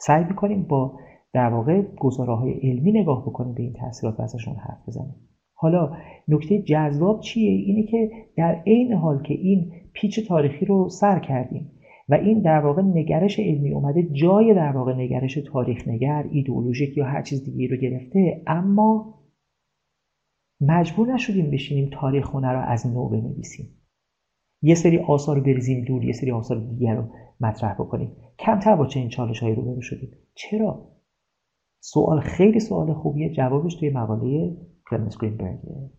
سعی 0.00 0.24
می‌کنیم 0.24 0.62
با 0.62 0.98
در 1.36 1.48
واقع 1.48 1.82
گزاره 1.82 2.34
های 2.34 2.52
علمی 2.52 2.92
نگاه 2.92 3.22
بکنیم 3.22 3.54
به 3.54 3.62
این 3.62 3.72
تاثیرات 3.72 4.20
و 4.20 4.22
ازشون 4.22 4.54
حرف 4.54 4.88
بزنیم. 4.88 5.14
حالا 5.54 5.96
نکته 6.28 6.62
جذاب 6.62 7.20
چیه؟ 7.20 7.50
اینه 7.50 7.82
که 7.82 8.10
در 8.36 8.62
عین 8.66 8.92
حال 8.92 9.22
که 9.22 9.34
این 9.34 9.72
پیچ 9.92 10.28
تاریخی 10.28 10.66
رو 10.66 10.88
سر 10.88 11.18
کردیم 11.18 11.70
و 12.08 12.14
این 12.14 12.40
در 12.40 12.60
واقع 12.60 12.82
نگرش 12.82 13.40
علمی 13.40 13.72
اومده 13.72 14.02
جای 14.02 14.54
در 14.54 14.72
واقع 14.72 14.94
نگرش 14.94 15.34
تاریخ 15.34 15.88
نگر 15.88 16.26
ایدئولوژیک 16.30 16.96
یا 16.96 17.04
هر 17.04 17.22
چیز 17.22 17.44
دیگه 17.44 17.74
رو 17.74 17.76
گرفته 17.76 18.42
اما 18.46 19.14
مجبور 20.60 21.14
نشدیم 21.14 21.50
بشینیم 21.50 21.90
تاریخ 21.92 22.30
هنر 22.30 22.52
رو 22.52 22.60
از 22.68 22.86
نو 22.86 23.08
بنویسیم. 23.08 23.66
یه 24.62 24.74
سری 24.74 24.98
آثار 24.98 25.40
بریزیم 25.40 25.84
دور 25.84 26.04
یه 26.04 26.12
سری 26.12 26.30
آثار 26.30 26.60
دیگر 26.60 26.94
رو 26.94 27.04
مطرح 27.40 27.74
بکنیم. 27.74 28.12
کمتر 28.38 28.76
با 28.76 28.86
چنین 28.86 29.08
چالش 29.08 29.42
هایی 29.42 29.54
روبرو 29.54 29.80
شدیم. 29.80 30.10
چرا؟ 30.34 30.95
سوال 31.92 32.20
خیلی 32.20 32.60
سوال 32.60 32.94
خوبیه 32.94 33.32
جوابش 33.32 33.74
توی 33.74 33.90
مقاله 33.90 34.56
کلمنس 34.90 35.18
گرینبرگه 35.18 35.90